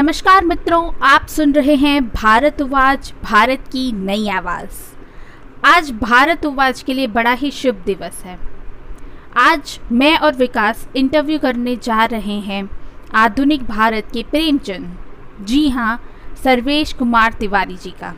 नमस्कार 0.00 0.44
मित्रों, 0.44 0.92
आप 1.02 1.26
सुन 1.26 1.52
रहे 1.52 1.74
हैं 1.74 2.08
भारत 2.08 2.60
उवाज 2.62 3.12
भारत 3.22 3.64
की 3.72 3.92
नई 3.92 4.28
आवाज़। 4.28 4.78
आज 5.64 5.90
भारत 5.92 6.46
उवाज 6.46 6.82
के 6.82 6.94
लिए 6.94 7.06
बड़ा 7.06 7.32
ही 7.32 7.50
शुभ 7.50 7.82
दिवस 7.86 8.22
है। 8.24 8.38
आज 9.36 9.78
मैं 9.92 10.16
और 10.18 10.34
विकास 10.34 10.86
इंटरव्यू 10.96 11.38
करने 11.38 11.76
जा 11.76 12.04
रहे 12.04 12.38
हैं 12.38 12.70
आधुनिक 13.14 13.64
भारत 13.64 14.08
के 14.12 14.22
प्रेमचंद। 14.22 14.96
जी 15.46 15.68
हाँ 15.68 16.00
सर्वेश 16.44 16.92
कुमार 16.92 17.32
तिवारी 17.32 17.76
जी 17.76 17.90
का। 17.90 18.14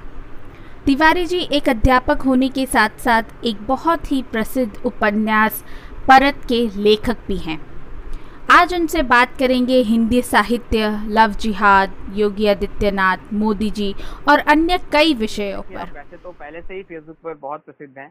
तिवारी 0.86 1.26
जी 1.26 1.40
एक 1.52 1.68
अध्यापक 1.68 2.22
होने 2.22 2.48
के 2.48 2.66
साथ 2.66 3.04
साथ 3.04 3.44
एक 3.44 3.66
बहुत 3.66 4.12
ही 4.12 4.22
प्रसिद्ध 4.22 4.72
उपन्यास, 4.84 5.64
परत 6.08 6.44
के 6.48 6.66
लेखक 6.76 7.16
भी 7.28 7.36
हैं। 7.36 7.71
आज 8.52 8.72
उनसे 8.74 9.02
बात 9.02 9.28
करेंगे 9.38 9.76
हिंदी 9.82 10.20
साहित्य 10.22 10.88
लव 11.08 11.32
जिहाद 11.40 11.92
योगी 12.14 12.46
आदित्यनाथ 12.48 13.32
मोदी 13.32 13.70
जी 13.70 13.94
और 14.28 14.38
अन्य 14.52 14.78
कई 14.92 15.14
विषयों 15.14 15.62
पर। 15.62 15.92
वैसे 15.92 16.16
तो 16.16 16.30
पहले 16.32 16.60
से 16.60 16.74
ही 16.74 16.82
फेसबुक 16.82 17.16
पर 17.24 17.34
बहुत 17.36 17.64
प्रसिद्ध 17.64 17.96
हैं 17.98 18.10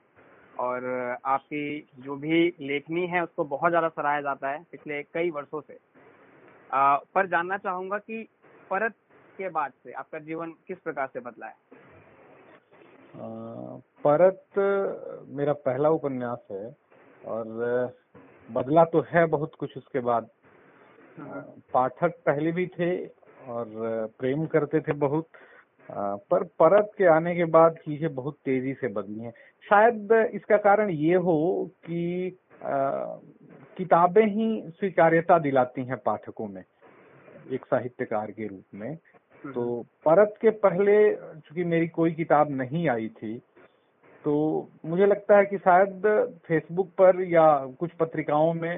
और 0.60 0.88
आपकी 1.26 1.64
जो 2.00 2.16
भी 2.16 2.42
लेखनी 2.62 3.06
है 3.08 3.24
उसको 3.24 3.44
बहुत 3.46 3.70
ज़्यादा 3.70 3.90
सराहा 3.90 4.22
जाता 4.22 4.50
है 4.50 4.64
पिछले 4.72 5.02
कई 5.04 5.30
वर्षों 5.32 5.62
से। 5.62 5.78
आ, 6.74 6.96
पर 7.16 7.28
जानना 7.28 7.58
चाहूँगा 7.60 7.98
कि 8.00 8.28
परत 8.72 8.96
के 9.38 9.50
बाद 9.52 9.72
से 9.84 9.92
आपका 9.94 10.20
जीवन 10.22 10.54
किस 10.68 10.78
प्रकार 10.80 11.10
से 11.14 11.20
बदला 11.20 11.46
है? 11.46 11.56
आ, 13.16 13.78
परत 14.04 15.26
मेरा 15.38 15.54
पहला 15.62 15.90
उपन्यास 15.92 16.48
है 16.52 16.68
और 17.28 18.00
बदला 18.52 18.84
तो 18.86 19.06
है 19.10 19.26
बहुत 19.28 19.56
कुछ 19.56 19.78
उसके 19.78 20.00
बाद 20.02 20.30
हाँ। 21.18 21.42
पाठक 21.74 22.18
पहले 22.26 22.52
भी 22.52 22.66
थे 22.70 22.92
और 23.50 23.68
प्रेम 24.20 24.46
करते 24.46 24.80
थे 24.80 24.94
बहुत 25.00 25.28
पर 25.90 26.44
परत 26.60 26.92
के 26.98 27.06
आने 27.06 27.36
के 27.36 27.46
बाद 27.52 27.76
चीज़ें 27.86 28.14
बहुत 28.16 28.38
तेज़ी 28.46 28.74
से 28.74 28.88
बदली 28.90 29.20
हैं 29.20 29.32
शायद 29.66 30.12
इसका 30.36 30.58
कारण 30.58 30.90
ये 30.90 31.16
हो 31.22 31.40
कि 31.86 32.38
किताबें 33.78 34.26
ही 34.26 34.50
स्वीकार्यता 34.70 35.38
दिलाती 35.40 35.84
हैं 35.86 35.98
पाठकों 35.98 36.48
में 36.48 36.64
एक 37.52 37.66
साहित्यकार 37.66 38.32
के 38.32 38.48
रूप 38.48 38.64
में 38.74 38.90
हम्म। 38.90 39.54
तो 39.54 39.82
परत 40.06 40.34
के 40.42 40.50
पहले 40.60 40.98
चूँकि 41.14 41.64
मेरी 41.64 41.88
कोई 41.90 42.12
किताब 42.12 42.52
नहीं 42.52 42.88
आई 42.90 43.08
थी 43.14 43.38
तो 44.24 44.34
मुझे 44.86 45.06
लगता 45.06 45.38
है 45.38 45.46
कि 45.46 45.58
शायद 45.58 46.04
फेसबुक 46.48 46.90
पर 46.98 47.22
या 47.24 47.46
कुछ 47.80 47.92
पत्रिकाओं 47.92 48.54
में 48.54 48.78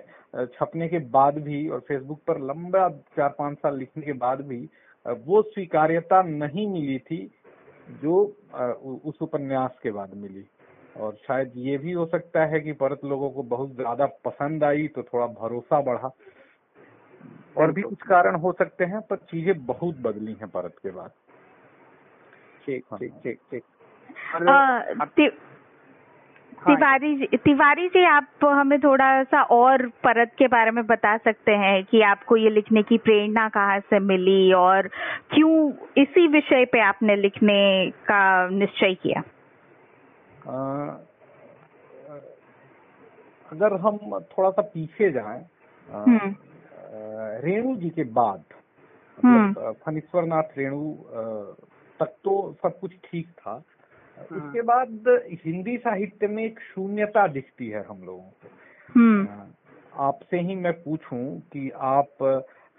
छपने 0.54 0.88
के 0.88 1.00
बाद 1.10 1.38
भी 1.40 1.68
और 1.70 1.80
फेसबुक 1.80 2.20
पर 2.28 2.40
लंबा 2.42 2.88
चार 3.18 3.30
पाँच 3.30 3.58
साल 3.58 3.78
लिखने 3.80 4.04
के 4.06 4.14
बाद 4.20 4.42
भी 4.48 4.60
वो 5.26 5.42
स्वीकार्यता 5.44 6.22
नहीं 6.22 6.68
मिली 6.68 6.98
थी 7.02 7.20
जो 8.02 8.22
उस 9.06 9.22
उपन्यास 9.22 9.78
के 9.84 9.92
बाद 9.92 10.14
मिली। 10.18 10.46
और 10.96 11.16
शायद 11.28 11.52
ये 11.58 11.78
भी 11.78 11.92
हो 11.92 12.06
सकता 12.06 12.46
है 12.46 12.60
कि 12.60 12.72
परत 12.82 13.00
लोगों 13.06 13.30
को 13.30 13.44
बहुत 13.52 13.76
ज़्यादा 13.76 14.06
पसंद 14.26 14.64
आई 14.64 14.88
तो 14.88 15.04
थोड़ा 15.04 15.28
भरोसा 15.36 15.82
बढ़ा। 15.82 16.12
और 17.56 17.72
भी 17.72 17.82
कुछ 17.82 18.02
कारण 18.02 18.36
हो 18.36 18.52
सकते 18.60 18.86
हैं 18.86 19.02
पर 19.02 19.18
चीज़ें 19.32 19.66
बहुत 19.66 19.98
बदली 20.02 20.34
हैं 20.34 20.50
परत 20.50 20.76
के 20.84 20.92
बाद। 20.92 21.12
ठीक 22.66 22.84
ठीक 22.92 23.12
हाँ। 23.12 23.20
ठीक 23.22 23.40
ठीक। 23.52 23.64
तिवारी 26.62 27.16
जी 27.18 27.38
तिवारी 27.38 27.88
जी 27.88 28.04
आप 28.06 28.46
हमें 28.46 28.80
थोड़ा 28.80 29.08
सा 29.24 29.42
और 29.52 29.86
परत 30.04 30.32
के 30.38 30.48
बारे 30.48 30.72
में 30.72 30.86
बता 30.86 31.16
सकते 31.18 31.52
हैं 31.52 31.84
कि 31.84 32.02
आपको 32.02 32.38
ये 32.38 32.50
लिखने 32.50 32.84
की 32.84 32.98
प्रेरणा 32.98 33.48
कहाँ 33.50 33.80
से 33.80 34.00
मिली 34.00 34.54
और 34.54 34.88
क्यों 35.34 35.56
इसी 35.98 36.28
विषय 36.28 36.66
पे 36.66 36.82
आपने 36.82 37.16
लिखने 37.16 37.60
का 38.04 38.24
निश्चय 38.50 38.94
किया 39.04 39.24
आ, 40.48 40.54
अगर 43.50 43.74
हम 43.80 43.98
थोड़ा 44.32 44.50
सा 44.50 44.62
पीछे 44.62 45.12
जाएँ 45.12 45.44
हम्म। 45.90 46.34
रेणु 47.44 47.76
जी 47.76 47.90
के 47.90 48.04
बाद 48.14 48.44
मतलब 49.18 49.58
हम्म। 49.58 49.72
फणीश्वर 49.86 50.26
नाथ 50.26 50.58
रेणु 50.58 50.94
तक 52.00 52.16
तो 52.24 52.34
सब 52.64 52.80
कुछ 52.80 52.92
ठीक 53.06 53.28
था 53.30 53.52
हाँ। 53.52 53.62
उसके 54.32 54.62
बाद 54.62 55.04
हिंदी 55.46 55.78
साहित्य 55.78 56.28
में 56.28 56.44
एक 56.46 56.60
शून्यता 56.60 57.28
दिखती 57.28 57.68
है 57.68 57.84
हम 57.84 58.04
लोगों 58.04 58.22
को। 58.22 58.50
हम्म। 58.96 59.28
हाँ, 59.28 59.56
आपसे 59.96 60.40
ही 60.40 60.56
मैं 60.56 60.74
पूछूँ 60.74 61.40
कि 61.40 61.70
आप 61.70 62.24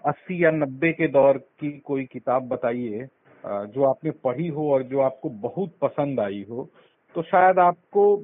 अस्सी 0.05 0.45
या 0.45 0.51
नब्बे 0.51 0.91
के 0.91 1.07
दौर 1.07 1.37
की 1.37 1.71
कोई 1.79 2.05
किताब 2.05 2.47
बताइए 2.47 3.07
जो 3.45 3.83
आपने 3.83 4.11
पढ़ी 4.11 4.47
हो 4.47 4.73
और 4.73 4.83
जो 4.83 4.99
आपको 4.99 5.29
बहुत 5.29 5.77
पसंद 5.81 6.19
आई 6.19 6.45
हो 6.49 6.69
तो 7.15 7.21
शायद 7.21 7.59
आपको 7.59 8.23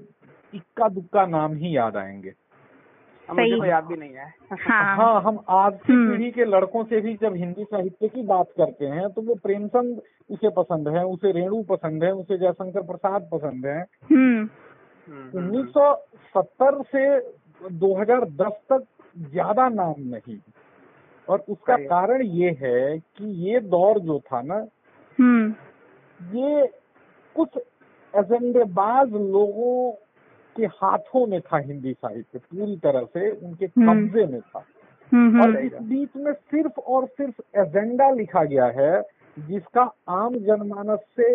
इक्का 0.55 0.89
दुक्का 0.89 1.25
नाम 1.25 1.53
ही 1.53 1.77
याद 1.77 1.97
आएँगे। 1.97 2.33
मुझे 3.31 3.57
तो 3.57 3.65
याद 3.65 3.83
भी 3.83 3.95
नहीं 3.95 4.13
है। 4.13 4.25
हाँ, 4.51 4.95
हाँ 4.97 5.21
हम 5.21 5.39
आज 5.49 5.79
की 5.87 5.93
हम्म। 5.93 6.11
पीढ़ी 6.11 6.31
के 6.31 6.45
लड़कों 6.45 6.83
से 6.83 7.01
भी 7.01 7.13
जब 7.13 7.35
हिंदी 7.35 7.63
साहित्य 7.63 8.07
की 8.07 8.21
बात 8.23 8.47
करते 8.57 8.85
हैं 8.85 9.09
तो 9.09 9.21
वो 9.21 9.35
प्रेमचंद 9.35 10.01
उसे 10.29 10.49
पसंद 10.49 10.87
है 10.87 11.05
उसे 11.05 11.31
रेणु 11.31 11.63
पसंद 11.63 12.03
है 12.03 12.11
उसे 12.11 12.37
जयशंकर 12.37 12.81
प्रसाद 12.81 13.29
पसंद 13.33 13.65
है। 13.65 13.79
हम्म। 14.11 14.49
उन्नीस 15.37 15.67
सौ 15.67 15.93
सत्तर 16.35 16.81
से 16.95 17.05
2010 17.79 18.51
तक 18.71 18.85
ज़्यादा 19.31 19.69
नाम 19.69 19.93
नहीं। 19.99 20.37
और 21.27 21.43
उसका 21.49 21.75
कारण 21.77 22.21
ये 22.21 22.57
है 22.61 22.97
कि 22.99 23.25
ये 23.49 23.59
दौर 23.59 23.99
जो 23.99 24.19
था 24.19 24.41
ना 24.41 24.65
हम्म। 25.19 25.53
ये 26.37 26.67
कुछ 27.35 27.57
एजेंडेबाज 28.13 29.13
लोगों 29.13 29.91
के 30.55 30.65
हाथों 30.75 31.25
में 31.27 31.39
था 31.41 31.57
हिंदी 31.59 31.93
साहित्य 31.93 32.39
पूरी 32.39 32.75
तरह 32.77 33.05
से 33.13 33.29
उनके 33.31 33.65
हम्म। 33.67 33.93
कब्जे 33.93 34.25
में 34.25 34.41
था 34.41 34.65
हम्म, 35.11 35.29
हम्म। 35.29 35.41
और 35.41 35.63
इस 35.63 35.73
बीच 35.83 36.15
में 36.15 36.33
सिर्फ़ 36.33 36.79
और 36.79 37.07
सिर्फ़ 37.07 37.41
एजेंडा 37.59 38.09
लिखा 38.09 38.43
गया 38.43 38.65
है 38.75 39.01
जिसका 39.37 39.83
आम 40.09 40.35
जनमानस 40.39 40.99
से 41.17 41.33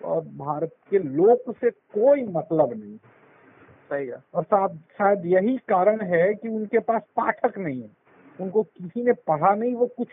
और 0.00 0.20
भारत 0.38 0.72
के 0.90 0.98
लोक 0.98 1.54
से 1.60 1.70
कोई 1.70 2.22
मतलब 2.22 2.72
नहीं 2.72 2.96
सही 3.90 4.06
है 4.06 4.22
और 4.34 4.44
शायद 4.44 5.26
यही 5.26 5.56
कारण 5.68 6.00
है 6.04 6.34
कि 6.34 6.48
उनके 6.48 6.78
पास 6.78 7.02
पाठक 7.16 7.58
नहीं 7.58 7.80
है 7.82 7.90
उनको 8.38 8.62
किसी 8.62 9.02
ने 9.02 9.12
पढ़ा 9.26 9.54
नहीं 9.54 9.74
वो 9.74 9.86
कुछ 9.96 10.08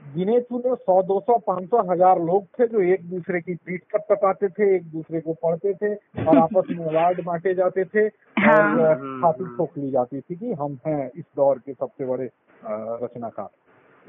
गिने 0.00 0.40
चुने 0.40 0.74
सौ 0.74 1.02
दो 1.02 1.20
सौ 1.20 1.38
पाँच 1.38 1.64
सौ 1.64 1.92
हज़ार 1.92 2.18
लोग 2.18 2.44
थे 2.44 2.66
जो 2.66 2.80
एक 2.82 3.10
दूसरे 3.10 3.40
की 3.40 3.54
पीठ 3.54 3.82
पर 3.82 3.98
तपाते 3.98 4.48
थे 4.48 4.76
एक 4.76 4.82
दूसरे 4.82 5.20
को 5.20 5.32
पढ़ते 5.32 5.74
थे 5.74 5.94
और 5.94 6.38
आपस 6.42 6.70
में 6.70 6.86
अवार्ड 6.86 7.24
बांटे 7.24 7.54
जाते 7.54 7.84
थे 7.84 8.00
हाँ। 8.40 8.78
और 8.78 8.96
छाती 8.96 9.56
ठोक 9.56 9.78
ली 9.78 9.90
जाती 9.90 10.20
थी 10.20 10.36
कि 10.36 10.52
हम 10.52 10.78
हैं 10.86 11.10
इस 11.16 11.24
दौर 11.36 11.58
के 11.58 11.72
सबसे 11.72 12.04
बड़े 12.04 12.30
रचनाकार। 12.64 13.48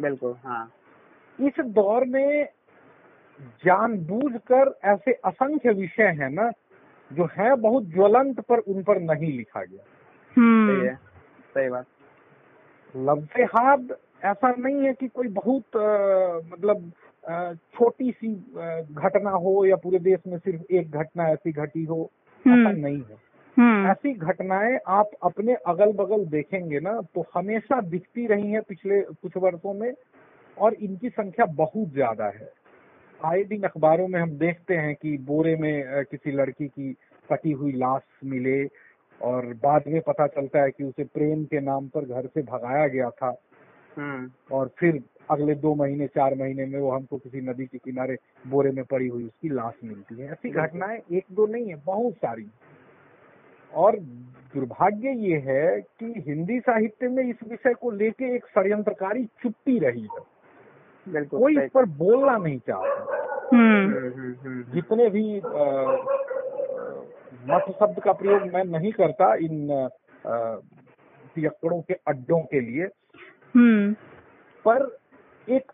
बिल्कुल 0.02 0.36
हाँ। 0.46 0.72
इस 1.40 1.54
दौर 1.60 2.06
में 2.06 2.48
जानबूझकर 3.42 4.80
ऐसे 4.86 5.12
असंख्य 5.12 5.70
विषय 5.70 6.04
है 6.04 6.34
ना 6.34 6.52
जो 7.14 7.26
है 7.26 7.56
बहुत 7.56 7.84
ज्वलंत 7.84 8.40
पर 8.40 8.60
उन 8.60 8.84
पर 8.84 9.00
नहीं 9.00 9.38
लिखा 9.38 9.64
गया। 9.64 9.84
हम्म। 10.38 10.78
सही 10.78 10.88
है? 10.88 10.96
सही 11.54 11.70
बात। 11.70 11.86
लव्य 12.98 13.44
ऐसा 14.26 14.54
नहीं 14.58 14.86
है 14.86 14.94
कि 14.94 15.08
कोई 15.08 15.28
बहुत 15.28 15.78
आ, 15.78 16.40
मतलब 16.48 16.92
छोटी 17.76 18.12
सी 18.12 18.34
घटना 18.94 19.30
हो 19.30 19.66
या 19.66 19.76
पूरे 19.76 20.00
देश 20.00 20.20
में 20.28 20.38
सिर्फ़ 20.38 20.74
एक 20.74 20.92
घटना 20.92 21.28
ऐसी 21.30 21.52
घटी 21.52 21.84
हो 21.84 22.10
ऐसा 22.48 22.52
हम्म। 22.52 22.70
नहीं 22.70 22.98
है 22.98 23.18
हम्म। 23.58 23.88
ऐसी 23.92 24.14
घटनाएँ 24.14 24.80
आप 24.88 25.12
अपने 25.24 25.54
अगल 25.54 25.92
बगल 25.92 26.26
देखेंगे 26.26 26.80
ना 26.80 27.02
तो 27.16 27.26
हमेशा 27.36 27.82
दिखती 27.82 28.28
रही 28.28 28.52
हैं 28.52 28.62
पिछले 28.62 29.02
कुछ 29.02 29.38
वर्षों 29.38 29.74
में 29.74 29.94
और 30.58 30.74
इनकी 30.74 31.10
संख्या 31.10 31.46
बहुत 31.46 31.94
ज़्यादा 31.94 32.26
है 32.26 32.50
आए 33.26 33.44
दिन 33.44 33.64
अखबारों 33.64 34.08
में 34.08 34.20
हम 34.20 34.30
देखते 34.30 34.76
हैं 34.76 34.96
कि 34.96 35.18
बोरे 35.18 35.56
में 35.56 36.04
किसी 36.04 36.32
लड़की 36.32 36.68
की 36.68 36.94
कटी 37.30 37.52
हुई 37.52 37.72
लाश 37.72 38.02
मिले 38.24 38.66
और 39.22 39.46
बाद 39.54 39.84
में 39.88 40.02
पता 40.02 40.28
चलता 40.28 40.62
है 40.62 40.72
कि 40.72 40.84
उसे 40.84 41.04
प्रेम 41.04 41.44
के 41.44 41.60
नाम 41.60 41.88
पर 41.88 42.06
घर 42.06 42.28
से 42.28 42.42
भगाया 42.42 42.88
गया 42.88 43.10
था। 43.10 43.32
और 44.52 44.70
फिर 44.78 45.04
अगले 45.32 45.56
दो 45.56 45.76
महीने 45.76 46.08
चार 46.08 46.36
महीने 46.36 46.66
में 46.66 46.80
वो 46.80 46.92
हमको 46.92 47.18
किसी 47.18 47.42
नदी 47.42 47.66
के 47.66 47.78
किनारे 47.78 48.18
बोरे 48.48 48.72
में 48.72 48.86
पड़ी 48.86 49.08
हुई 49.08 49.26
उसकी 49.26 49.50
लाश 49.50 49.74
मिलती 49.84 50.16
है। 50.16 50.32
ऐसी 50.32 50.50
घटनाएँ 50.50 51.02
एक 51.12 51.26
दो 51.32 51.48
नहीं 51.48 51.68
है 51.68 51.76
बहुत 51.76 52.14
सारी। 52.14 52.48
और 53.74 54.00
दुर्भाग्य 54.56 55.10
ये 55.10 55.38
है 55.38 55.82
कि 55.82 56.24
हिंदी 56.28 56.60
साहित्य 56.60 57.08
में 57.08 57.24
इस 57.24 57.36
विषय 57.48 57.74
को 57.74 57.92
लेके 57.92 58.36
एक 58.36 58.46
षडयंत्रकारी 58.46 59.26
चुप्पी 59.26 59.80
रही 59.80 60.02
है। 60.02 60.32
कोई 61.26 61.54
इस 61.54 61.72
पर 61.72 61.86
बोलना 61.86 62.38
नहीं 62.38 62.60
चाहता। 62.60 63.22
हम्म। 63.54 63.94
हम्म, 63.96 64.64
जितने 64.74 65.10
भी 65.10 65.42
मठ 67.48 67.62
शब्द 67.80 68.00
का 68.00 68.14
प्रयोग 68.14 68.42
मैं 68.42 68.64
नहीं 68.64 68.92
करता 68.92 69.36
इन 69.36 69.90
पियक्कड़ों 71.36 71.82
के 71.82 71.94
अड्डों 71.94 72.40
के 72.40 72.60
लिए। 72.60 72.84
हम्म। 72.84 73.01
पर 73.58 74.98
एक 75.48 75.72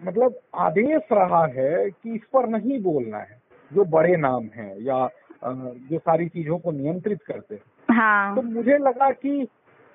मतलब 0.00 0.34
आदेश 0.54 1.02
रहा 1.12 1.44
है 1.46 1.90
कि 1.90 2.14
इस 2.14 2.22
पर 2.32 2.48
नहीं 2.48 2.80
बोलना 2.82 3.18
है। 3.18 3.40
जो 3.70 3.84
बड़े 3.84 4.16
नाम 4.16 4.44
हैं 4.54 4.74
या 4.80 5.08
जो 5.44 5.98
सारी 5.98 6.28
चीज़ों 6.28 6.58
को 6.58 6.70
नियंत्रित 6.70 7.22
करते 7.22 7.54
हैं। 7.54 7.96
हाँ। 7.96 8.34
तो 8.36 8.42
मुझे 8.42 8.78
लगा 8.78 9.10
कि 9.10 9.48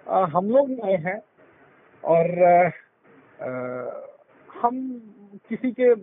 हम 0.07 0.49
लोग 0.49 0.69
नए 0.69 0.95
हैं 0.97 1.19
और 2.03 2.71
हम 4.49 4.79
किसी 5.49 5.71
के 5.71 5.93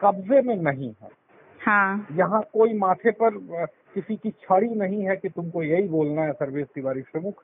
कब्जे 0.00 0.40
में 0.40 0.56
नहीं 0.56 0.92
है। 1.02 1.10
हाँ। 1.60 2.06
यहाँ 2.12 2.42
कोई 2.52 2.72
माथे 2.78 3.10
पर 3.10 3.38
किसी 3.94 4.16
की 4.16 4.30
छड़ी 4.30 4.68
नहीं 4.68 5.02
है 5.02 5.16
कि 5.16 5.28
तुमको 5.28 5.62
यही 5.62 5.88
बोलना 5.88 6.22
है 6.22 6.32
सर्वेश 6.32 6.66
तिवारी 6.74 7.02
प्रमुख। 7.02 7.42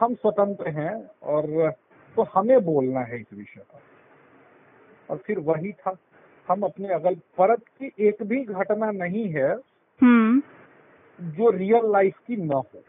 हम 0.00 0.14
स्वतंत्र 0.14 0.68
हैं 0.68 0.94
और 1.22 1.70
तो 2.16 2.22
हमें 2.22 2.60
बोलना 2.64 3.00
है 3.00 3.20
इस 3.20 3.32
विषय 3.34 3.60
पर। 3.60 3.80
और 5.10 5.16
फिर 5.16 5.38
वही 5.38 5.72
था 5.72 5.96
हम 6.48 6.62
अपने 6.62 6.88
अगल 6.88 7.14
परत 7.14 7.62
की 7.82 7.92
एक 8.00 8.22
भी 8.22 8.44
घटना 8.44 8.90
नहीं 8.90 9.28
है 9.28 9.50
हम्म। 10.00 10.42
जो 11.18 11.50
रियल 11.50 11.90
लाइफ 11.92 12.18
की 12.26 12.36
न 12.36 12.52
हो। 12.52 12.82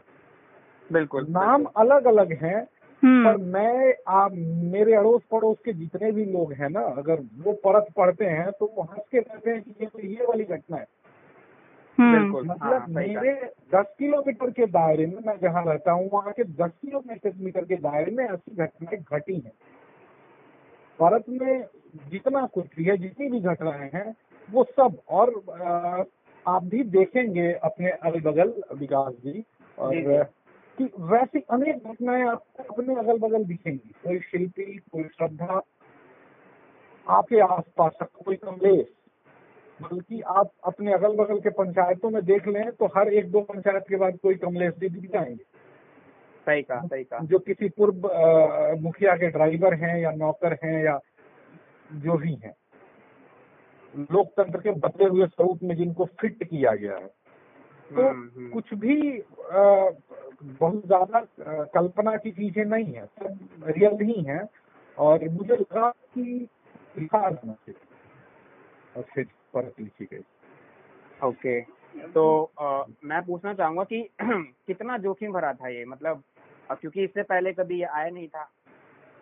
बिल्कुल 0.92 1.26
नाम 1.30 1.64
अलग 1.64 2.06
अलग 2.06 2.32
हैं 2.32 2.66
पर 3.04 3.08
हम्म 3.08 3.42
मैं 3.42 3.94
आप 4.08 4.32
मेरे 4.72 4.94
अड़ोस 4.94 5.22
पड़ोस 5.32 5.58
के 5.66 5.74
जितने 5.74 6.12
भी 6.12 6.26
लोग 6.26 6.54
हैं 6.54 6.70
ना 6.70 6.82
अगर 6.82 7.20
वो 7.38 7.54
परत 7.54 7.86
पढ़ते 7.98 8.26
हैं 8.26 8.52
तो 8.52 8.74
वो 8.78 8.84
हंस 8.84 9.04
के 9.12 9.22
कहते 9.22 9.52
हैं 9.52 9.62
कि 9.62 9.76
ये 9.82 9.86
तो 9.86 10.00
ये 10.00 10.26
वाली 10.26 10.44
घटना 10.44 10.78
है। 10.78 10.86
बिल्कुल। 12.00 12.48
हाँ, 12.48 12.56
मतलब 12.56 12.96
मेरे 12.96 13.34
दस 13.74 13.86
किलोमीटर 14.00 14.50
के 14.50 14.66
दायरे 14.66 15.06
में 15.06 15.18
मैं 15.28 15.38
जहाँ 15.42 15.66
रहता 15.66 15.92
हूँ 15.92 16.10
वहाँ 16.14 16.32
के 16.32 16.44
दस 16.44 16.72
किलोमीटर 16.82 17.34
मीटर 17.38 17.66
के 17.66 17.76
दायरे 17.76 18.12
में 18.12 18.26
ऐसी 18.26 18.56
घटनाएँ 18.56 19.04
घटी 19.14 19.34
हैं 19.34 19.52
भारत 21.00 21.26
में 21.30 21.66
जितना 22.10 22.46
कुछ 22.46 22.66
भी 22.78 22.84
है 22.84 22.98
जितनी 22.98 23.30
भी 23.30 23.40
घटनाएँ 23.40 23.90
हैं 23.94 24.16
वो 24.50 24.64
सब 24.64 24.98
और 25.10 25.30
आप 26.48 26.64
भी 26.64 26.84
देखेंगे 26.84 27.54
अपने 27.54 27.90
अगल 27.90 28.20
बगल 28.20 28.54
विकास 28.76 29.14
जी 29.14 29.44
और। 29.78 30.24
कि 30.78 30.90
वैसी 31.00 31.40
अनेक 31.40 31.78
घटनाएँ 31.78 32.24
आपको 32.28 32.64
अपने 32.64 32.96
अगल 32.96 33.18
बगल 33.18 33.44
दिखेंगी 33.44 33.92
कोई 34.04 34.20
शिल्पी 34.20 34.78
कोई 34.78 35.04
श्रद्धा 35.04 35.62
आपके 37.08 37.40
आसपास 37.40 37.92
कोई 38.04 38.36
कमलेश 38.36 38.86
बल्कि 39.82 40.22
आप 40.30 40.52
अपने 40.66 40.94
अगल 40.94 41.16
बगल 41.16 41.40
के 41.40 41.50
पंचायतों 41.58 42.10
में 42.10 42.24
देख 42.26 42.48
लें 42.48 42.72
तो 42.72 42.86
हर 42.98 43.14
एक 43.14 43.32
दो 43.32 43.42
पंचायत 43.42 43.84
के 43.90 43.96
बाद 43.96 44.18
कोई 44.24 44.36
कमलेश 44.36 44.74
जी 44.80 44.90
दिख 44.90 45.12
जाएँगे 45.12 45.44
सही 46.48 46.62
कहा 46.64 46.82
सही 46.88 47.04
कहा। 47.04 47.20
जो 47.26 47.40
किसी 47.40 47.70
पूर्व 47.70 48.08
मुखिया 48.82 49.16
के 49.18 49.30
ड्राइवर 49.30 49.74
हैं 49.84 49.98
या 50.00 50.12
नौकर 50.16 50.54
हैं 50.64 50.84
या 50.84 51.00
जो 51.98 52.18
भी 52.18 52.34
हैं 52.44 52.54
लोकतंत्र 54.12 54.60
के 54.62 54.72
बदले 54.80 55.06
हुए 55.10 55.26
स्वरूप 55.28 55.64
में 55.64 55.76
जिनको 55.76 56.06
फिट 56.22 56.44
किया 56.44 56.74
गया 56.76 56.98
है 56.98 57.08
तो 57.90 58.02
हम्म, 58.02 58.30
हम्म। 58.36 58.50
कुछ 58.50 58.74
भी 58.74 58.98
अ, 59.20 59.90
बहुत 60.42 60.86
ज़्यादा 60.86 61.20
कल्पना 61.74 62.16
की 62.18 62.32
चीज़ें 62.32 62.64
नहीं 62.66 62.94
है 62.94 63.06
सब 63.06 63.64
रियल 63.68 64.06
ही 64.06 64.22
हैं 64.24 64.42
और 64.98 65.28
मुझे 65.30 65.54
लगा 65.54 65.90
कि 66.14 66.24
लिखा 66.98 67.20
जाना 67.30 67.54
चाहिए। 67.54 67.88
और 68.98 69.04
फिर 69.14 69.28
परत 69.54 69.80
लिखी 69.80 70.06
गई। 70.06 70.24
ओके। 71.28 71.62
तो 72.14 72.44
अ, 72.62 72.86
मैं 73.04 73.22
पूछना 73.26 73.54
चाहूँगा 73.54 73.84
कि 73.84 74.02
कितना 74.68 74.98
जोखिम 74.98 75.32
भरा 75.34 75.54
था 75.54 75.68
ये? 75.68 75.86
मतलब 75.86 76.24
क्योंकि 76.72 77.04
इससे 77.04 77.24
पहले 77.24 77.54
कभी 77.54 77.80
ये 77.80 77.86
आया 77.86 78.10
नहीं 78.10 78.28
था 78.28 78.44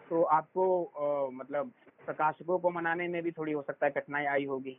तो 0.10 0.22
आपको 0.24 0.84
अ, 0.84 1.30
मतलब 1.32 1.72
प्रकाशकों 2.06 2.60
को 2.60 2.70
मनाने 2.70 3.08
में 3.08 3.22
भी 3.24 3.32
थोड़ी 3.32 3.52
हो 3.52 3.62
सकता 3.62 3.86
है 3.86 3.92
कठिनाई 3.92 4.26
आई 4.26 4.46
होगी। 4.46 4.78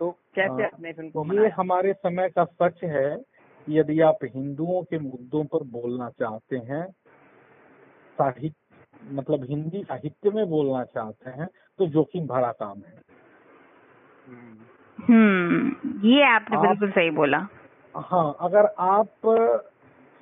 तो 0.00 0.10
कैसे 0.34 0.64
अपने 0.64 0.92
फ़िल्म 0.92 1.10
को 1.10 1.24
ये 1.34 1.48
हमारे 1.48 1.92
समय 1.92 2.28
का 2.28 2.44
सच 2.44 2.84
है 2.84 3.24
यदि 3.68 4.00
आप 4.00 4.18
हिंदुओं 4.24 4.82
के 4.82 4.98
मुद्दों 4.98 5.44
पर 5.44 5.62
बोलना 5.62 6.08
चाहते 6.10 6.56
हैं 6.56 6.86
साहित्य 8.18 8.54
मतलब 9.12 9.44
हिंदी 9.44 9.82
साहित्य 9.82 10.30
में 10.30 10.48
बोलना 10.50 10.84
चाहते 10.84 11.30
हैं 11.30 11.46
तो 11.78 11.86
जोखिम 11.86 12.26
भरा 12.26 12.52
काम 12.52 12.78
है। 12.78 13.09
हम्म, 14.30 15.90
ये 16.04 16.22
आपने 16.24 16.56
आप- 16.56 16.66
बिल्कुल 16.66 16.90
सही 16.90 17.10
बोला 17.10 17.46
हाँ 17.94 18.36
अगर 18.40 18.66
आप 18.80 19.08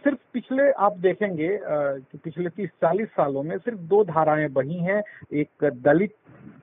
सिर्फ़ 0.05 0.19
पिछले 0.33 0.71
आप 0.81 0.97
देखेंगे 0.99 1.49
कि 1.63 2.19
पिछले 2.19 2.49
तीस 2.49 2.69
चालीस 2.83 3.09
सालों 3.09 3.43
में 3.43 3.57
सिर्फ़ 3.59 3.79
दो 3.89 4.03
धाराएँ 4.05 4.49
बही 4.49 4.79
हैं 4.83 5.03
एक 5.33 5.65
दलित 5.85 6.15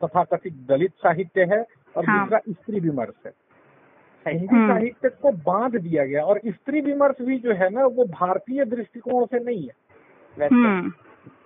तथा 0.04 0.24
कथित 0.24 0.54
दलित 0.70 0.92
साहित्य 0.98 1.44
है 1.52 1.60
और 1.96 2.06
हाँ। 2.06 2.20
दूसरा 2.20 2.40
स्त्री 2.50 2.80
विमर्श 2.80 3.26
है 3.26 3.34
हिंदी 4.26 4.56
हम्म। 4.56 4.68
साहित्य 4.68 5.10
को 5.22 5.32
बाँध 5.46 5.76
दिया 5.76 6.06
गया 6.06 6.24
और 6.24 6.40
स्त्री 6.48 6.82
विमर्श 6.82 7.22
भी 7.22 7.38
जो 7.40 7.54
है 7.54 7.70
ना 7.70 7.86
वो 7.86 8.06
भारतीय 8.12 8.66
दृष्टिकोण 8.66 9.26
से 9.26 9.44
नहीं 9.44 9.64
है 9.64 9.74
वैसे 10.38 10.56
हम्म 10.56 10.92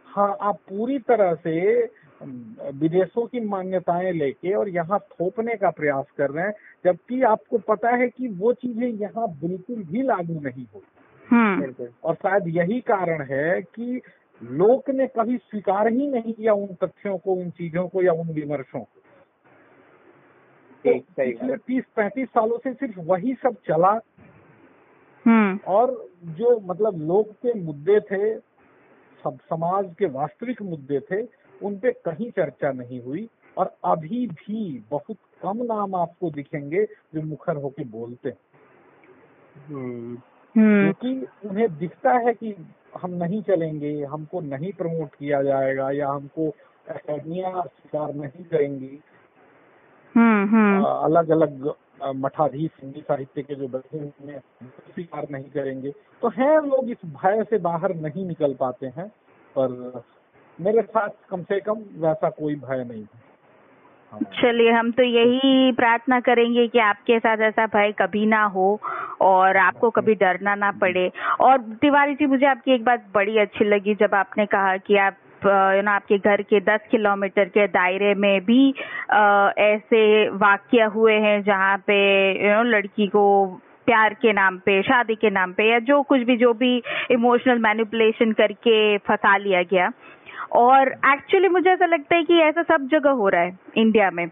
हाँ 0.08 0.36
आप 0.42 0.56
पूरी 0.70 1.00
तरह 1.00 1.34
से 1.36 1.60
विदेशों 2.22 3.26
की 3.28 3.40
मान्यताएँ 3.40 4.12
लेके 4.12 4.54
और 4.54 4.70
यहाँ 4.70 5.00
थोपने 5.00 5.56
का 5.56 5.70
प्रयास 5.70 6.06
कर 6.18 6.30
रहे 6.30 6.46
हैं 6.46 6.54
जबकि 6.86 7.22
आपको 7.22 7.58
पता 7.58 7.90
है 7.90 8.08
कि 8.08 8.28
वो 8.28 8.54
चीज़ें 8.54 8.88
यहाँ 8.88 9.28
बिल्कुल 9.40 9.84
भी 9.84 10.02
लागू 10.02 10.40
नहीं 10.40 10.66
हो 10.76 10.82
हम्म। 11.32 11.88
और 12.04 12.16
शायद 12.16 12.48
यही 12.48 12.80
कारण 12.82 13.22
है 13.22 13.62
कि 13.62 14.02
लोक 14.44 14.90
ने 14.90 15.08
कभी 15.08 15.38
स्वीकार 15.38 15.88
ही 15.88 16.08
नहीं 16.08 16.34
किया 16.34 16.54
उन 16.54 16.68
तथ्यों 16.68 17.18
को 17.18 17.34
उन 17.34 17.50
चीज़ों 17.50 17.88
को 17.88 18.04
या 18.04 18.12
उन 18.12 18.28
विमर्शों 18.28 18.80
को। 18.80 19.02
तो 20.86 21.00
पिछले 21.00 21.58
तीस 21.58 21.84
पैंतीस 21.96 22.28
सालों 22.28 22.58
से 22.58 22.74
सिर्फ़ 22.74 23.00
वही 23.00 23.34
सब 23.34 23.56
चला। 23.68 24.00
हम्म। 25.26 25.60
और 25.68 26.10
जो 26.26 26.60
मतलब 26.60 27.02
लोग 27.02 27.32
के 27.32 27.54
मुद्दे 27.54 28.00
थे 28.00 28.36
सब 29.24 29.38
समाज 29.42 29.96
के 30.00 30.06
वास्तविक 30.06 30.62
मुद्दे 30.62 31.00
थे 31.00 31.39
उन 31.64 31.80
पे 31.80 31.92
कहीं 31.92 32.32
चर्चा 32.32 32.72
नहीं 32.72 33.02
हुई 33.02 33.30
और 33.58 33.76
अभी 33.86 34.28
भी 34.28 34.86
बहुत 34.92 35.18
कम 35.42 35.64
नाम 35.64 35.96
आपको 35.96 36.32
दिखेंगे 36.32 36.86
जो 36.86 37.22
मुखर 37.22 37.56
होके 37.56 37.84
बोलते 37.84 38.30
हैं। 38.30 38.38
हम्म, 39.68 40.18
हम्म। 40.58 40.92
क्योंकि 40.92 41.28
उन्हें 41.48 41.78
दिखता 41.78 42.12
है 42.12 42.34
कि 42.34 42.56
हम 43.02 43.12
नहीं 43.12 43.42
चलेंगे 43.42 44.04
हमको 44.04 44.42
नहीं 44.42 44.74
प्रमोट 44.74 45.10
किया 45.16 45.44
जाएगा 45.44 45.92
या 45.92 46.10
हमको 46.10 46.50
अकेडमिया 46.90 47.52
स्वीकार 47.52 48.14
नहीं 48.14 48.44
करेंगी। 48.46 49.00
हम्म 50.16 50.50
हम्म। 50.50 50.84
अलग 50.84 51.30
अलग 51.30 51.74
मठाधीश 52.04 52.72
हिंदी 52.84 53.02
साहित्य 53.02 53.42
के 53.42 53.56
जो 53.56 53.68
बैठे 53.68 53.98
हुए 53.98 54.40
स्वीकार 54.64 55.28
नहीं 55.32 55.50
करेंगे। 55.50 55.92
तो 55.92 56.30
हैं 56.30 56.62
लोग 56.62 56.90
इस 56.90 56.98
भय 57.06 57.44
से 57.50 57.58
बाहर 57.58 57.96
नहीं 57.96 58.26
निकल 58.26 58.54
पाते 58.54 58.88
हैं 58.88 59.08
पर 59.58 60.02
मेरे 60.62 60.82
साथ 60.82 61.10
कम 61.30 61.44
से 61.44 61.60
कम 61.60 61.74
वैसा 61.74 62.30
कोई 62.30 62.56
भय 62.56 62.84
नहीं 62.84 63.02
है। 63.02 63.28
हाँ। 64.12 64.20
चलिए 64.42 64.72
हम 64.72 64.92
तो 64.92 65.04
यही 65.04 65.72
प्रार्थना 65.72 66.20
करेंगे 66.20 66.68
कि 66.68 66.80
आपके 66.80 67.20
साथ 67.20 67.38
ऐसा 67.38 67.66
भय 67.66 67.92
कभी 67.92 68.26
ना 68.26 68.44
हो 68.44 68.80
और 69.22 69.58
आपको 69.58 69.90
कभी 69.90 70.16
डरना 70.16 70.56
ना 70.56 70.72
पड़े। 70.72 71.12
और 71.40 71.58
तिवारी 71.62 72.16
जी 72.16 72.26
मुझे 72.26 72.46
आपकी 72.46 72.72
एक 72.72 72.84
बात 72.84 73.06
बड़ी 73.16 73.38
अच्छी 73.38 73.66
लगी 73.66 73.96
जब 73.96 74.16
आपने 74.16 74.46
कहा 74.46 74.78
कि 74.78 74.98
आप 74.98 75.18
यू 75.46 75.82
नो 75.82 75.92
आपके 75.92 76.18
घर 76.18 76.42
के 76.42 76.60
10 76.60 76.80
किलोमीटर 76.92 77.46
के 77.46 77.68
दायरे 77.68 78.14
में 78.14 78.42
भी 78.46 78.74
अ, 79.10 79.54
ऐसे 79.58 80.30
वाक्य 80.30 80.84
हुए 80.84 81.14
हैं 81.14 81.44
जहाँ 81.44 81.78
पे 81.78 82.00
यू 82.48 82.56
नो 82.56 82.64
लड़की 82.64 83.08
को 83.08 83.46
प्यार 83.86 84.14
के 84.14 84.34
नाम 84.34 84.58
पे 84.58 84.82
शादी 84.82 85.16
के 85.16 85.30
नाम 85.30 85.54
पे 85.54 85.72
या 85.72 85.80
जो 85.80 86.02
कुछ 86.02 86.22
भी 86.22 86.38
जो 86.38 86.54
भी 86.54 86.84
इमोशनल 87.12 87.60
मैनिपुलेशन 87.60 88.32
करके 88.32 88.98
फंसा 88.98 89.38
लिया 89.38 89.62
गया। 89.64 89.92
और 90.52 90.92
एक्चुअली 91.08 91.48
मुझे 91.50 91.70
ऐसा 91.70 91.86
लगता 91.86 92.16
है 92.16 92.24
कि 92.24 92.40
ऐसा 92.42 92.64
सब 92.66 92.88
जगह 92.92 93.12
हो 93.12 93.30
रहा 93.30 93.42
है 93.42 93.58
इंडिया 93.78 94.10
में। 94.12 94.28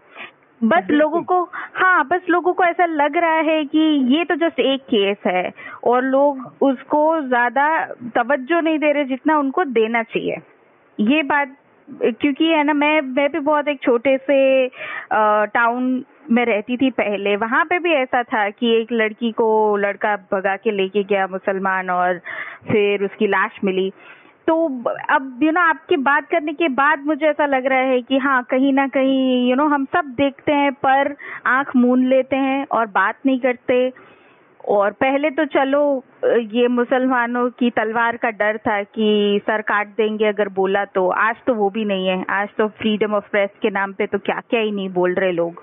बस 0.60 0.86
लोगों 0.90 1.22
को 1.22 1.42
हाँ 1.74 2.04
बस 2.06 2.22
लोगों 2.30 2.52
को 2.52 2.64
ऐसा 2.64 2.84
लग 2.86 3.16
रहा 3.16 3.40
है 3.48 3.64
कि 3.64 3.78
ये 4.14 4.24
तो 4.24 4.34
जस्ट 4.36 4.60
एक 4.60 4.82
केस 4.84 5.16
है 5.26 5.50
और 5.86 6.02
लोग 6.04 6.62
उसको 6.62 7.02
ज़्यादा 7.28 7.68
तवज्जो 8.16 8.60
नहीं 8.60 8.78
दे 8.78 8.92
रहे 8.92 9.04
जितना 9.06 9.38
उनको 9.38 9.64
देना 9.66 10.02
चाहिए। 10.04 10.36
ये 10.98 11.22
बात 11.22 11.56
क्योंकि 11.88 12.44
है 12.44 12.62
ना 12.64 12.72
मैं 12.74 13.00
मैं 13.02 13.28
भी 13.32 13.38
बहुत 13.38 13.68
एक 13.68 13.80
छोटे 13.82 14.16
से 14.18 14.68
टाउन 15.48 16.04
में 16.30 16.44
रहती 16.44 16.76
थी 16.76 16.90
पहले। 16.92 17.36
वहाँ 17.36 17.64
पे 17.64 17.78
भी 17.78 17.92
ऐसा 17.92 18.22
था 18.24 18.48
कि 18.50 18.74
एक 18.80 18.92
लड़की 18.92 19.30
को 19.32 19.76
लड़का 19.76 20.16
भगा 20.32 20.56
के 20.56 20.70
लेके 20.70 21.02
गया 21.04 21.26
मुसलमान 21.26 21.90
और 21.90 22.18
फिर 22.68 23.04
उसकी 23.04 23.26
लाश 23.26 23.60
मिली। 23.64 23.90
तो 24.48 24.54
अब 25.10 25.40
यू 25.42 25.50
नो 25.52 25.60
आपकी 25.60 25.96
बात 25.96 26.28
करने 26.30 26.52
के 26.52 26.68
बाद 26.68 27.04
मुझे 27.06 27.26
ऐसा 27.26 27.46
लग 27.46 27.66
रहा 27.66 27.78
है 27.78 28.00
कि 28.02 28.18
हाँ 28.18 28.42
कहीं 28.42 28.72
ना 28.72 28.86
कहीं 28.88 29.48
यू 29.50 29.56
नो 29.56 29.66
हम 29.68 29.84
सब 29.84 30.04
देखते 30.18 30.52
हैं, 30.52 30.72
पर 30.72 31.14
आँख 31.46 31.76
मूंद 31.76 32.04
लेते 32.04 32.36
हैं 32.36 32.66
और 32.72 32.86
बात 32.86 33.18
नहीं 33.26 33.40
करते। 33.40 33.92
और 34.68 34.92
पहले 34.92 35.30
तो 35.30 35.44
चलो, 35.44 35.82
ये 36.24 36.68
मुसलमानों 36.68 37.48
की 37.50 37.70
तलवार 37.70 38.16
का 38.16 38.30
डर 38.30 38.56
था 38.58 38.82
कि 38.82 39.40
सर 39.42 39.62
काट 39.62 39.88
देंगे 39.88 40.24
अगर 40.24 40.48
बोला 40.48 40.84
तो। 40.84 41.08
आज 41.10 41.36
तो 41.46 41.54
वो 41.54 41.70
भी 41.70 41.84
नहीं 41.84 42.08
है। 42.08 42.24
आज 42.30 42.48
तो 42.58 42.68
फ्रीडम 42.68 43.14
ऑफ़ 43.14 43.30
प्रेस 43.30 43.50
के 43.62 43.70
नाम 43.70 43.92
पे 43.92 44.06
तो 44.06 44.18
क्या 44.18 44.40
क्या 44.50 44.60
ही 44.60 44.70
नहीं 44.70 44.88
बोल 44.88 45.14
रहे 45.14 45.32
लोग। 45.32 45.62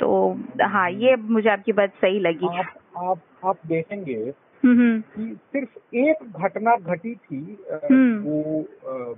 तो 0.00 0.38
हाँ 0.62 0.90
ये 0.90 1.16
मुझे 1.16 1.50
आपकी 1.50 1.72
बात 1.72 1.90
सही 2.00 2.20
लगी। 2.20 2.58
आप 2.58 2.74
आप 2.96 3.18
आप 3.44 3.56
देखेंगे 3.66 4.32
कि 4.66 5.36
सिर्फ़ 5.52 5.96
एक 5.96 6.32
घटना 6.36 6.76
घटी 6.76 7.14
थी 7.14 7.58
हम्म। 7.72 8.18
वो 8.22 8.64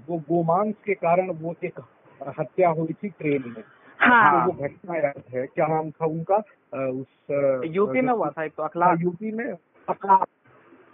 वो 0.08 0.18
गोमांस 0.28 0.74
के 0.84 0.94
कारण 0.94 1.30
वो 1.30 1.54
एक 1.64 1.80
हत्या 2.38 2.68
हुई 2.68 2.92
थी 2.92 3.08
ट्रेन 3.08 3.44
में। 3.46 3.62
हाँ। 4.00 4.46
तो 4.46 4.52
वो 4.52 4.68
घटना 4.68 4.96
याद 4.96 5.22
है। 5.34 5.46
क्या 5.46 5.66
नाम 5.66 5.90
था 5.90 6.06
उनका? 6.06 6.36
उस 6.76 7.62
यूपी 7.74 8.00
में 8.00 8.12
हुआ 8.12 8.30
था 8.30 8.44
एक 8.44 8.52
तो 8.56 8.62
अखलाक 8.62 8.98
यूपी 9.00 9.32
में 9.32 9.44
अखलाक। 9.88 10.26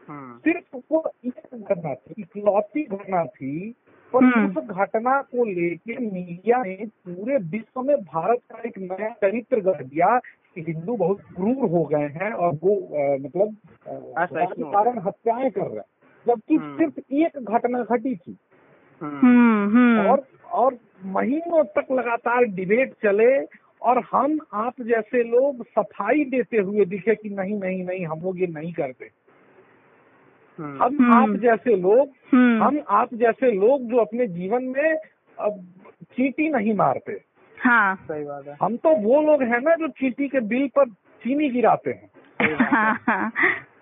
हम्म, 0.08 0.38
सिर्फ़ 0.38 0.76
वो 0.92 1.10
एक 1.24 1.34
घटना 1.54 1.94
थी 1.94 2.14
इकलौती 2.18 2.82
घटना 2.84 3.24
थी 3.24 3.74
पर 4.12 4.24
हम्म। 4.24 4.58
उस 4.58 4.64
घटना 4.64 5.20
को 5.22 5.44
लेके 5.44 5.96
मीडिया 5.98 6.62
ने 6.62 6.86
पूरे 7.08 7.36
विश्व 7.50 7.82
में 7.82 7.96
भारत 7.96 8.38
का 8.52 8.62
एक 8.66 8.78
नया 8.78 9.08
चरित्र 9.08 9.60
गढ़ 9.60 9.82
दिया 9.82 10.18
हिंदू 10.58 10.96
बहुत 10.96 11.20
क्रूर 11.20 11.70
हो 11.70 11.84
गए 11.84 12.08
हैं 12.08 12.32
और 12.32 12.52
वो 12.54 12.76
अ, 12.76 13.16
मतलब 13.22 13.56
कारण 14.72 14.98
हत्याएँ 14.98 15.50
कर 15.50 15.60
रहे 15.60 15.76
हैं। 15.76 15.84
जबकि 16.26 16.54
हम्म। 16.54 16.78
सिर्फ़ 16.78 17.14
एक 17.14 17.38
घटना 17.38 17.82
घटी 17.82 18.16
थी। 18.16 18.36
हम्म, 19.00 19.70
हम्म 19.70 20.10
और 20.10 20.26
और 20.52 20.78
महीनों 21.04 21.64
तक 21.64 21.86
लगातार 21.92 22.44
डिबेट 22.44 22.92
चले 22.92 23.44
और 23.82 24.04
हम 24.12 24.38
आप 24.52 24.74
जैसे 24.80 25.22
लोग 25.22 25.66
सफ़ाई 25.66 26.24
देते 26.24 26.56
हुए 26.56 26.84
दिखे 26.84 27.14
कि 27.14 27.28
नहीं 27.28 27.60
नहीं 27.60 27.84
नहीं 27.84 28.06
हम 28.06 28.20
लोग 28.20 28.40
ये 28.40 28.46
नहीं 28.46 28.72
करते। 28.72 29.10
हम। 30.58 31.12
आप 31.12 31.36
जैसे 31.36 31.76
लोग 31.76 32.08
हम 32.62 32.80
आप 32.88 33.14
जैसे 33.14 33.52
लोग 33.52 33.82
जो 33.82 33.96
अपने 33.96 34.26
जीवन 34.26 34.64
में 34.64 34.94
अब 35.38 35.66
चीटी 36.02 36.48
नहीं 36.48 36.74
मारते। 36.74 37.31
हाँ। 37.62 37.94
सही 37.96 38.24
बात 38.24 38.46
है। 38.46 38.56
हम 38.62 38.76
तो 38.76 38.94
वो 38.98 39.20
लोग 39.22 39.42
हैं 39.42 39.60
ना 39.60 39.74
जो 39.76 39.88
चीटी 39.88 40.28
के 40.28 40.40
बिल 40.46 40.68
पर 40.68 40.88
चीनी 41.22 41.48
गिराते 41.50 41.90
हैं। 41.90 42.10
है। 42.40 42.54
हाँ 42.64 42.94
हाँ 43.08 43.30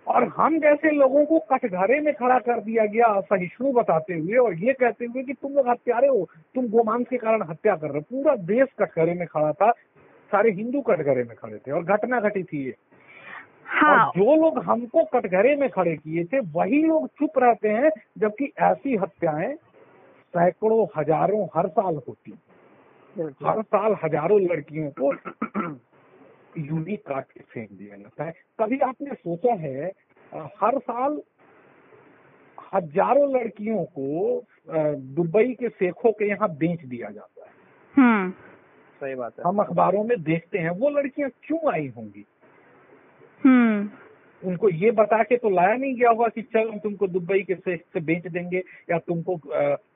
और 0.08 0.26
हम 0.36 0.58
जैसे 0.58 0.90
लोगों 0.90 1.24
को 1.24 1.38
कटघरे 1.50 2.00
में 2.00 2.12
खड़ा 2.14 2.38
कर 2.38 2.60
दिया 2.60 2.84
गया 2.86 3.06
असहिष्णु 3.18 3.72
बताते 3.72 4.14
हुए 4.14 4.36
और 4.36 4.54
ये 4.54 4.72
कहते 4.72 5.04
हुए 5.04 5.22
कि 5.22 5.32
तुम 5.32 5.52
लोग 5.52 5.68
हत्यारे 5.68 6.08
हो 6.08 6.28
तुम 6.54 6.66
गोमांस 6.68 7.06
के 7.10 7.16
कारण 7.16 7.42
हत्या 7.42 7.74
कर 7.76 7.90
रहे 7.90 7.98
हो। 7.98 8.04
पूरा 8.10 8.34
देश 8.46 8.68
कटघरे 8.78 9.14
में 9.14 9.26
खड़ा 9.26 9.52
था 9.52 9.70
सारे 10.30 10.50
हिंदू 10.50 10.80
कटघरे 10.80 11.24
में 11.24 11.36
खड़े 11.36 11.58
थे 11.58 11.72
और 11.72 11.84
घटना 11.84 12.20
घटी 12.20 12.42
थी 12.42 12.64
ये। 12.66 12.74
हाँ। 13.66 14.06
और 14.06 14.18
जो 14.18 14.34
लोग 14.36 14.58
हमको 14.64 15.04
कटघरे 15.04 15.54
में 15.56 15.68
खड़े 15.70 15.96
किए 15.96 16.24
थे 16.24 16.40
वही 16.52 16.82
लोग 16.82 17.06
चुप 17.08 17.38
रहते 17.38 17.68
हैं 17.68 17.90
जबकि 18.18 18.52
ऐसी 18.62 18.96
हत्याएँ 18.96 19.54
सैकड़ों 20.34 20.86
हज़ारों 20.96 21.46
हर 21.56 21.68
साल 21.68 21.94
होती 22.08 22.30
बिल्कुल 22.30 22.49
हर 23.18 23.62
साल 23.62 23.96
हज़ारों 24.04 24.40
लड़कियों 24.40 24.90
को 25.00 25.12
यूनी 26.58 26.96
काट 26.96 27.24
के 27.24 27.40
फेंक 27.40 27.72
दिया 27.72 27.96
जाता 27.96 28.24
है। 28.24 28.32
कभी 28.60 28.78
आपने 28.78 29.14
सोचा 29.14 29.54
है 29.54 29.92
हर 30.62 30.78
साल 30.78 31.20
हज़ारों 32.74 33.30
लड़कियों 33.34 33.84
को 33.98 34.42
दुबई 35.14 35.54
के 35.54 35.68
शेखों 35.68 36.12
के 36.12 36.28
यहाँ 36.28 36.48
बेच 36.56 36.84
दिया 36.84 37.10
जाता 37.10 37.44
है? 37.44 37.52
हम्म। 37.94 38.30
सही 39.02 39.14
बात 39.14 39.38
है। 39.38 39.44
हम 39.44 39.58
अखबारों 39.58 40.04
में 40.04 40.22
देखते 40.22 40.58
हैं 40.58 40.70
वो 40.70 40.90
लड़कियाँ 40.90 41.30
क्यों 41.42 41.72
आई 41.72 41.88
होंगी? 41.96 42.24
हम्म। 43.42 43.88
उनको 44.42 44.68
ये 44.68 44.90
बता 44.90 45.22
के 45.22 45.36
तो 45.36 45.50
लाया 45.50 45.74
नहीं 45.74 45.94
गया 45.94 46.10
होगा 46.10 46.28
कि 46.28 46.42
चल 46.42 46.68
हम 46.68 46.78
तुमको 46.78 47.06
दुबई 47.06 47.42
के 47.42 47.54
शेख 47.54 47.82
से 47.92 48.00
बेच 48.00 48.26
देंगे 48.26 48.62
या 48.90 48.98
तुमको 48.98 49.36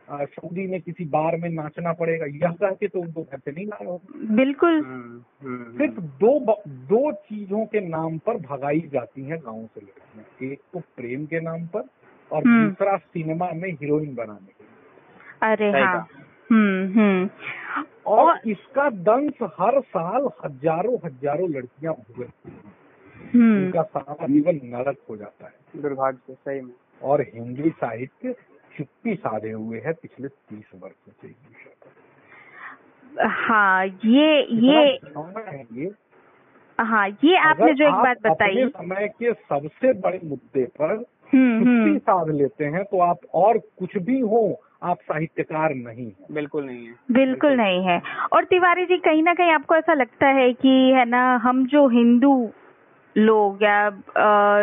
सऊदी 0.08 0.66
में 0.66 0.80
किसी 0.80 1.04
बार 1.04 1.36
में 1.36 1.48
नाचना 1.48 1.92
पड़ेगा 1.92 2.26
यह 2.26 2.52
कह 2.52 2.70
के 2.70 2.88
तो 2.88 3.00
उनको 3.00 3.22
घर 3.22 3.38
से 3.38 3.52
नहीं 3.52 3.66
लाया 3.66 3.88
होगा। 3.90 4.34
बिल्कुल। 4.34 4.80
हम्म, 4.80 5.20
हम्म, 5.42 5.76
सिर्फ़ 5.78 6.00
दो 6.20 6.38
दो 6.68 7.12
चीज़ों 7.12 7.64
के 7.66 7.80
नाम 7.80 8.18
पर 8.18 8.36
भगाई 8.36 8.80
जाती 8.92 9.24
है 9.24 9.38
गाँव 9.38 9.66
से 9.74 9.80
लड़कियाँ 9.80 10.52
एक 10.52 10.60
तो 10.72 10.80
प्रेम 10.96 11.24
के 11.26 11.40
नाम 11.40 11.66
पर 11.66 11.88
और 12.30 12.42
हम्म। 12.44 12.68
दूसरा 12.68 12.96
सिनेमा 12.96 13.50
में 13.54 13.70
हीरोइन 13.72 14.14
बनाने 14.14 14.52
के 14.52 14.64
अरे 15.42 15.70
हाँ। 15.80 16.06
हम्म 16.50 17.00
हम्म। 17.00 17.28
और 18.06 18.40
इसका 18.46 18.88
दंश 18.90 19.42
हर 19.60 19.80
साल 19.80 20.28
हज़ारों 20.44 20.96
हज़ारों 21.04 21.48
लड़कियाँ 21.50 21.94
भुगतती 21.94 22.50
हैं। 22.50 22.72
हम्म। 23.34 23.64
उनका 23.64 23.82
सारा 23.82 24.26
जीवन 24.26 24.60
नरक 24.64 24.96
हो 25.10 25.16
जाता 25.16 25.46
है। 25.46 25.82
दुर्भाग्य 25.82 26.18
से 26.26 26.34
सही 26.34 26.60
में। 26.60 26.72
और 27.02 27.20
हिंदी 27.34 27.70
साहित्य 27.70 28.34
चुप्पी 28.78 29.14
साधे 29.14 29.50
हुए 29.50 29.80
है 29.80 29.92
पिछले 29.92 30.28
तीस 30.28 30.70
वर्ष 30.82 31.14
से 31.22 31.34
हाँ 33.28 33.86
ये 33.86 34.42
ये 34.42 34.76
है 34.76 35.62
ये। 35.72 35.90
हाँ 36.80 37.08
ये 37.08 37.36
आपने 37.36 37.74
जो 37.74 37.84
एक 37.88 37.94
बात 37.94 38.16
बताई। 38.26 38.68
समय 38.68 39.08
के 39.08 39.32
सबसे 39.32 39.92
बड़े 39.92 40.20
मुद्दे 40.24 40.64
पर 40.64 41.04
हम्म 41.34 41.58
चुप्पी 41.58 41.70
हम्म 41.70 41.98
साध 41.98 42.30
लेते 42.30 42.64
हैं 42.64 42.84
तो 42.84 43.00
आप 43.00 43.18
और 43.34 43.58
कुछ 43.58 43.96
भी 43.96 44.20
हो 44.20 44.60
आप 44.82 44.96
साहित्यकार 45.00 45.74
नहीं 45.74 46.06
है। 46.06 46.34
बिल्कुल 46.34 46.64
नहीं 46.64 46.86
है। 46.86 46.94
बिल्कुल। 47.12 47.56
नहीं 47.56 47.84
है। 47.84 48.02
और 48.32 48.44
तिवारी 48.44 48.84
जी 48.84 48.96
कहीं 48.96 49.22
ना 49.22 49.34
कहीं 49.34 49.50
आपको 49.50 49.74
ऐसा 49.76 49.94
लगता 49.94 50.26
है 50.26 50.52
कि 50.52 50.68
है 50.68 51.04
ना 51.04 51.36
हम 51.36 51.66
जो 51.66 51.88
हिंदू 51.88 52.52
लोग 53.16 53.62
या 53.62 53.84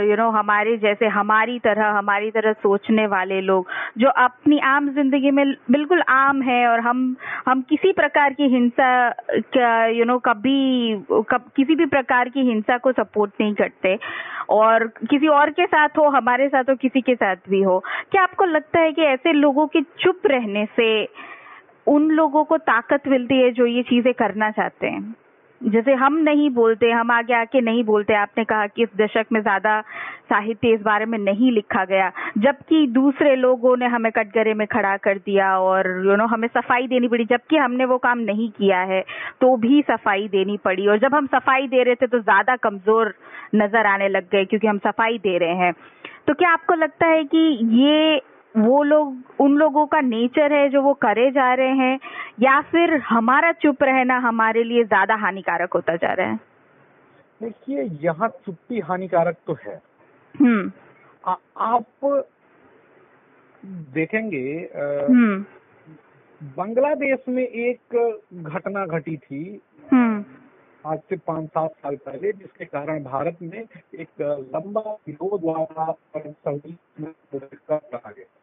यू 0.03 0.15
नो 0.15 0.29
हमारे 0.31 0.75
जैसे 0.77 1.07
हमारी 1.09 1.57
तरह 1.59 1.89
हमारी 1.97 2.31
तरह 2.31 2.53
सोचने 2.53 3.05
वाले 3.07 3.39
लोग 3.41 3.67
जो 3.97 4.09
अपनी 4.23 4.59
आम 4.67 4.89
ज़िंदगी 4.93 5.31
में 5.31 5.45
बिल्कुल 5.71 6.01
आम 6.09 6.41
है 6.41 6.65
और 6.67 6.79
हम 6.79 7.15
हम 7.47 7.61
किसी 7.69 7.91
प्रकार 7.93 8.33
की 8.33 8.47
हिंसा 8.53 9.87
यू 9.89 10.05
नो 10.05 10.17
कभी 10.19 10.95
कब, 11.29 11.49
किसी 11.55 11.75
भी 11.75 11.85
प्रकार 11.85 12.29
की 12.29 12.41
हिंसा 12.49 12.77
को 12.77 12.91
सपोर्ट 12.91 13.31
नहीं 13.41 13.53
करते। 13.53 13.97
और 14.49 14.87
किसी 15.09 15.27
और 15.29 15.49
के 15.49 15.65
साथ 15.65 15.97
हो 15.97 16.07
हमारे 16.09 16.47
साथ 16.49 16.69
हो 16.69 16.75
किसी 16.75 17.01
के 17.01 17.15
साथ 17.15 17.49
भी 17.49 17.61
हो। 17.61 17.79
क्या 18.11 18.23
आपको 18.23 18.45
लगता 18.45 18.79
है 18.79 18.91
कि 18.91 19.01
ऐसे 19.03 19.33
लोगों 19.33 19.67
के 19.67 19.81
चुप 19.99 20.21
रहने 20.25 20.65
से 20.75 21.07
उन 21.87 22.09
लोगों 22.11 22.43
को 22.43 22.57
ताकत 22.57 23.07
मिलती 23.07 23.41
है 23.41 23.51
जो 23.51 23.65
ये 23.65 23.83
चीज़ें 23.83 24.13
करना 24.13 24.49
चाहते 24.51 24.87
हैं? 24.87 25.15
जैसे 25.61 25.93
हम 25.95 26.15
नहीं 26.19 26.49
बोलते, 26.51 26.89
हम 26.91 27.11
आगे 27.11 27.33
आके 27.35 27.61
नहीं 27.61 27.83
बोलते। 27.83 28.13
आपने 28.15 28.43
कहा 28.45 28.67
कि 28.67 28.83
इस 28.83 28.89
दशक 28.97 29.25
में 29.31 29.41
ज़्यादा 29.41 29.79
साहित्य 30.23 30.69
इस 30.69 30.81
बारे 30.81 31.05
में 31.05 31.17
नहीं 31.19 31.51
लिखा 31.51 31.83
गया, 31.85 32.11
जबकि 32.37 32.85
दूसरे 32.89 33.35
लोगों 33.35 33.75
ने 33.77 33.85
हमें 33.87 34.11
कटघरे 34.11 34.53
में 34.53 34.65
खड़ा 34.67 34.95
कर 34.99 35.17
दिया 35.19 35.57
और 35.59 35.89
यू 36.05 36.15
नो 36.15 36.25
हमें 36.27 36.47
सफ़ाई 36.49 36.87
देनी 36.87 37.07
पड़ी। 37.07 37.25
जबकि 37.25 37.57
हमने 37.57 37.85
वो 37.85 37.97
काम 37.99 38.19
नहीं 38.21 38.49
किया 38.51 38.79
है 38.83 39.01
तो 39.41 39.55
भी 39.57 39.81
सफ़ाई 39.83 40.27
देनी 40.27 40.57
पड़ी। 40.65 40.87
और 40.87 40.99
जब 40.99 41.15
हम 41.15 41.27
सफ़ाई 41.27 41.67
दे 41.67 41.83
रहे 41.83 41.95
थे 41.95 42.07
तो 42.07 42.19
ज़्यादा 42.19 42.55
कमज़ोर 42.57 43.13
नज़र 43.55 43.85
आने 43.85 44.07
लग 44.09 44.29
गए, 44.31 44.45
क्योंकि 44.45 44.67
हम 44.67 44.77
सफ़ाई 44.79 45.17
दे 45.19 45.37
रहे 45.37 45.55
हैं। 45.55 45.73
तो 46.27 46.33
क्या 46.33 46.49
आपको 46.49 46.73
लगता 46.75 47.07
है 47.07 47.23
कि 47.25 47.47
ये 47.81 48.21
वो 48.57 48.83
लोग 48.83 49.41
उन 49.41 49.51
लोगों 49.57 49.85
का 49.87 50.01
नेचर 50.01 50.53
है 50.53 50.69
जो 50.69 50.81
वो 50.81 50.93
करे 50.93 51.31
जा 51.31 51.53
रहे 51.53 51.75
हैं 51.75 51.99
या 52.39 52.61
फिर 52.61 52.93
हमारा 52.99 53.51
चुप 53.51 53.83
रहना 53.83 54.17
हमारे 54.17 54.63
लिए 54.63 54.83
ज़्यादा 54.83 55.15
हानिकारक 55.15 55.73
होता 55.73 55.95
जा 55.95 56.13
रहा 56.13 56.27
है? 56.27 56.39
देखिए 57.41 57.83
यहाँ 58.01 58.27
चुप्पी 58.45 58.79
हानिकारक 58.79 59.35
तो 59.47 59.53
है। 59.53 59.81
हम्म। 60.35 60.71
आ, 61.25 61.35
आप 61.57 61.85
देखेंगे 63.65 64.69
हम्म। 64.75 65.45
बांग्लादेश 66.41 67.19
में 67.29 67.43
एक 67.43 67.95
घटना 68.33 68.85
घटी 68.85 69.17
थी 69.17 69.61
हम्म। 69.91 70.23
आज 70.85 70.99
से 70.99 71.15
पाँच 71.17 71.47
सात 71.47 71.71
साल 71.71 71.95
पहले 71.95 72.31
जिसके 72.31 72.65
कारण 72.65 73.03
भारत 73.03 73.37
में 73.41 73.59
एक 73.59 74.21
लंबा 74.55 74.91
विरोध 75.07 75.45
और 75.45 75.93
सऊदी 76.27 76.77
में 76.99 77.11
गया। 77.33 78.40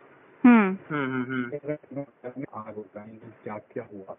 आग 2.55 2.75
होता 2.77 3.01
है 3.01 3.17
क्या 3.45 3.59
क्या 3.59 3.89
हुआ 3.95 4.17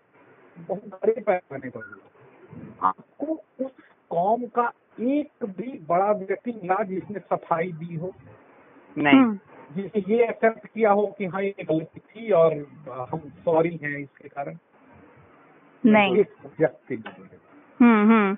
बहुत 0.59 0.87
बड़े 0.87 1.21
पैमाने 1.21 1.69
पर 1.69 1.79
हुआ 1.79 2.87
आपको 2.87 3.25
उस 3.65 3.71
कौम 4.09 4.45
का 4.45 4.71
एक 4.99 5.45
भी 5.45 5.79
बड़ा 5.89 6.11
व्यक्ति 6.11 6.51
मिला 6.51 6.83
जिसने 6.83 7.19
सफ़ाई 7.19 7.71
दी 7.71 7.95
हो। 7.95 8.13
नहीं। 8.97 9.19
हम्म, 9.19 9.39
जिसने 9.75 10.15
ये 10.15 10.29
एक्सेप्ट 10.29 10.67
किया 10.67 10.91
हो 10.91 11.15
कि 11.17 11.25
हाँ 11.25 11.43
ये 11.43 11.55
गलती 11.63 11.99
थी 11.99 12.31
और 12.31 12.53
हम 13.11 13.19
सॉरी 13.19 13.79
हैं 13.83 13.97
इसके 13.97 14.29
कारण। 14.29 14.57
नहीं। 15.85 16.15
व्यक्ति। 16.59 17.03
हम्म 17.81 18.11
हम्म। 18.11 18.37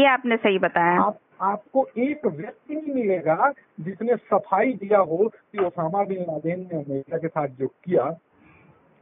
ये 0.00 0.06
आपने 0.06 0.36
सही 0.36 0.58
बताया। 0.58 1.00
आप 1.00 1.18
आपको 1.40 1.86
एक 1.98 2.26
व्यक्ति 2.26 2.74
नहीं 2.74 2.94
मिलेगा 2.94 3.52
जिसने 3.80 4.16
सफ़ाई 4.16 4.72
दिया 4.72 4.98
हो 4.98 5.28
कि 5.28 5.58
ओसामा 5.58 6.04
बिन 6.04 6.22
लादेन 6.22 6.60
ने 6.60 6.78
अमेरिका 6.78 7.18
के 7.18 7.28
साथ 7.28 7.48
जो 7.48 7.66
किया 7.66 8.04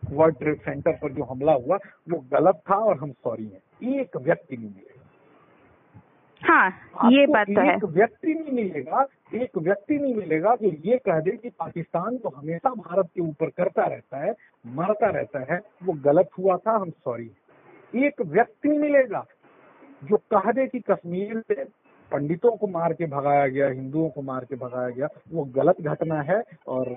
वर्ल्ड 0.02 0.38
ट्रेड 0.38 0.60
सेंटर 0.60 0.92
पर 0.92 1.12
जो 1.12 1.24
हमला 1.24 1.52
हुआ 1.52 1.76
वो 2.10 2.18
गलत 2.32 2.62
था 2.70 2.76
और 2.76 2.96
हम 2.98 3.12
सॉरी 3.12 3.44
हैं। 3.44 4.00
एक 4.00 4.16
व्यक्ति 4.16 4.56
नहीं 4.56 4.68
मिलेगा। 4.68 5.00
हाँ 6.42 7.10
ये 7.12 7.26
बात 7.26 7.46
तो 7.46 7.60
है। 7.60 7.74
एक 7.76 7.84
व्यक्ति 7.84 8.34
नहीं 8.34 8.52
मिलेगा 8.52 9.06
एक 9.34 9.58
व्यक्ति 9.58 9.98
नहीं 9.98 10.14
मिलेगा 10.14 10.54
जो 10.54 10.70
ये 10.84 10.96
कह 10.98 11.20
दे 11.20 11.30
कि 11.30 11.48
पाकिस्तान 11.50 12.16
जो 12.16 12.28
हमेशा 12.36 12.70
भारत 12.70 13.08
के 13.14 13.20
ऊपर 13.20 13.50
करता 13.50 13.86
रहता 13.86 14.18
है 14.18 14.34
मरता 14.66 15.10
रहता 15.10 15.52
है 15.52 15.60
वो 15.84 15.92
गलत 15.92 16.30
हुआ 16.38 16.56
था 16.56 16.72
हम 16.72 16.90
सॉरी 16.90 17.30
एक 17.94 18.22
व्यक्ति 18.22 18.68
मिलेगा 18.68 19.24
जो 20.02 20.16
कह 20.34 20.50
दे 20.52 20.66
कि 20.66 20.80
कश्मीर 20.80 21.40
से 21.40 21.64
पंडितों 22.12 22.56
को 22.56 22.66
मार 22.68 22.92
के 22.92 23.06
भगाया 23.06 23.46
गया 23.48 23.68
हिंदुओं 23.70 24.08
को 24.10 24.22
मार 24.22 24.44
के 24.44 24.56
भगाया 24.56 24.88
गया 24.88 25.08
वो 25.32 25.44
गलत 25.56 25.80
घटना 25.82 26.20
है 26.22 26.42
और 26.68 26.88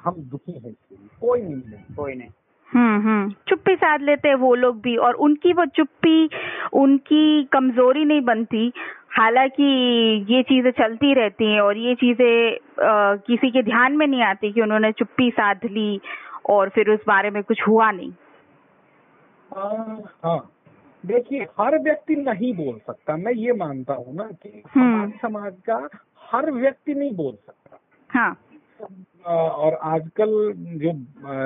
हम 0.00 0.14
दुखी 0.32 0.52
हैं 0.52 0.70
इसके 0.70 0.94
लिए। 0.94 1.08
कोई 1.20 1.42
नहीं 1.42 1.54
मिलेगा 1.54 1.94
कोई 1.96 2.14
नहीं। 2.14 2.28
हम्म 2.70 3.00
हम्म। 3.02 3.30
चुप्पी 3.48 3.74
साध 3.76 4.02
लेते 4.02 4.28
हैं 4.28 4.34
वो 4.34 4.54
लोग 4.54 4.80
भी 4.80 4.96
और 4.96 5.14
उनकी 5.24 5.52
वो 5.52 5.64
चुप्पी 5.76 6.28
उनकी 6.72 7.44
कमज़ोरी 7.44 8.04
नहीं 8.04 8.20
बनती। 8.20 8.72
हालाँकि 9.18 9.64
ये 10.28 10.42
चीज़ें 10.42 10.70
चलती 10.70 11.12
रहती 11.14 11.52
हैं 11.52 11.60
और 11.60 11.76
ये 11.76 11.94
चीज़ें 11.94 12.56
किसी 13.26 13.50
के 13.50 13.62
ध्यान 13.62 13.96
में 13.96 14.06
नहीं 14.06 14.22
आती 14.22 14.52
कि 14.52 14.60
उन्होंने 14.60 14.92
चुप्पी 14.92 15.30
साध 15.30 15.64
ली 15.64 16.00
और 16.50 16.68
फिर 16.68 16.90
उस 16.90 17.00
बारे 17.08 17.30
में 17.30 17.42
कुछ 17.42 17.62
हुआ 17.68 17.90
नहीं। 17.90 18.12
हाँ 19.50 20.02
हाँ। 20.24 20.38
देखिए 21.06 21.46
हर 21.60 21.78
व्यक्ति 21.82 22.16
नहीं 22.16 22.52
बोल 22.54 22.78
सकता। 22.86 23.16
मैं 23.16 23.32
ये 23.32 23.52
मानता 23.52 23.94
हूँ 23.94 24.14
ना 24.16 24.24
कि 24.42 24.62
हम्म। 24.74 24.84
हमारे 24.84 25.18
समाज 25.22 25.52
का 25.68 25.88
हर 26.32 26.50
व्यक्ति 26.52 26.94
नहीं 26.94 27.14
बोल 27.16 27.34
सकता। 27.36 27.78
हाँ। 28.10 28.36
और 29.26 29.74
आजकल 29.88 30.30
जो 30.82 30.92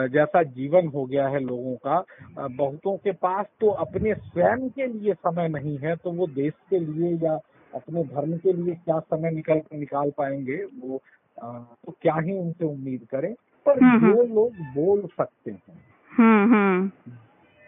जैसा 0.08 0.42
जीवन 0.42 0.86
हो 0.88 1.04
गया 1.06 1.26
है 1.28 1.40
लोगों 1.40 1.74
का 1.86 2.04
बहुतों 2.38 2.96
के 2.96 3.12
पास 3.12 3.46
तो 3.60 3.70
अपने 3.84 4.14
स्वयं 4.14 4.68
के 4.68 4.86
लिए 4.86 5.14
समय 5.14 5.48
नहीं 5.48 5.76
है 5.78 5.94
तो 5.96 6.12
वो 6.12 6.26
देश 6.26 6.52
के 6.70 6.78
लिए 6.78 7.12
या 7.24 7.34
अपने 7.72 8.04
धर्म 8.04 8.36
के 8.38 8.52
लिए 8.52 8.74
क्या 8.74 8.98
समय 9.00 9.30
निकल 9.30 9.60
निकाल 9.74 10.10
पाएँगे 10.18 10.62
वो 10.80 11.00
तो 11.38 11.92
क्या 12.02 12.14
ही 12.18 12.38
उनसे 12.38 12.64
उम्मीद 12.64 13.06
करें। 13.10 13.34
पर 13.66 13.82
हम्म, 13.84 14.12
जो 14.12 14.22
लोग 14.34 14.52
बोल 14.74 15.00
सकते 15.06 15.50
हैं 15.50 15.84
हम्म 16.12 16.54
हम्म। 16.54 17.16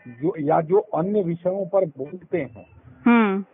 जो 0.07 0.35
या 0.41 0.61
जो 0.61 0.79
अन्य 0.79 1.23
विषयों 1.23 1.67
पर 1.67 1.85
बोलते 1.85 2.39
हैं 2.39 2.67
हम्म। 3.07 3.45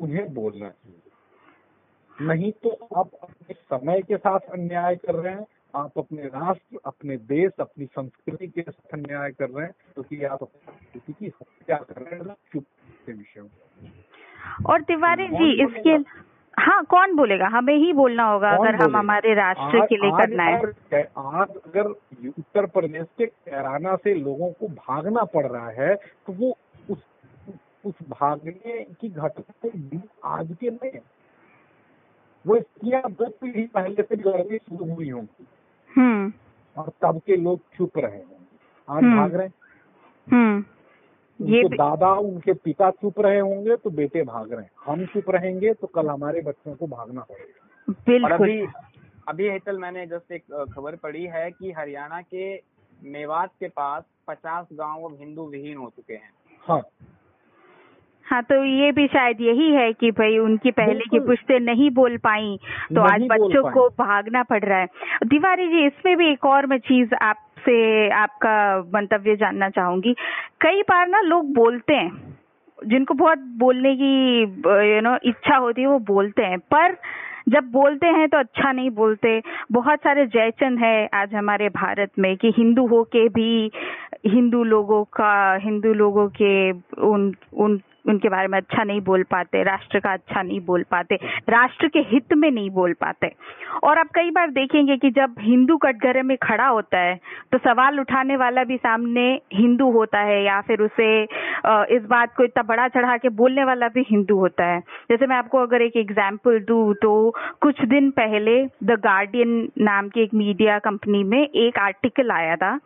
उन्हें 0.00 0.34
बोलना 0.34 0.68
चाहिए। 0.68 1.00
नहीं 2.26 2.52
तो 2.52 2.70
आप 2.96 3.10
अपने 3.22 3.54
समय 3.54 4.02
के 4.02 4.16
साथ 4.16 4.40
अन्याय 4.52 4.96
कर 4.96 5.14
रहे 5.14 5.34
हैं 5.34 5.46
आप 5.74 5.98
अपने 5.98 6.22
राष्ट्र 6.22 6.78
अपने 6.86 7.16
देश 7.16 7.52
अपनी 7.60 7.86
संस्कृति 7.86 8.46
के 8.46 8.62
साथ 8.62 8.98
अन्याय 8.98 9.30
कर 9.30 9.50
रहे 9.50 9.64
हैं 9.66 9.72
क्योंकि 9.94 10.16
तो 10.16 10.26
आप 10.26 10.42
अपनी 10.42 10.72
संस्कृति 10.72 11.12
की 11.12 11.26
हत्या 11.26 11.76
कर 11.76 12.02
रहे 12.02 12.18
हैं 12.20 12.34
चुप 12.52 12.64
के 13.06 13.12
विषयों 13.12 13.46
और 14.66 14.82
तिवारी 14.82 15.28
जी 15.28 15.52
इसके? 15.64 15.96
हाँ 16.58 16.84
कौन 16.84 17.16
बोलेगा? 17.16 17.46
हमें 17.46 17.74
ही 17.74 17.92
बोलना 17.92 18.24
होगा 18.24 18.50
अगर 18.50 18.74
हम 18.74 18.96
हमारे 18.96 19.34
राष्ट्र 19.34 19.86
के 19.86 19.96
लिए 19.96 20.10
करना 20.10 20.42
है। 20.44 20.62
आज 21.18 21.48
अगर 21.48 21.86
उत्तर 22.28 22.66
प्रदेश 22.66 23.06
के 23.18 23.26
कैराना 23.26 23.96
से 23.96 24.14
लोगों 24.14 24.50
को 24.52 24.68
भागना 24.68 25.24
पड़ 25.24 25.46
रहा 25.46 25.70
है 25.70 25.94
तो 25.94 26.32
वो 26.32 26.58
उस 26.90 26.98
उस 27.86 27.94
भागने 28.08 28.86
की 29.00 29.08
घटना 29.08 29.68
भी 29.76 30.00
आज 30.24 30.56
के 30.60 30.70
नहीं। 30.70 30.98
वो 32.46 32.56
इसकी 32.56 32.90
दो 32.90 33.28
पीढ़ी 33.28 33.66
पहले 33.66 34.02
से 34.02 34.16
लड़नी 34.16 34.58
शुरू 34.58 34.94
हुई 34.94 35.10
होंगी। 35.10 35.46
हम्म। 35.96 36.32
और 36.82 36.92
तब 37.02 37.20
के 37.26 37.36
लोग 37.36 37.60
चुप 37.76 37.98
रहे 37.98 38.16
होंगे। 38.16 38.58
आज 38.88 39.02
हम्म। 39.02 39.16
भाग 39.16 39.34
रहे 39.34 39.46
हैं। 39.46 39.54
हम्म। 40.32 40.64
ये 41.40 41.62
उनके 41.62 41.76
दादा 41.76 42.12
उनके 42.12 42.52
पिता 42.52 42.90
चुप 42.90 43.20
रहे 43.20 43.38
होंगे 43.38 43.76
तो 43.76 43.90
बेटे 43.90 44.22
भाग 44.22 44.52
रहे 44.52 44.62
हैं। 44.62 44.70
हम 44.86 45.04
चुप 45.06 45.30
रहेंगे 45.30 45.72
तो 45.74 45.86
कल 45.86 46.08
हमारे 46.08 46.40
बच्चों 46.40 46.74
को 46.74 46.86
भागना 46.86 47.20
पड़ेगा। 47.20 47.94
बिल्कुल। 48.08 48.32
अभी 48.32 48.66
अभी 49.28 49.48
हेतल 49.48 49.78
मैंने 49.78 50.06
जस्ट 50.06 50.32
एक 50.32 50.70
खबर 50.74 50.96
पढ़ी 50.96 51.24
है 51.24 51.50
कि 51.50 51.72
हरियाणा 51.72 52.20
के 52.20 52.54
मेवात 53.02 53.50
के 53.60 53.68
पास 53.68 54.04
पचास 54.28 54.66
गाँव 54.72 55.04
अब 55.04 55.16
हिंदू 55.20 55.46
विहीन 55.46 55.76
हो 55.76 55.92
चुके 55.96 56.14
हैं। 56.14 56.30
हाँ। 56.68 56.82
हाँ 58.26 58.42
तो 58.42 58.62
ये 58.64 58.90
भी 58.92 59.06
शायद 59.06 59.40
यही 59.40 59.70
है 59.70 59.92
कि 59.92 60.10
भाई 60.10 60.38
उनकी 60.38 60.70
पहले 60.70 61.04
की 61.10 61.18
पुश्ते 61.20 61.58
नहीं 61.58 61.90
बोल 61.90 62.16
पाई 62.16 62.56
तो 62.94 63.00
आज 63.02 63.22
बच्चों 63.30 63.62
को 63.70 63.88
भागना 63.98 64.42
पड़ 64.42 64.62
रहा 64.64 64.78
है। 64.78 64.86
तिवारी 65.30 65.66
जी 65.68 65.86
इसमें 65.86 66.16
भी 66.16 66.30
एक 66.32 66.44
और 66.46 66.66
मैं 66.66 66.78
चीज़ 66.78 67.14
आपसे 67.14 68.08
आपका 68.10 68.54
मंतव्य 68.94 69.36
जानना 69.36 69.68
चाहूँगी। 69.70 70.14
कई 70.60 70.82
बार 70.82 71.08
ना 71.08 71.20
लोग 71.20 71.52
बोलते 71.54 71.94
हैं 71.94 72.38
जिनको 72.78 73.14
बहुत 73.14 73.38
बोलने 73.58 73.94
की 73.96 74.40
यू 74.94 75.00
नो 75.00 75.16
इच्छा 75.24 75.56
होती 75.56 75.80
है 75.80 75.88
वो 75.88 75.98
बोलते 76.06 76.42
हैं। 76.42 76.58
पर 76.58 76.96
जब 77.48 77.70
बोलते 77.72 78.06
हैं 78.06 78.28
तो 78.28 78.38
अच्छा 78.38 78.72
नहीं 78.72 78.90
बोलते। 78.90 79.40
बहुत 79.72 79.98
सारे 79.98 80.26
जयचंद 80.26 80.78
है 80.78 81.08
आज 81.14 81.34
हमारे 81.34 81.68
भारत 81.68 82.10
में 82.18 82.36
कि 82.36 82.52
हिंदू 82.56 82.86
हो 82.86 83.02
के 83.04 83.28
भी 83.28 83.70
हिंदू 84.26 84.62
लोगों 84.64 85.04
का 85.04 85.32
हिंदू 85.62 85.92
लोगों 85.94 86.28
के 86.40 86.70
उन 87.06 87.34
उन 87.54 87.80
उनके 88.04 88.28
बारे 88.28 88.48
में 88.48 88.58
अच्छा 88.58 88.84
नहीं 88.84 89.00
बोल 89.02 89.22
पाते, 89.24 89.62
राष्ट्र 89.64 90.00
का 90.00 90.12
अच्छा 90.12 90.42
नहीं 90.42 90.60
बोल 90.62 90.82
पाते, 90.90 91.14
राष्ट्र 91.48 91.88
के 91.88 91.98
हित 92.06 92.32
में 92.34 92.50
नहीं 92.50 92.70
बोल 92.72 92.92
पाते। 93.00 93.30
और 93.82 93.98
आप 93.98 94.08
कई 94.14 94.30
बार 94.30 94.50
देखेंगे 94.52 94.96
कि 94.96 95.10
जब 95.12 95.34
हिंदू 95.40 95.76
कटघरे 95.78 96.22
में 96.22 96.36
खड़ा 96.38 96.66
होता 96.66 96.98
है 96.98 97.14
तो 97.52 97.58
सवाल 97.60 98.00
उठाने 98.00 98.36
वाला 98.36 98.64
भी 98.64 98.76
सामने 98.78 99.22
हिंदू 99.54 99.90
होता 99.92 100.20
है 100.20 100.42
या 100.44 100.60
फिर 100.60 100.82
उसे 100.82 101.08
इस 101.92 102.02
बात 102.06 102.34
को 102.36 102.44
इतना 102.44 102.62
बड़ा 102.64 102.88
चढ़ा 102.90 103.16
के 103.16 103.28
बोलने 103.32 103.64
वाला 103.64 103.88
भी 103.88 104.04
हिंदू 104.08 104.38
होता 104.38 104.64
है। 104.64 104.80
जैसे 105.10 105.26
मैं 105.26 105.36
आपको 105.36 105.58
अगर 105.58 105.82
एक 105.82 105.96
एग्ज़ाम्पल 105.96 106.58
दूँ 106.62 106.94
तो 107.02 107.12
कुछ 107.62 107.82
दिन 107.86 108.10
पहले 108.12 108.62
द 108.84 108.98
गार्डियन 109.02 109.68
नाम 109.80 110.08
की 110.08 110.22
एक 110.22 110.34
मीडिया 110.34 110.78
कंपनी 110.80 111.22
में 111.24 111.40
एक 111.40 111.78
आर्टिकल 111.80 112.30
आया 112.32 112.56
था, 112.56 112.76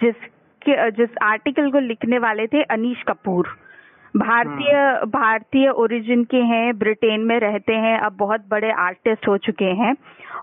जिसके, 0.00 0.90
जिस 0.92 1.18
आर्टिकल 1.22 1.70
को 1.70 1.78
लिखने 1.80 2.18
वाले 2.18 2.46
थे 2.46 2.62
अनीश 2.64 3.02
कपूर। 3.08 3.56
भारतीय 4.16 4.72
भारतीय 5.06 5.68
ओरिजिन 5.68 6.24
के 6.24 6.36
हैं 6.36 6.78
ब्रिटेन 6.78 7.20
में 7.20 7.40
रहते 7.40 7.74
हैं 7.74 7.98
अब 7.98 8.16
बहुत 8.16 8.44
बड़े 8.50 8.70
आर्टिस्ट 8.72 9.28
हो 9.28 9.36
चुके 9.36 9.64
हैं। 9.64 9.94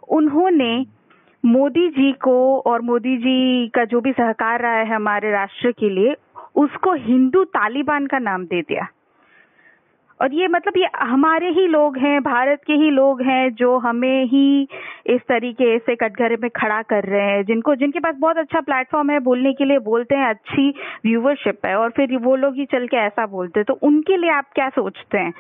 उन्होंने 0.10 0.86
मोदी 1.46 1.88
जी 1.90 2.12
को 2.12 2.60
और 2.60 2.82
मोदी 2.82 3.18
जी 3.18 3.68
का 3.68 3.86
जो 3.86 4.02
भी 4.02 4.12
सहकार 4.12 4.62
रहा 4.62 4.72
है 4.72 4.96
हमारे 4.96 5.32
राष्ट्र 5.32 5.72
के 5.72 5.90
लिए 5.90 6.16
उसको 6.56 6.94
हिंदू 6.94 7.44
तालिबान 7.44 8.08
का 8.08 8.20
नाम 8.20 8.44
दे 8.46 8.62
दिया। 8.62 8.88
और 10.22 10.34
ये 10.34 10.48
मतलब 10.48 10.74
ये 10.78 10.90
हमारे 10.98 11.50
ही 11.50 11.68
लोग 11.68 11.98
हैं 11.98 12.22
भारत 12.24 12.62
के 12.68 12.74
ही 12.74 12.90
लोग 12.90 13.22
हैं 13.22 13.54
जो 13.54 13.78
हमें 13.78 14.26
ही 14.26 14.68
इस 15.08 15.22
तरीके 15.22 15.80
से 15.80 15.96
कटघरे 15.96 16.36
में 16.36 16.50
खड़ा 16.50 16.82
कर 16.82 17.04
रहे 17.04 17.32
हैं 17.32 17.44
जिनको 17.44 17.76
जिनके 17.76 18.00
पास 18.00 18.16
बहुत 18.20 18.38
अच्छा 18.38 18.62
प्लेटफॉर्म 18.62 19.10
है 19.10 19.20
बोलने 19.20 19.54
के 19.54 19.66
लिए 19.66 19.80
बोलते 19.80 20.16
हैं 20.16 20.30
अच्छी 20.30 20.70
व्यूवरशिप 21.06 21.66
है 21.66 21.76
और 21.76 21.90
फिर 21.90 22.18
वो 22.18 22.36
लोग 22.36 22.56
ही 22.56 22.66
चल 22.66 22.88
के 22.88 22.98
ऐसा 22.98 23.26
बोलते 23.26 23.60
हैं। 23.60 23.66
तो 23.66 23.80
उनके 23.88 24.18
लिए 24.18 24.30
आप 24.30 24.52
क्या 24.56 24.70
सोचते 24.70 25.18
हैं 25.18 25.32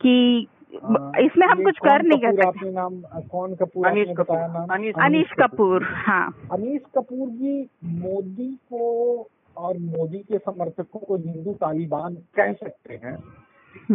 कि 0.00 0.46
हाँ, 0.84 1.12
इसमें 1.20 1.46
हम 1.46 1.64
कुछ 1.64 1.78
कर 1.78 2.02
नहीं 2.02 2.18
कर 2.18 2.44
सकते? 2.44 2.70
नाम 2.70 3.00
कौन 3.30 3.54
कपूर 3.54 3.86
अनीश 3.86 4.08
कपूर, 4.18 4.96
अनीश 5.02 5.26
कपूर 5.42 5.84
हाँ। 5.84 6.48
अनीश 6.52 6.80
कपूर 6.98 7.28
जी 7.28 7.68
मोदी 7.84 8.58
को 8.72 9.26
और 9.56 9.78
मोदी 9.78 10.18
के 10.18 10.38
समर्थकों 10.38 11.00
को 11.00 11.16
हिंदू 11.16 11.52
तालिबान 11.52 12.14
कह 12.14 12.52
सकते 12.52 12.94
हैं। 12.94 13.16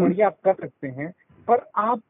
और 0.01 0.11
या 0.13 0.29
कर 0.29 0.53
सकते 0.53 0.87
हैं। 0.87 1.13
पर 1.47 1.69
आप 1.75 2.01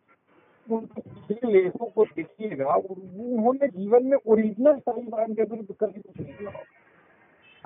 पिछले 0.70 1.52
लेखों 1.52 1.86
को 1.86 2.06
देखिएगा 2.06 2.76
उन्होंने 2.76 3.68
जीवन 3.68 4.06
में 4.06 4.18
ओरिजिनल 4.28 4.74
तालिबान 4.74 5.34
के 5.34 5.44
विरुद्ध 5.44 5.76
कभी 5.80 6.02
कुछ 6.02 6.20
नहीं 6.20 6.48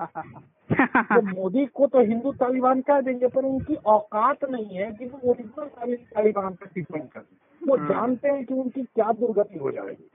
तो 1.02 1.40
मोदी 1.40 1.66
को 1.66 1.86
तो 1.86 2.00
हिंदू 2.00 2.32
तालिबान 2.32 2.80
कह 2.80 3.00
देंगे 3.00 3.26
पर 3.26 3.44
उनकी 3.44 3.74
औकात 3.74 4.44
नहीं 4.44 4.66
है 4.66 4.92
कि 4.92 5.06
वो 5.06 5.20
ओरिजिनल 5.30 5.66
तालि- 5.66 6.00
तालिबान 6.00 6.54
पर 6.54 6.66
टिप्पणी 6.66 7.02
कर। 7.02 7.20
वो 7.68 7.76
हम्म। 7.76 7.88
जानते 7.88 8.28
हैं 8.28 8.44
कि 8.44 8.54
उनकी 8.54 8.82
क्या 8.82 9.12
दुर्गति 9.12 9.58
हो 9.58 9.70
जाएगी। 9.70 10.10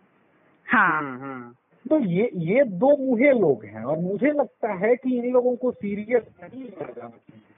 हाँ। 0.65 1.01
हम्म, 1.01 1.21
हम्म। 1.21 1.53
तो 1.89 1.99
ये 1.99 2.29
ये 2.33 2.63
दो 2.63 2.97
मुहे 2.97 3.31
लोग 3.31 3.65
हैं 3.65 3.83
और 3.83 3.99
मुझे 3.99 4.31
लगता 4.31 4.73
है 4.73 4.95
कि 4.95 5.17
इन 5.17 5.33
लोगों 5.33 5.55
को 5.55 5.71
सीरियस 5.71 6.23
नहीं 6.43 6.63
लिया 6.63 6.83
जाना 6.83 7.09
चाहिए 7.09 7.41
हम्म 7.41 7.52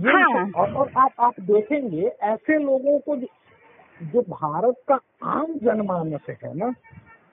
ये 0.00 0.12
हाँ। 0.12 0.50
और, 0.56 0.72
और 0.72 0.90
आप 0.96 1.10
आप 1.20 1.34
देखेंगे 1.40 2.02
ऐसे 2.22 2.58
लोगों 2.58 2.98
को 2.98 3.16
जो, 3.16 3.26
जो 4.02 4.20
भारत 4.22 4.74
का 4.88 4.98
आम 5.22 5.46
जनमानस 5.46 6.20
है 6.44 6.56
ना? 6.56 6.74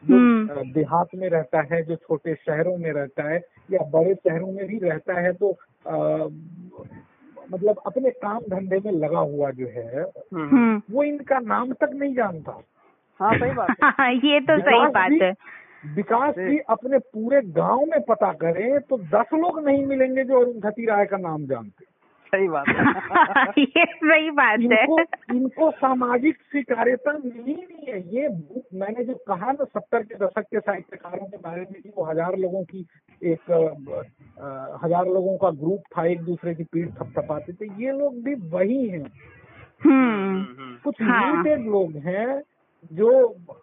जो 0.06 0.16
हम्म। 0.16 0.72
देहात 0.72 1.08
में 1.16 1.30
रहता 1.30 1.62
है 1.62 1.84
जो 1.84 1.96
छोटे 1.96 2.36
शहरों 2.36 2.78
में 2.78 2.92
रहता 2.92 3.30
है 3.30 3.42
या 3.72 3.80
बड़े 3.90 4.16
शहरों 4.16 4.52
में 4.52 4.68
भी 4.68 4.80
रहता 4.80 5.20
है 5.20 5.34
तो 5.34 5.52
आ, 5.88 5.94
मतलब 7.52 7.82
अपने 7.86 8.10
काम 8.10 8.40
धंधे 8.40 8.80
में 8.86 8.92
लगा 8.92 9.20
हुआ 9.20 9.52
जो 9.52 9.68
है 9.68 10.02
हम्म। 10.02 10.50
हम्म 10.50 10.82
वो 10.92 11.04
इनका 11.04 11.40
नाम 11.40 11.74
तक 11.74 11.90
नहीं 11.94 12.16
जानता। 12.16 12.62
हाँ 13.20 13.40
सही 13.40 13.52
बात 13.52 13.70
है। 14.00 14.16
ये 14.16 14.40
तो 14.40 14.60
सही 14.60 14.88
बात 14.88 15.12
है। 15.22 15.34
विकास 15.96 16.36
जी। 16.40 16.58
अपने 16.58 16.98
पूरे 16.98 17.42
गाँव 17.42 17.86
में 17.86 18.02
पता 18.02 18.34
करें 18.34 18.80
तो 18.80 18.98
दस 18.98 19.26
लोग 19.34 19.66
नहीं 19.66 19.86
मिलेंगे 19.86 20.24
जो 20.24 20.42
अरुंधति 20.42 20.86
राय 20.86 21.06
का 21.06 21.18
नाम 21.18 21.46
जानते। 21.46 21.91
सही 22.36 22.48
बात 22.48 22.68
है। 22.68 22.76
ये 23.60 23.86
सही 23.86 24.32
बात 24.32 24.60
इनको 24.60 24.98
है। 24.98 25.06
इनको 25.36 25.72
सामाजिक 25.72 26.36
स्वीकार्यता 26.36 27.14
मिली 27.14 27.54
नहीं 27.54 27.94
है। 27.94 28.00
ये 28.16 28.28
बुक 28.28 28.64
मैंने 28.74 29.04
जो 29.04 29.14
कहा 29.28 29.52
ना 29.52 29.64
सत्तर 29.64 30.04
के 30.04 30.16
दशक 30.16 30.42
के 30.42 30.60
साहित्यकारों 30.60 31.26
के 31.26 31.38
बारे 31.38 31.62
में 31.62 31.92
वो 31.98 32.04
हज़ार 32.04 32.38
लोगों 32.38 32.64
की 32.64 32.86
एक 33.22 33.52
हज़ार 34.84 35.06
लोगों 35.06 35.38
का 35.38 35.50
ग्रुप 35.50 35.84
था 35.98 36.06
एक 36.06 36.22
दूसरे 36.22 36.56
की 36.56 36.64
पीठ 36.64 36.90
थपथपाते 36.90 37.54
थे। 37.54 37.66
ये 37.84 37.92
लोग 37.92 38.24
भी 38.24 38.36
वही 38.50 38.88
हैं। 38.88 39.06
हम्म। 39.86 40.76
कुछ 40.84 41.02
हाँ। 41.02 41.32
लिमिटेड 41.32 41.66
लोग 41.66 41.96
हैं 41.98 42.42
जो 42.92 43.10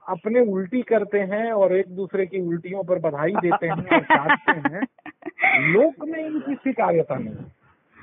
अपने 0.09 0.41
उल्टी 0.41 0.83
करते 0.83 1.19
हैं 1.19 1.53
और 1.53 1.77
एक 1.77 1.89
दूसरे 1.89 2.27
की 2.27 2.41
उल्टियों 2.41 2.83
पर 2.85 2.99
बधाई 2.99 3.33
देते 3.33 3.67
हैं 3.67 4.01
और 4.01 4.67
हैं। 4.67 4.87
लोक 5.73 6.05
में 6.09 6.27
इनकी 6.27 6.55
स्वीकार्यता 6.55 7.17
नहीं 7.17 7.35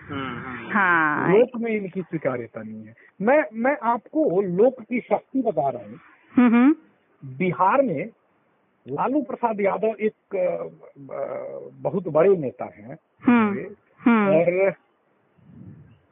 है 0.09 0.71
हाँ। 0.71 1.29
लोक 1.29 1.49
में 1.61 1.71
इनकी 1.71 2.01
स्वीकार्यता 2.01 2.61
नहीं 2.63 2.85
है। 2.85 2.93
मैं 3.21 3.43
मैं 3.53 3.77
आपको 3.83 4.41
लोक 4.41 4.81
की 4.81 4.99
शक्ति 4.99 5.41
बता 5.41 5.69
रहा 5.69 5.83
हूँ। 5.83 5.99
हम्म 6.35 6.75
बिहार 7.23 7.81
में 7.81 8.09
लालू 8.85 9.21
प्रसाद 9.21 9.61
यादव 9.61 9.95
एक 9.99 10.15
बहुत 11.81 12.07
बड़े 12.07 12.35
नेता 12.37 12.65
हैं। 12.65 12.97
हम्म 13.27 13.65
हम्म। 14.01 14.35
और 14.35 14.73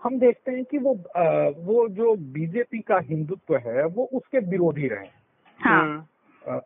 हम 0.04 0.20
देखते 0.20 0.52
हैं 0.52 0.64
कि 0.66 0.78
वो 0.78 0.94
वो 1.66 1.88
जो 1.90 2.16
बीजेपी 2.34 2.80
का 2.80 3.00
हिंदुत्व 3.04 3.56
है 3.58 3.86
वो 3.88 4.10
उसके 4.14 4.40
विरोधी 4.40 4.88
रहे। 4.88 5.08
हाँ। 5.60 6.08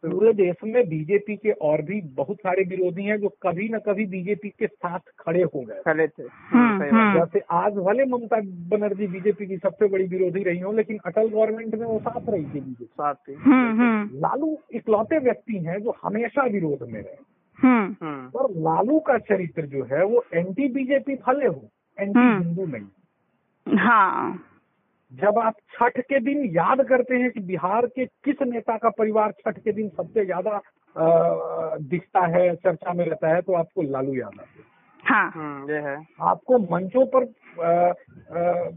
पूरे 0.06 0.34
देश 0.34 0.56
में 0.64 0.90
बीजेपी 0.90 1.36
के 1.36 1.52
और 1.52 1.82
भी 1.82 2.02
बहुत 2.02 2.38
सारे 2.38 2.64
विरोधी 2.64 3.04
हैं 3.04 3.18
जो 3.18 3.30
कभी 3.30 3.70
न 3.70 3.78
कभी 3.78 4.06
बीजेपी 4.06 4.50
के 4.50 4.68
साथ 4.68 5.00
खड़े 5.20 5.44
हो 5.44 5.62
गए। 5.62 5.82
खड़े 5.86 6.08
थे। 6.08 6.24
हम्म, 6.24 6.82
सही 6.82 6.92
बात। 6.92 7.02
हम्म। 7.02 7.20
जैसे 7.20 7.40
आज 7.52 7.74
भले 7.74 8.06
ममता 8.06 8.42
बनर्जी 8.78 9.08
बीजेपी 9.08 9.46
की 9.46 9.58
सबसे 9.58 9.88
बड़ी 9.88 10.04
विरोधी 10.04 10.44
रही 10.44 10.60
हो 10.60 10.72
लेकिन 10.72 10.98
अटल 11.06 11.28
गवर्नमेंट 11.28 11.76
में 11.76 11.88
वो 11.88 12.00
साथ 12.00 12.30
रही 12.30 12.44
थी 12.44 12.48
बीजेपी। 12.48 12.86
साथ 12.86 13.16
थी। 13.16 13.34
हम्म 13.34 13.82
हम्म। 13.82 14.10
लालू 14.14 14.58
इकलौते 14.74 15.20
व्यक्ति 15.20 15.58
हैं 15.58 15.80
जो 15.80 15.96
हमेशा 16.04 16.44
विरोध 16.44 16.90
में 16.90 17.02
रहे। 17.02 17.38
हम्म। 17.68 17.96
हम्म, 18.02 18.28
पर 18.28 18.50
लालू 18.50 19.00
का 19.00 19.18
चरित्र 19.18 19.66
जो 19.66 19.84
है 19.84 20.06
वो 20.06 20.26
एंटी 20.34 20.68
बीजेपी 20.68 21.16
भले 21.16 21.48
हो 21.48 21.68
एंटी 22.00 22.20
हम्म। 22.20 22.44
हिंदू 22.44 22.66
नहीं। 22.66 23.78
हाँ। 23.78 24.40
जब 25.14 25.40
आप 25.40 25.54
छठ 25.74 26.00
के 26.00 26.20
दिन 26.20 26.46
याद 26.46 26.82
करते 26.88 27.16
हैं 27.16 27.32
कि 27.32 27.40
बिहार 27.40 27.86
के 27.86 28.06
किस 28.06 28.42
नेता 28.42 28.78
का 28.78 28.90
परिवार 28.90 29.32
छठ 29.32 29.60
के 29.60 29.72
दिन 29.72 29.90
सबसे 29.90 30.26
ज़्यादा 30.26 30.62
दिखता 31.78 32.26
है 32.26 32.56
चर्चा 32.56 32.94
में 32.94 33.06
रहता 33.06 33.36
है 33.36 33.42
तो 33.42 33.54
आपको 33.54 33.82
लालू 33.82 34.14
याद 34.14 34.32
आते 34.40 34.64
हाँ। 35.04 35.32
हम्म, 35.36 35.72
ये 35.72 35.78
है। 35.78 36.08
आपको 36.22 36.58
मंचों 36.58 37.06
पर 37.06 37.24
अ, 37.64 37.94
अ, 38.38 38.70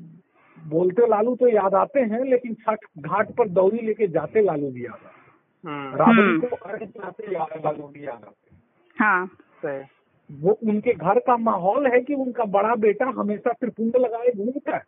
बोलते 0.67 1.07
लालू 1.07 1.37
तो 1.37 1.49
याद 1.49 1.75
आते 1.75 2.01
हैं 2.01 2.25
लेकिन 2.25 2.55
छठ 2.55 2.79
घाट 2.99 3.31
पर 3.31 3.49
दौरी 3.49 3.87
लेके 3.87 4.07
जाते 4.09 4.43
लालू 4.43 4.71
भी 4.71 4.85
याद 4.85 4.93
आते 4.93 5.07
हैं। 5.07 5.75
हम्म, 5.75 5.97
राबड़ी 5.97 6.23
हम्म। 6.23 6.41
को 6.41 6.57
अर्घ 6.57 6.83
जाते 6.85 7.33
लालू 7.33 7.87
भी 7.89 8.05
याद 8.05 8.25
आते 8.25 8.57
हाँ। 8.99 9.31
वो 10.33 10.53
उनके 10.53 10.93
घर 10.93 11.19
का 11.19 11.37
माहौल 11.37 11.87
है 11.87 12.01
कि 12.01 12.15
उनका 12.15 12.45
बड़ा 12.45 12.75
बेटा 12.75 13.07
हमेशा 13.07 13.53
त्रिपुंड 13.53 13.97
लगाए 13.97 14.33
घूमता 14.37 14.77
है। 14.77 14.83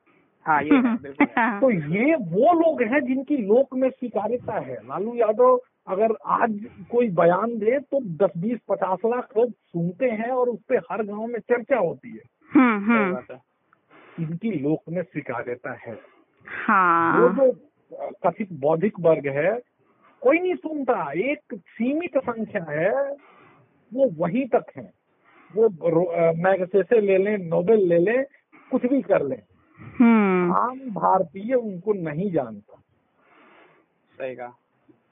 हाँ 0.47 0.63
ये 0.63 0.71
है। 1.39 1.61
तो 1.61 1.71
ये 1.71 2.15
वो 2.15 2.53
लोग 2.61 2.83
हैं 2.83 3.01
जिनकी 3.01 3.37
लोक 3.37 3.75
में 3.77 3.89
स्वीकार्यता 3.91 4.59
है। 4.59 4.75
लालू 4.89 5.15
यादव 5.15 5.61
अगर 5.89 6.15
आज 6.27 6.59
कोई 6.91 7.09
बयान 7.21 7.57
दे 7.59 7.79
तो 7.79 8.01
दस 8.25 8.31
बीस 8.39 8.59
पचास 8.69 8.99
लाख 9.07 9.37
लोग 9.37 9.51
सुनते 9.51 10.11
हैं 10.11 10.31
और 10.31 10.49
उस 10.49 10.61
पर 10.69 10.79
हर 10.91 11.03
गाँव 11.03 11.27
में 11.27 11.39
चर्चा 11.41 11.77
होती 11.77 12.11
है। 12.11 12.23
हम्म 12.55 12.93
हम्म। 12.93 13.17
है। 13.31 13.39
इनकी 14.21 14.51
लोक 14.51 14.83
में 14.89 15.03
स्वीकार्यता 15.03 15.73
है। 15.87 15.93
वो 15.93 15.99
हाँ 16.47 17.35
जो 17.35 17.51
अ, 17.93 18.11
कथित 18.27 18.49
बौद्धिक 18.53 19.01
वर्ग 19.01 19.27
है 19.27 19.53
कोई 20.23 20.39
नहीं 20.39 20.55
सुनता। 20.55 21.11
एक 21.13 21.55
सीमित 21.55 22.17
संख्या 22.19 22.65
है 22.71 22.91
वो 23.93 24.09
वहीं 24.19 24.47
तक 24.55 24.67
है। 24.77 24.91
वो 25.55 25.69
मैगसेसे 26.43 27.01
ले 27.01 27.17
लें 27.19 27.37
नोबेल 27.39 27.89
ले 27.89 27.99
लें 27.99 28.25
कुछ 28.71 28.87
भी 28.87 29.01
कर 29.03 29.23
लें। 29.23 29.39
आम 30.53 30.79
भारतीय 30.79 31.55
उनको 31.55 31.93
नहीं 31.93 32.33
जानता। 32.33 32.81
सही 34.19 34.37
कहा। 34.37 34.59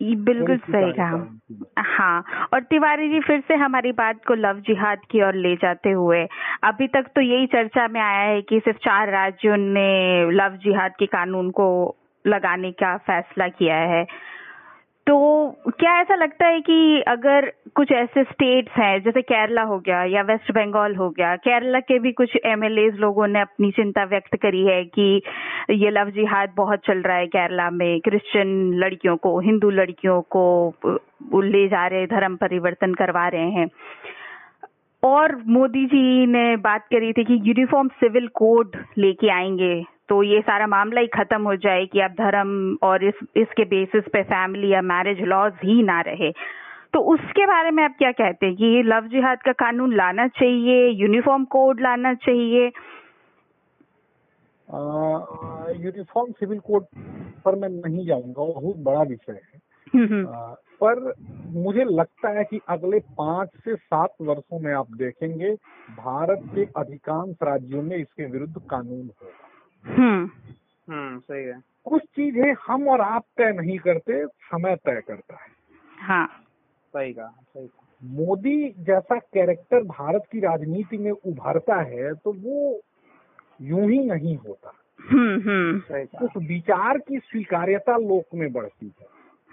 बिल्कुल 0.02 0.56
सही 0.56 0.92
कहा। 0.92 1.38
हाँ 1.78 2.48
और 2.52 2.62
तिवारी 2.62 3.08
जी 3.08 3.20
फिर 3.20 3.40
से 3.48 3.54
हमारी 3.54 3.92
बात 3.92 4.24
को 4.26 4.34
लव 4.34 4.60
जिहाद 4.60 4.98
की 5.10 5.22
ओर 5.22 5.34
ले 5.34 5.56
जाते 5.56 5.90
हुए 5.90 6.28
अभी 6.64 6.88
तक 6.88 7.06
तो 7.14 7.20
यही 7.20 7.46
चर्चा 7.46 7.88
में 7.88 8.00
आया 8.00 8.20
है 8.20 8.42
कि 8.42 8.60
सिर्फ़ 8.60 8.78
चार 8.78 9.08
राज्यों 9.08 9.56
ने 9.56 10.30
लव 10.30 10.56
जिहाद 10.56 10.92
के 10.98 11.06
कानून 11.06 11.50
को 11.50 11.96
लगाने 12.26 12.72
का 12.72 12.96
फैसला 12.96 13.48
किया 13.48 13.76
है। 13.76 14.06
तो 15.10 15.18
क्या 15.68 16.00
ऐसा 16.00 16.14
लगता 16.14 16.46
है 16.46 16.60
कि 16.60 17.00
अगर 17.00 17.52
कुछ 17.74 17.92
ऐसे 17.92 18.24
स्टेट्स 18.24 18.72
हैं, 18.72 19.02
जैसे 19.02 19.22
केरला 19.22 19.62
हो 19.62 19.78
गया 19.78 20.04
या 20.04 20.22
वेस्ट 20.22 20.52
बंगाल 20.52 20.96
हो 20.96 21.10
गया 21.10 21.36
केरला 21.36 21.80
के 21.80 21.98
भी 21.98 22.12
कुछ 22.12 22.36
एमएलए 22.44 22.90
लोगों 22.90 23.26
ने 23.26 23.40
अपनी 23.40 23.70
चिंता 23.70 24.04
व्यक्त 24.04 24.36
करी 24.36 24.66
है 24.66 24.84
कि 24.84 25.22
ये 25.70 25.90
लव 25.90 26.10
जिहाद 26.10 26.52
बहुत 26.56 26.78
चल 26.78 26.98
रहा 26.98 27.16
है 27.16 27.26
केरला 27.26 27.70
में। 27.70 28.00
क्रिश्चियन 28.00 28.74
लड़कियों 28.74 29.16
को 29.16 29.40
हिंदू 29.40 29.70
लड़कियों 29.70 30.22
को 30.36 30.74
ले 31.42 31.68
जा 31.68 31.86
रहे, 31.86 32.06
धर्म 32.06 32.36
परिवर्तन 32.36 32.94
करवा 32.94 33.28
रहे 33.28 33.50
हैं। 33.50 33.68
और 35.02 35.42
मोदी 35.46 35.86
जी 35.86 36.26
ने 36.26 36.56
बात 36.56 36.84
करी 36.84 37.12
थी 37.12 37.24
कि 37.24 37.34
यूनिफॉर्म 37.34 37.88
सिविल 37.88 38.28
कोड 38.28 38.76
लेके 38.98 39.28
आएँगे। 39.28 39.84
तो 40.10 40.22
ये 40.22 40.40
सारा 40.40 40.66
मामला 40.66 41.00
ही 41.00 41.06
खत्म 41.06 41.42
हो 41.42 41.56
जाए 41.56 41.86
कि 41.86 42.00
अब 42.00 42.10
धर्म 42.10 42.78
और 42.82 43.04
इस 43.04 43.14
इसके 43.36 43.64
बेसिस 43.64 44.04
पे 44.12 44.22
फैमिली 44.22 44.68
या 44.68 44.82
मैरिज 44.82 45.20
लॉज 45.20 45.52
ही 45.64 45.82
ना 45.82 46.00
रहे। 46.00 46.32
तो 46.92 47.00
उसके 47.00 47.46
बारे 47.46 47.70
में 47.70 47.84
आप 47.84 47.94
क्या 47.98 48.12
कहते 48.12 48.46
हैं 48.46 48.56
कि 48.56 48.64
ये 48.64 48.82
लव 48.82 49.06
जिहाद 49.06 49.42
का 49.42 49.52
कानून 49.52 49.94
लाना 49.94 50.28
चाहिए 50.28 50.88
यूनिफॉर्म 50.88 51.44
कोड 51.44 51.80
लाना 51.80 52.14
चाहिए? 52.14 52.66
यूनिफॉर्म 55.84 56.32
सिविल 56.32 56.58
कोड 56.58 56.84
पर 57.44 57.54
मैं 57.54 57.68
नहीं 57.68 58.06
जाऊँगा 58.06 58.42
वो 58.42 58.52
बहुत 58.52 58.76
बड़ा 58.76 59.02
विषय 59.02 59.32
है। 59.32 59.60
हम्म, 59.94 60.14
हम्म, 60.14 60.26
पर 60.82 61.14
मुझे 61.46 61.84
लगता 61.84 62.28
है 62.28 62.44
कि 62.44 62.60
अगले 62.68 62.98
पाँच 62.98 63.48
से 63.64 63.76
सात 63.76 64.14
वर्षों 64.22 64.60
में 64.60 64.74
आप 64.74 64.86
देखेंगे 64.90 65.54
भारत 65.90 66.40
के 66.54 66.64
अधिकांश 66.76 67.36
राज्यों 67.42 67.82
में 67.82 67.96
इसके 67.96 68.26
विरुद्ध 68.26 68.54
कानून 68.70 69.10
होगा। 69.22 69.49
हम्म। 69.86 70.30
हम्म 70.92 71.18
सही 71.18 71.44
है। 71.44 71.60
कुछ 71.84 72.02
चीज़ें 72.02 72.54
हम 72.66 72.88
और 72.88 73.00
आप 73.00 73.24
तय 73.36 73.52
नहीं 73.52 73.78
करते 73.78 74.26
समय 74.26 74.76
तय 74.76 75.02
करता 75.08 75.34
है। 75.34 75.48
हाँ। 75.98 76.26
सही 76.96 77.12
कहा 77.12 77.26
सही 77.26 77.66
कहा। 77.66 77.86
मोदी 78.04 78.74
जैसा 78.78 79.18
कैरेक्टर 79.18 79.82
भारत 79.82 80.22
की 80.32 80.40
राजनीति 80.40 80.98
में 80.98 81.10
उभरता 81.10 81.80
है 81.80 82.14
तो 82.14 82.32
वो 82.32 82.80
यूँ 83.62 83.90
ही 83.90 83.98
नहीं 83.98 84.36
होता। 84.36 84.72
हम्म 85.10 85.40
हम्म। 85.40 85.78
उस 86.24 86.30
विचार 86.36 86.98
की 86.98 87.18
स्वीकार्यता 87.18 87.96
लोक 87.96 88.24
में 88.34 88.52
बढ़ती 88.52 88.92
है। 89.00 89.06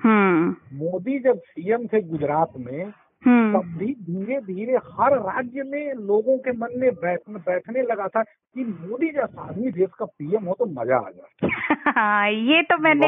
हम्म। 0.04 0.56
मोदी 0.78 1.20
जब 1.20 1.40
सीएम 1.40 1.88
थे 1.88 2.02
गुजरात 2.02 2.54
में 2.58 2.94
तब 3.28 3.74
भी 3.78 3.86
धीरे 3.86 4.40
धीरे 4.42 4.74
हर 4.74 5.18
राज्य 5.18 5.64
में 5.64 5.94
लोगों 5.94 6.38
के 6.38 6.52
मन 6.52 6.68
में 6.76 6.94
बैठ, 6.94 7.20
बैठने 7.30 7.82
लगा 7.82 8.08
था 8.08 8.22
कि 8.24 8.64
मोदी 8.64 9.10
जैसा 9.10 9.42
आदमी 9.42 9.72
देश 9.72 9.90
का 10.00 10.06
पीएम 10.06 10.46
हो 10.46 10.56
तो 10.60 10.66
मज़ा 10.66 10.98
आ 10.98 11.10
जाए 11.10 11.50
हाँ। 11.98 12.30
ये 12.30 12.62
तो 12.62 12.78
मैंने 12.78 13.08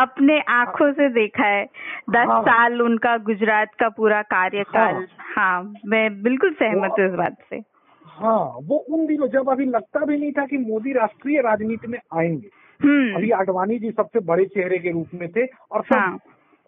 अपने 0.00 0.40
आँखों 0.40 0.92
से 0.92 1.08
देखा 1.08 1.46
है। 1.46 1.64
दस 2.10 2.26
हाँ। 2.28 2.42
साल 2.42 2.82
उनका 2.82 3.16
गुजरात 3.18 3.74
का 3.80 3.88
पूरा 3.88 4.22
कार्यकाल। 4.22 4.94
हाँ। 4.94 5.06
हाँ 5.36 5.74
मैं 5.86 6.22
बिल्कुल 6.22 6.52
सहमत 6.52 6.94
हूँ 6.98 7.06
इस 7.08 7.14
बात 7.14 7.36
से। 7.50 7.56
हाँ 8.04 8.58
वो 8.62 8.76
उन 8.76 9.06
दिनों 9.06 9.28
जब 9.28 9.50
अभी 9.50 9.64
लगता 9.64 10.04
भी 10.04 10.18
नहीं 10.18 10.32
था 10.32 10.46
कि 10.46 10.58
मोदी 10.58 10.92
राष्ट्रीय 10.92 11.40
राजनीति 11.40 11.88
में 11.88 11.98
आएँगे। 12.12 12.50
हम्म। 12.80 13.14
अभी 13.14 13.30
आडवाणी 13.30 13.78
जी 13.78 13.90
सबसे 13.90 14.20
बड़े 14.20 14.44
चेहरे 14.44 14.78
के 14.78 14.90
रूप 14.90 15.08
में 15.14 15.28
थे 15.28 15.46
और 15.72 15.82
सब 15.82 15.96
हाँ। 15.96 16.18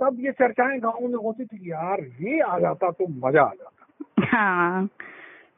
तब 0.01 0.17
ये 0.21 0.33
चर्चाएँ 0.33 0.79
गाँव 0.81 1.07
में 1.09 1.15
होती 1.15 1.45
थी 1.45 1.71
यार 1.71 2.01
ये 2.21 2.41
आ 2.41 2.59
जाता 2.59 2.91
तो 2.91 3.07
मज़ा 3.27 3.43
आ 3.43 3.53
जाता। 3.53 4.27
हाँ। 4.27 4.89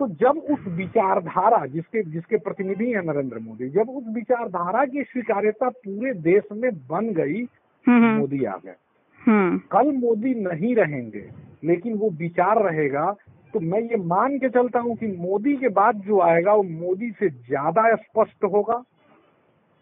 तो 0.00 0.06
जब 0.08 0.38
उस 0.50 0.66
विचारधारा 0.68 1.64
जिसके 1.66 2.02
जिसके 2.02 2.36
प्रतिनिधि 2.36 2.90
है 2.92 3.04
नरेंद्र 3.06 3.38
मोदी 3.38 3.68
जब 3.68 3.88
उस 3.90 4.04
विचारधारा 4.14 4.84
की 4.84 5.02
स्वीकार्यता 5.02 5.68
पूरे 5.68 6.12
देश 6.14 6.42
में 6.52 6.70
बन 6.86 7.12
गई 7.14 7.42
हम्म। 7.86 8.14
मोदी 8.18 8.44
आ 8.44 8.56
गए। 8.64 8.74
हम्म। 9.20 9.58
कल 9.58 9.92
मोदी 9.92 10.34
नहीं 10.34 10.74
रहेंगे 10.76 11.24
लेकिन 11.64 11.94
वो 11.94 12.10
विचार 12.10 12.62
रहेगा 12.62 13.10
तो 13.54 13.60
मैं 13.60 13.80
ये 13.80 13.96
मान 13.96 14.38
के 14.38 14.48
चलता 14.48 14.80
हूँ 14.80 14.96
कि 14.96 15.06
मोदी 15.06 15.56
के 15.56 15.68
बाद 15.68 15.96
जो 15.96 16.20
आएगा 16.20 16.54
वो 16.54 16.62
मोदी 16.62 17.10
से 17.10 17.28
ज़्यादा 17.30 17.94
स्पष्ट 17.96 18.44
होगा। 18.44 18.82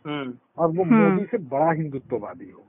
हम्म। 0.04 0.34
और 0.58 0.68
वो। 0.68 0.84
मोदी 0.84 1.24
से 1.24 1.38
बड़ा 1.38 1.72
हिंदुत्ववादी 1.72 2.50
होगा। 2.50 2.65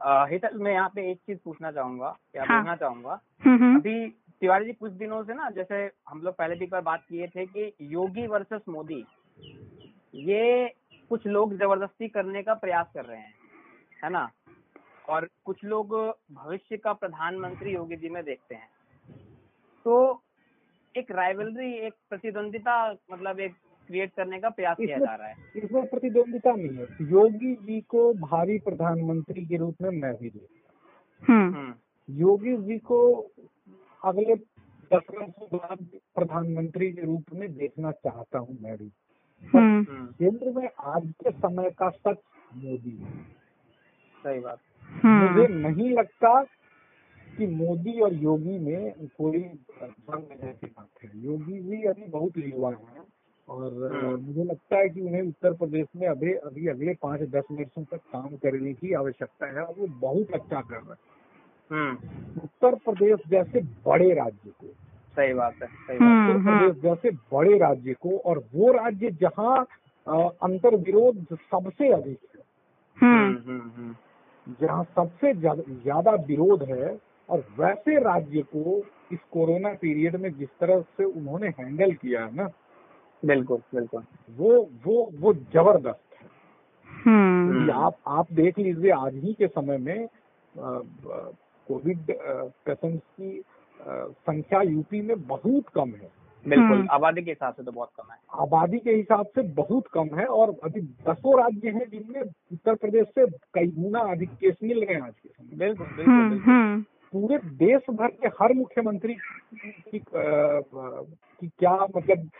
हितल 0.00 0.58
मैं 0.58 0.72
यहाँ 0.72 0.88
पे 0.88 1.10
एक 1.10 1.18
चीज़ 1.18 1.38
पूछना 1.44 1.70
चाहूँगा 1.72 2.16
या 2.36 2.44
हाँ। 2.44 2.58
बोलना 2.58 2.76
चाहूँगा। 2.76 3.20
हम्म 3.44 3.76
अभी 3.76 4.08
तिवारी 4.42 4.64
जी 4.64 4.72
कुछ 4.72 4.92
दिनों 4.92 5.22
से 5.24 5.34
ना 5.34 5.50
जैसे 5.50 5.90
हम 6.08 6.22
लोग 6.22 6.34
पहले 6.34 6.54
भी 6.54 6.64
एक 6.64 6.70
बार 6.70 6.80
बात 6.80 7.04
किए 7.08 7.26
थे 7.26 7.46
कि 7.46 7.72
योगी 7.82 8.26
वर्सेस 8.26 8.62
मोदी 8.68 9.04
ये 10.14 10.68
कुछ 11.10 11.26
लोग 11.26 11.54
ज़बरदस्ती 11.54 12.08
करने 12.08 12.42
का 12.42 12.54
प्रयास 12.54 12.86
कर 12.94 13.04
रहे 13.04 13.18
हैं 13.18 13.34
है 14.04 14.10
ना? 14.10 14.30
और 15.08 15.28
कुछ 15.44 15.64
लोग 15.64 15.94
भविष्य 16.32 16.76
का 16.76 16.92
प्रधानमंत्री 16.92 17.72
योगी 17.74 17.96
जी 17.96 18.08
में 18.08 18.22
देखते 18.24 18.54
हैं। 18.54 18.68
तो 19.84 20.22
एक 20.94 21.10
राइवलरी 21.10 21.72
एक 21.78 21.94
प्रतिद्वंदिता 22.10 22.76
मतलब 23.12 23.40
एक 23.40 23.54
क्रिएट 23.90 24.12
करने 24.12 24.40
का 24.40 24.48
प्रयास 24.48 24.76
किया 24.76 24.98
जा 24.98 25.14
रहा 25.14 25.28
है। 25.28 25.34
इसमें 25.56 25.86
प्रतिद्वंदिता 25.86 26.52
नहीं 26.52 26.68
है। 26.68 26.82
योगी 27.02 27.54
जी 27.54 27.80
को 27.80 28.14
भावी 28.14 28.58
प्रधानमंत्री 28.58 29.46
के 29.46 29.56
रूप 29.56 29.74
में 29.82 29.90
मैं 29.90 30.14
भी 30.14 30.30
देखता 30.30 31.32
हम्म। 31.32 31.54
हम्म, 31.54 31.74
योगी 32.10 32.56
जी 32.56 32.78
को 32.78 33.14
अगले 34.04 34.34
दस 34.34 35.02
वर्षों 35.10 35.58
बाद 35.58 35.78
प्रधानमंत्री 36.14 36.92
के 36.92 37.02
रूप 37.02 37.24
में 37.34 37.56
देखना 37.56 37.90
चाहता 37.92 38.38
हूँ 38.38 38.58
मैं 38.60 38.76
भी। 38.76 38.92
हम्म। 39.54 40.06
केंद्र 40.06 40.50
में 40.50 40.68
आज 40.80 41.12
के 41.22 41.30
समय 41.30 41.70
का 41.70 41.90
सच 41.90 42.16
मोदी 42.54 42.96
है। 42.96 43.10
सही 44.22 44.40
बात। 44.40 44.58
मुझे 45.04 45.48
नहीं 45.48 45.90
लगता 45.90 46.42
कि 47.36 47.46
मोदी 47.46 48.00
और 48.00 48.14
योगी 48.14 48.58
में 48.58 49.06
कोई 49.06 49.38
जंग 49.82 50.42
जैसी 50.42 50.66
बात 50.66 51.04
है। 51.04 51.10
योगी 51.14 51.60
जी 51.60 51.82
अभी 51.82 52.04
बहुत 52.04 52.32
युवा 52.38 52.70
हैं। 52.70 52.99
और 53.50 53.72
हम्म। 53.92 54.16
मुझे 54.24 54.44
लगता 54.44 54.76
है 54.76 54.88
कि 54.88 55.00
उन्हें 55.00 55.22
उत्तर 55.22 55.52
प्रदेश 55.52 55.86
में 55.96 56.06
अभी 56.08 56.32
अभी 56.48 56.66
अगले 56.68 56.94
पाँच 57.02 57.20
दस 57.30 57.44
वर्षों 57.52 57.84
तक 57.84 58.00
काम 58.12 58.36
करने 58.42 58.72
की 58.72 58.92
आवश्यकता 58.94 59.46
है 59.46 59.64
और 59.64 59.74
वो 59.78 59.86
बहुत 60.00 60.34
अच्छा 60.34 60.60
कर 60.60 60.74
रहे 60.74 60.90
हैं। 60.90 60.98
हम्म। 61.70 62.42
उत्तर 62.42 62.74
प्रदेश 62.84 63.28
जैसे 63.30 63.60
बड़े 63.86 64.12
राज्य 64.14 64.50
को 64.50 64.66
सही 65.16 65.32
बात 65.34 65.54
है 65.62 65.68
सही 65.68 65.98
बात 65.98 66.00
हम्म, 66.00 66.30
उत्तर 66.30 66.42
प्रदेश 66.44 66.82
जैसे 66.82 67.10
बड़े 67.32 67.58
राज्य 67.58 67.94
को 68.02 68.16
और 68.20 68.38
वो 68.54 68.72
राज्य 68.72 69.10
जहाँ 69.20 69.56
अंतर 70.42 70.76
विरोध 70.76 71.26
सबसे 71.34 71.88
अधिक 71.92 72.18
है। 72.36 72.42
हम्म। 72.98 73.26
हम्म 73.26 73.50
हम्म 73.50 73.70
हम्म, 73.76 73.94
जहाँ 74.60 74.84
सबसे 74.96 75.32
ज़्यादा 75.34 75.62
ज़्यादा 75.82 76.10
विरोध 76.28 76.62
है 76.62 76.96
और 77.28 77.44
वैसे 77.58 77.98
राज्य 78.04 78.42
को 78.54 78.78
इस 79.12 79.18
कोरोना 79.32 79.72
पीरियड 79.74 80.16
में 80.16 80.32
जिस 80.38 80.48
तरह 80.60 80.80
से 80.96 81.04
उन्होंने 81.04 81.48
हैंडल 81.58 81.92
किया 81.94 82.24
है 82.24 82.34
ना 82.36 82.48
बिल्कुल 83.24 83.58
बिल्कुल। 83.74 84.02
वो 84.36 84.70
वो 84.86 85.10
वो 85.14 85.34
ज़बरदस्त 85.34 86.22
है। 86.22 86.28
हम्म। 87.06 87.64
कि 87.64 87.70
आप 87.70 87.96
आप 88.06 88.26
देख 88.32 88.58
लीजिए 88.58 88.90
आज 88.90 89.14
ही 89.14 89.34
के 89.34 89.46
समय 89.46 89.78
में 89.78 90.08
कोविड 90.56 91.98
पेशेंट्स 92.66 93.02
की 93.20 93.42
संख्या 94.12 94.62
यूपी 94.62 95.02
में 95.02 95.26
बहुत 95.26 95.68
कम 95.74 95.88
है। 95.88 96.20
बिल्कुल 96.48 96.76
हम्म। 96.78 96.88
आबादी 96.90 97.22
के 97.22 97.30
हिसाब 97.30 97.54
से 97.54 97.62
तो 97.62 97.72
बहुत 97.72 97.88
कम 97.96 98.12
है। 98.12 98.18
आबादी 98.42 98.78
के 98.78 98.90
हिसाब 98.90 99.26
से 99.26 99.42
बहुत 99.42 99.86
कम 99.86 100.08
है 100.14 100.26
और 100.26 100.56
अभी 100.64 100.80
दसों 100.80 101.42
राज्य 101.42 101.68
हैं 101.70 101.88
जिनमें 101.90 102.20
उत्तर 102.52 102.74
प्रदेश 102.74 103.06
से 103.06 103.26
कई 103.26 103.66
गुना 103.66 103.98
अधिक 103.98 104.30
केस 104.30 104.56
मिल 104.62 104.84
रहे 104.84 104.94
हैं 104.94 105.02
आज 105.02 105.14
के 105.22 105.28
समय। 105.28 105.56
बिल्कुल 105.58 105.86
बिल्कुल 105.86 106.28
बिल्कुल। 106.28 106.52
हम्म। 106.52 106.84
पूरे 107.12 107.38
देश 107.60 107.82
भर 107.90 108.08
के 108.22 108.28
हर 108.40 108.52
मुख्यमंत्री 108.54 109.14
की, 109.14 109.98
की 109.98 111.48
क्या 111.48 111.74
मतलब 111.96 112.30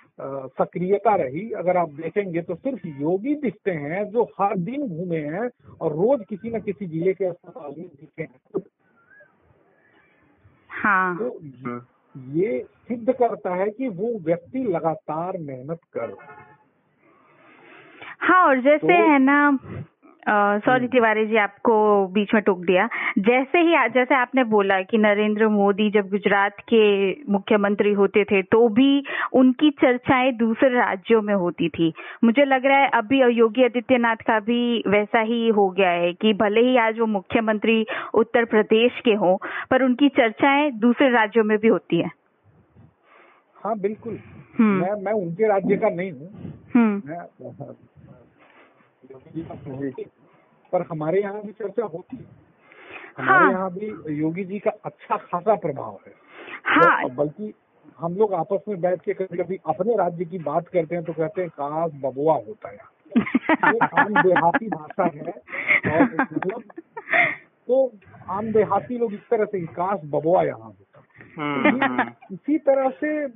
सक्रियता 0.59 1.14
रही 1.16 1.50
अगर 1.61 1.76
आप 1.76 1.90
देखेंगे 1.92 2.42
तो 2.42 2.54
सिर्फ़ 2.54 2.87
योगी 3.00 3.35
दिखते 3.35 3.70
हैं 3.85 4.04
जो 4.11 4.22
हर 4.40 4.56
दिन 4.59 4.87
घूमे 4.88 5.20
हैं 5.26 5.48
और 5.80 5.92
रोज 5.92 6.24
किसी 6.28 6.50
न 6.50 6.61
किसी 6.61 6.87
ज़िले 6.87 7.14
के 7.14 7.24
अस्पताल 7.24 7.74
में 7.78 7.88
दिखे 7.88 8.22
हैं। 8.22 8.62
हाँ। 10.70 11.16
तो 11.18 11.80
ये 12.38 12.59
सिद्ध 12.88 13.12
करता 13.12 13.54
है 13.54 13.68
कि 13.70 13.88
वो 13.88 14.12
व्यक्ति 14.20 14.62
लगातार 14.72 15.38
मेहनत 15.38 15.80
कर 15.96 16.14
हाँ 18.20 18.42
और 18.46 18.61
जैसे 18.61 18.87
तो- 18.87 19.09
है 19.11 19.18
ना 19.18 19.40
सॉरी 20.28 20.88
तिवारी 20.88 21.26
जी 21.26 21.37
आपको 21.37 22.06
बीच 22.06 22.35
में 22.35 22.42
टोक 22.42 22.59
दिया। 22.59 22.88
जैसे 23.18 23.59
ही 23.59 23.88
जैसे 23.88 24.14
आपने 24.14 24.44
बोला 24.44 24.83
कि 24.83 24.98
नरेंद्र 24.98 25.48
मोदी 25.48 25.90
जब 25.90 26.09
गुजरात 26.09 26.52
के 26.61 27.12
मुख्यमंत्री 27.33 27.92
होते 27.92 28.24
थे 28.24 28.42
तो 28.42 28.68
भी 28.68 29.04
उनकी 29.33 29.70
चर्चाएँ 29.70 30.33
दूसरे 30.33 30.68
राज्यों 30.68 31.22
में 31.22 31.35
होती 31.35 31.68
थी। 31.68 31.92
मुझे 32.24 32.44
लग 32.44 32.66
रहा 32.66 32.78
है 32.78 32.88
अभी 32.88 33.22
योगी 33.22 33.64
आदित्यनाथ 33.64 34.16
का 34.16 34.40
भी 34.40 34.83
वैसा 34.88 35.20
ही 35.20 35.48
हो 35.48 35.70
गया 35.70 35.90
है 35.90 36.12
कि 36.12 36.33
भले 36.35 36.61
ही 36.61 36.76
आज 36.76 36.98
वो 36.98 37.06
मुख्यमंत्री 37.06 37.87
उत्तर 38.14 38.44
प्रदेश 38.44 38.92
के 39.04 39.14
हों 39.14 39.37
पर 39.70 39.83
उनकी 39.83 40.09
चर्चाएँ 40.09 40.70
दूसरे 40.70 41.11
राज्यों 41.11 41.44
में 41.44 41.59
भी 41.59 41.68
होती 41.68 41.98
है। 41.98 42.11
हाँ 43.64 43.78
बिल्कुल। 43.78 44.18
हम्म। 44.59 44.80
मैं 44.80 45.02
मैं 45.02 45.12
उनके 45.12 45.48
राज्य 45.48 45.76
का 45.76 45.88
नहीं 45.88 46.12
हूँ। 46.12 46.52
हम्म। 46.74 47.12
जी 49.14 50.05
पर 50.73 50.83
हमारे 50.83 51.20
यहाँ 51.20 51.42
भी 51.42 51.53
चर्चा 51.53 51.85
होती 51.85 52.16
है। 52.16 52.27
हमारे 53.18 53.44
हाँ। 53.44 53.53
यहाँ 53.53 53.70
भी 53.70 54.14
योगी 54.14 54.44
जी 54.44 54.59
का 54.59 54.70
अच्छा 54.85 55.16
खासा 55.16 55.55
प्रभाव 55.55 55.99
है। 56.07 56.12
हाँ। 56.64 57.09
बल्कि 57.09 57.55
हम 57.99 58.16
लोग 58.16 58.35
आपस 58.35 58.59
में 58.68 58.81
बैठ 58.81 59.01
के 59.01 59.14
कभी 59.14 59.37
कभी 59.37 59.59
अपने 59.66 59.96
राज्य 59.96 60.25
की 60.25 60.38
बात 60.38 60.68
करते 60.68 60.94
हैं 60.94 61.05
तो 61.05 61.12
कहते 61.12 61.40
हैं 61.42 61.51
काश 61.51 61.92
बबुआ 61.94 62.35
होता 62.35 62.68
है। 62.68 62.79
ये 63.75 63.79
आम 64.01 64.23
देहाती 64.23 64.68
भाषा 64.68 65.05
है। 65.05 65.33
और 65.92 66.03
मतलब 66.03 66.62
तो 67.68 67.92
आम 68.29 68.53
देहाती 68.53 68.99
लोग 68.99 69.14
इस 69.14 69.29
तरह 69.31 69.44
से 69.44 69.66
काश 69.66 70.01
बबुआ 70.05 70.42
यहाँ 70.42 70.64
होता। 70.64 71.03
हम्म, 71.38 71.85
हम्म, 71.85 72.11
इसी 72.33 72.59
तरह 72.59 72.90
से 72.90 73.29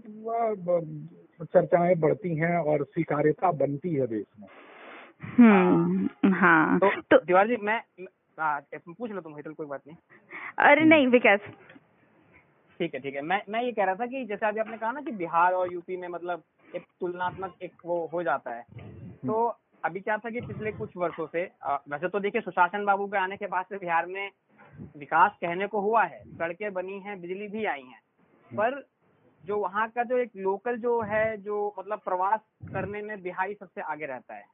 चर्चाएँ 1.45 1.95
बढ़ती 1.95 2.37
हैं 2.37 2.57
और 2.59 2.85
स्वीकार्यता 2.85 3.51
बनती 3.51 3.95
है 3.95 4.07
देश 4.07 4.25
में। 4.41 4.49
हम्म 5.25 6.35
हाँ। 6.35 6.79
तो 6.79 7.01
तो 7.01 7.45
जी 7.45 7.57
मैं 7.57 7.83
हाँ, 8.41 8.61
पूछ 8.75 9.11
लो 9.11 9.21
तुम 9.21 9.37
हेतल 9.37 9.53
कोई 9.53 9.67
बात 9.67 9.81
नहीं। 9.87 9.97
अरे 10.59 10.85
नहीं 10.85 11.07
विकास। 11.07 11.41
ठीक 12.79 12.95
है 12.95 13.01
ठीक 13.01 13.15
है। 13.15 13.23
मैं 13.23 13.43
मैं 13.49 13.63
ये 13.63 13.73
कह 13.73 13.85
रहा 13.85 13.95
था 13.95 14.07
कि 14.07 14.25
जैसे 14.25 14.47
अभी 14.47 14.61
आपने 14.61 14.77
कहा 14.77 14.93
ना 14.93 15.01
कि 15.01 15.11
बिहार 15.11 15.53
और 15.53 15.73
यूपी 15.73 15.97
में 15.97 16.09
मतलब 16.09 16.43
एक 16.75 16.83
तुलनात्मक 17.01 17.55
एक 17.63 17.73
वो 17.85 18.11
हो 18.13 18.23
जाता 18.23 18.55
है। 18.55 18.63
तो 19.27 19.57
अभी 19.85 20.01
क्या 20.01 20.17
था 20.17 20.31
कि 20.31 20.41
पिछले 20.41 20.73
कुछ 20.73 20.97
वर्षों 20.97 21.27
से 21.27 21.51
वैसे 21.67 22.09
तो 22.09 22.21
देखिए 22.21 22.41
सुशासन 22.41 22.85
बाबू 22.85 23.07
के 23.07 23.19
आने 23.19 23.37
के 23.37 23.47
बाद 23.47 23.65
से 23.65 23.79
बिहार 23.79 24.07
में 24.07 24.31
विकास 24.99 25.33
कहने 25.41 25.67
को 25.67 25.81
हुआ 25.81 26.05
है। 26.05 26.23
सड़कें 26.39 26.73
बनी 26.73 26.99
हैं 27.01 27.21
बिजली 27.21 27.49
भी 27.49 27.65
आई 27.65 27.83
है। 27.83 28.01
पर 28.51 28.85
जो 29.45 29.59
वहाँ 29.59 29.89
का 29.89 30.03
जो 30.03 30.19
एक 30.19 30.31
लोकल 30.37 30.77
जो 30.77 31.01
है 31.03 31.37
जो 31.37 31.75
मतलब 31.79 31.99
प्रवास 31.99 32.41
करने 32.73 33.03
में 33.03 33.23
बिहारी 33.23 33.55
सबसे 33.55 33.81
आगे 33.81 34.07
रहता 34.07 34.35
है। 34.35 34.45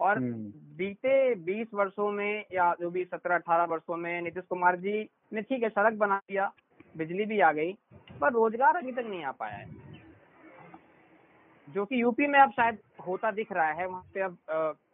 और 0.00 0.16
हम्म। 0.16 0.52
बीते 0.76 1.34
20 1.34 1.74
वर्षों 1.74 2.10
में 2.12 2.44
या 2.52 2.74
जो 2.80 2.90
भी 2.90 3.04
17 3.04 3.36
18 3.36 3.68
वर्षों 3.68 3.96
में 3.96 4.20
नीतीश 4.22 4.44
कुमार 4.44 4.76
जी 4.76 5.08
ने 5.32 5.42
ठीक 5.42 5.62
है 5.62 5.68
सड़क 5.68 5.92
बना 5.92 6.18
दिया 6.18 6.52
बिजली 6.96 7.24
भी 7.24 7.40
आ 7.40 7.52
गई 7.52 7.72
पर 8.20 8.32
रोज़गार 8.32 8.76
अभी 8.76 8.92
तक 8.92 9.04
नहीं 9.08 9.24
आ 9.24 9.32
पाया 9.32 9.56
है। 9.56 9.84
जो 11.68 11.84
कि 11.84 12.02
यूपी 12.02 12.26
में 12.26 12.38
अब 12.40 12.50
शायद 12.50 12.78
होता 13.06 13.30
दिख 13.30 13.52
रहा 13.52 13.72
है 13.72 13.86
वहाँ 13.86 14.02
पे 14.14 14.20
अब 14.20 14.36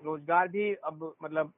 रोज़गार 0.05 0.49
भी 0.49 0.75
अब 0.75 1.15
मतलब 1.23 1.53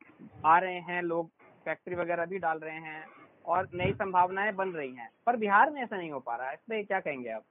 आ 0.47 0.59
रहे 0.59 0.81
हैं 0.81 1.03
लोग 1.03 1.29
फैक्ट्री 1.65 1.95
वगैरह 1.95 2.25
भी 2.25 2.39
डाल 2.39 2.59
रहे 2.59 2.79
हैं 2.79 3.05
और 3.45 3.69
नई 3.75 3.93
संभावनाएँ 3.93 4.53
बन 4.53 4.69
रही 4.69 4.95
हैं 4.95 5.09
पर 5.27 5.37
बिहार 5.37 5.71
में 5.71 5.83
ऐसा 5.83 5.97
नहीं 5.97 6.11
हो 6.11 6.21
पा 6.21 6.37
रहा 6.37 6.49
है। 6.49 6.55
इस 6.55 6.61
पे 6.61 6.83
क्या 6.83 7.01
कहेंगे 7.01 7.31
आप? 7.31 7.43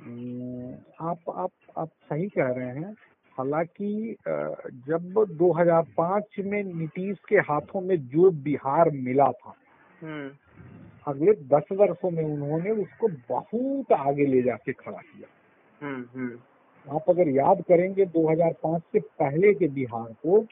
हम्म, 0.00 0.74
आप 1.00 1.18
आप 1.36 1.50
आप 1.78 1.88
सही 1.88 2.28
कह 2.28 2.52
रहे 2.52 2.68
हैं। 2.68 2.94
हालाँकि 3.38 4.16
जब 4.88 5.12
2005 5.38 6.38
में 6.38 6.62
नीतीश 6.64 7.18
के 7.28 7.36
हाथों 7.36 7.80
में 7.80 7.96
जो 8.08 8.30
बिहार 8.30 8.90
मिला 8.90 9.30
था 9.32 9.54
हम्म। 10.02 10.30
अगले 11.06 11.32
दस 11.32 11.68
वर्षों 11.72 12.10
में 12.10 12.24
उन्होंने 12.24 12.70
उसको 12.70 13.08
बहुत 13.08 13.92
आगे 13.92 14.26
ले 14.26 14.42
जाके 14.42 14.72
खड़ा 14.72 14.98
किया। 14.98 15.28
हम्म 15.86 16.04
हम्म। 16.14 16.96
आप 16.96 17.04
अगर 17.08 17.28
याद 17.28 17.62
करेंगे 17.68 18.06
2005 18.06 18.80
से 18.92 19.00
पहले 19.00 19.54
के 19.54 19.68
बिहार 19.68 20.12
को 20.12 20.46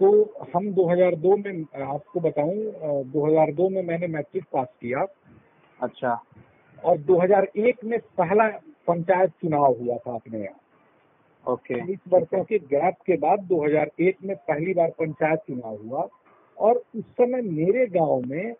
तो 0.00 0.10
हम 0.56 0.72
2002 0.72 1.36
में 1.36 1.82
आपको 1.82 2.20
बताऊँ 2.20 2.56
अ, 2.66 3.02
2002 3.02 3.68
में 3.68 3.82
मैंने 3.82 4.06
मैट्रिक 4.06 4.44
पास 4.52 4.66
किया। 4.80 5.06
अच्छा। 5.82 6.22
और 6.84 6.98
2001 6.98 7.84
में 7.84 7.98
पहला 7.98 8.48
पंचायत 8.86 9.30
चुनाव 9.30 9.76
हुआ 9.80 9.96
था 9.96 10.14
अपने 10.14 10.38
यहाँ। 10.38 10.58
ओके। 11.46 11.80
बीस 11.82 11.98
वर्षों 12.08 12.44
के 12.44 12.58
गैप 12.58 12.94
के 13.06 13.16
बाद 13.16 13.38
2001 13.52 14.14
में 14.24 14.36
पहली 14.36 14.74
बार 14.74 14.90
पंचायत 14.90 15.38
चुनाव 15.38 15.76
हुआ 15.76 16.08
और 16.58 16.82
उस 16.96 17.04
समय 17.04 17.42
मेरे 17.42 17.86
गाँव 17.86 18.22
में 18.26 18.54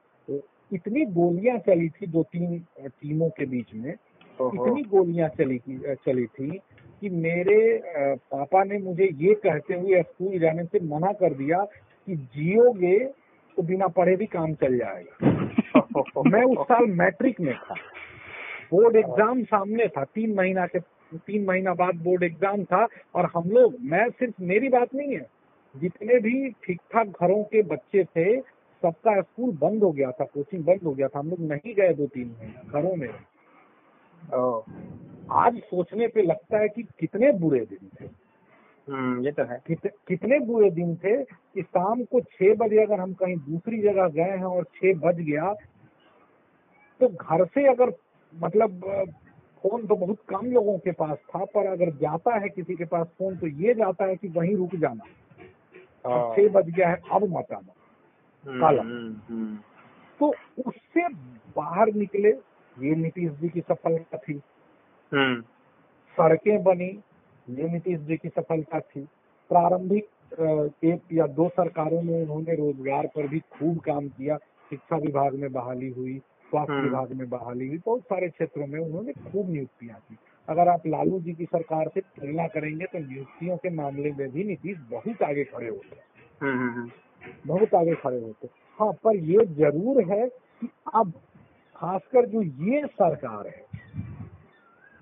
इतनी 0.72 1.04
गोलियाँ 1.04 1.58
चली 1.58 1.88
थी 1.88 2.06
दो 2.06 2.22
तीन 2.22 2.58
टीमों 2.80 3.28
के 3.28 3.46
बीच 3.46 3.74
में 3.74 3.92
इतनी 3.92 4.82
गोलियाँ 4.82 5.28
चली 5.28 5.58
थी 5.58 5.94
चली 5.94 6.26
थी 6.26 6.50
कि 7.00 7.08
मेरे 7.10 7.80
पापा 8.32 8.64
ने 8.64 8.78
मुझे 8.78 9.04
ये 9.04 9.34
कहते 9.34 9.74
हुए 9.74 10.02
स्कूल 10.02 10.38
जाने 10.38 10.64
से 10.64 10.80
मना 10.80 11.12
कर 11.12 11.34
दिया 11.34 11.64
कि 12.08 12.16
जियोगे 12.16 12.98
तो 13.56 13.62
बिना 13.62 13.86
पढ़े 13.86 14.16
भी 14.16 14.26
काम 14.26 14.54
चल 14.54 14.78
जाएगा। 14.78 15.30
मैं 16.26 16.42
उस 16.44 16.66
साल 16.66 16.86
मैट्रिक 16.86 17.40
में 17.40 17.54
था। 17.54 17.74
बोर्ड 18.72 18.96
एग्ज़ाम 18.96 19.42
सामने 19.44 19.88
था 19.88 20.04
तीन 20.04 20.34
महीना 20.34 20.66
के 20.66 20.78
तीन 21.16 21.44
महीना 21.44 21.74
बाद 21.74 22.02
बोर्ड 22.02 22.22
एग्ज़ाम 22.22 22.64
था 22.64 22.86
और 23.14 23.30
हम 23.36 23.50
लोग 23.50 23.76
मैं 23.90 24.08
सिर्फ़ 24.10 24.42
मेरी 24.42 24.68
बात 24.68 24.94
नहीं 24.94 25.14
है 25.14 25.26
जितने 25.74 26.18
भी 26.20 26.50
ठीक 26.64 26.80
ठाक 26.92 27.06
घरों 27.22 27.42
के 27.44 27.62
बच्चे 27.64 28.04
थे 28.06 28.40
सबका 28.40 29.20
स्कूल 29.20 29.50
बंद 29.58 29.82
हो 29.82 29.90
गया 29.92 30.10
था 30.10 30.24
कोचिंग 30.24 30.64
बंद 30.64 30.82
हो 30.84 30.92
गया 30.94 31.08
था। 31.08 31.18
हम 31.18 31.28
लोग 31.30 31.40
नहीं 31.42 31.74
गए 31.74 31.92
दो 31.94 32.06
तीन 32.06 32.28
महीना 32.30 32.80
घरों 32.80 32.94
में। 32.96 33.08
आज 35.32 35.58
सोचने 35.60 36.06
पे 36.08 36.22
लगता 36.22 36.58
है 36.58 36.68
कि 36.68 36.82
कितने 37.00 37.30
बुरे 37.32 37.60
दिन 37.60 37.88
थे। 38.00 38.04
हम्म 38.88 39.24
ये 39.24 39.32
तो 39.32 39.42
है। 39.42 39.58
कित, 39.66 39.86
कितने 40.08 40.38
बुरे 40.40 40.70
दिन 40.70 40.94
थे 40.96 41.16
कि 41.24 41.62
शाम 41.62 42.02
को 42.04 42.20
छह 42.22 42.54
बजे 42.54 42.82
अगर 42.84 43.00
हम 43.00 43.12
कहीं 43.14 43.36
दूसरी 43.38 43.80
जगह 43.82 44.08
गए 44.08 44.36
हैं 44.36 44.44
और 44.44 44.64
छह 44.74 44.94
बज 45.00 45.20
गया 45.20 45.52
तो 47.00 47.08
घर 47.08 47.44
से 47.46 47.66
अगर 47.68 47.92
मतलब 48.34 48.80
फ़ोन 49.62 49.86
तो 49.86 49.96
बहुत 49.96 50.18
कम 50.28 50.46
लोगों 50.46 50.78
के 50.78 50.92
पास 50.92 51.18
था 51.28 51.44
पर 51.44 51.66
अगर 51.66 51.90
जाता 51.96 52.38
है 52.38 52.48
किसी 52.48 52.74
के 52.74 52.84
पास 52.84 53.06
फ़ोन 53.18 53.36
तो 53.36 53.46
ये 53.46 53.74
जाता 53.74 54.04
है 54.04 54.16
कि 54.16 54.28
वहीं 54.28 54.56
रुक 54.56 54.74
जाना। 54.76 55.04
अब 56.06 56.34
छह 56.36 56.48
बज 56.48 56.70
गया 56.70 56.88
है 56.88 57.00
अब 57.12 57.24
मत 57.28 57.52
आना। 57.52 57.72
काला। 58.60 58.82
हम्म, 58.82 59.16
हम्म, 59.28 59.56
तो 60.20 60.28
उससे 60.66 61.08
बाहर 61.56 61.92
निकले 61.94 62.28
ये 62.76 62.94
नीतीश 62.94 63.32
जी 63.32 63.48
की 63.48 63.60
सफलता 63.60 64.18
थी। 64.18 64.40
हम्म, 65.12 65.40
सड़कें 66.16 66.62
बनी 66.62 66.88
ये 67.50 67.68
नीतीश 67.68 68.00
जी 68.00 68.16
की 68.16 68.28
सफलता 68.28 68.80
थी। 68.80 69.00
प्रारंभिक 69.50 70.08
एक 70.84 71.00
या 71.12 71.26
दो 71.26 71.48
सरकारों 71.48 72.02
में 72.02 72.22
उन्होंने 72.22 72.54
रोज़गार 72.54 73.06
पर 73.06 73.26
भी 73.28 73.40
खूब 73.52 73.78
काम 73.80 74.08
किया। 74.08 74.36
शिक्षा 74.70 74.96
विभाग 74.96 75.34
में 75.34 75.52
बहाली 75.52 75.88
हुई। 75.88 76.20
स्वास्थ्य 76.52 76.72
हम्म। 76.72 76.84
विभाग 76.84 77.12
में 77.12 77.28
बहाली 77.28 77.66
हुई 77.68 77.78
बहुत 77.86 78.02
सारे 78.02 78.28
क्षेत्रों 78.28 78.66
में 78.66 78.78
उन्होंने 78.80 79.12
खूब 79.12 79.50
नियुक्तियाँ 79.50 79.98
की 80.00 80.16
अगर 80.48 80.68
आप 80.68 80.86
लालू 80.86 81.20
जी 81.20 81.32
की 81.34 81.44
सरकार 81.44 81.88
से 81.94 82.00
तुलना 82.00 82.46
करेंगे 82.48 82.86
तो 82.86 82.98
नियुक्तियों 82.98 83.56
के 83.56 83.70
मामले 83.74 84.12
में 84.12 84.28
भी 84.32 84.44
नीतीश 84.44 84.78
बहुत 84.90 85.22
आगे 85.22 85.44
खड़े 85.44 85.68
होते 85.68 85.96
हैं। 85.96 86.04
हम्म, 86.42 86.68
हम्म, 86.68 86.90
बहुत 87.46 87.74
आगे 87.74 87.94
खड़े 87.94 88.20
होते 88.20 88.48
हाँ। 88.78 88.92
पर 89.04 89.16
ये 89.30 89.44
ज़रूर 89.54 90.02
है 90.12 90.26
कि 90.60 90.68
अब 90.94 91.12
खासकर 91.76 92.26
जो 92.26 92.42
ये 92.42 92.86
सरकार 92.86 93.46
है 93.46 93.64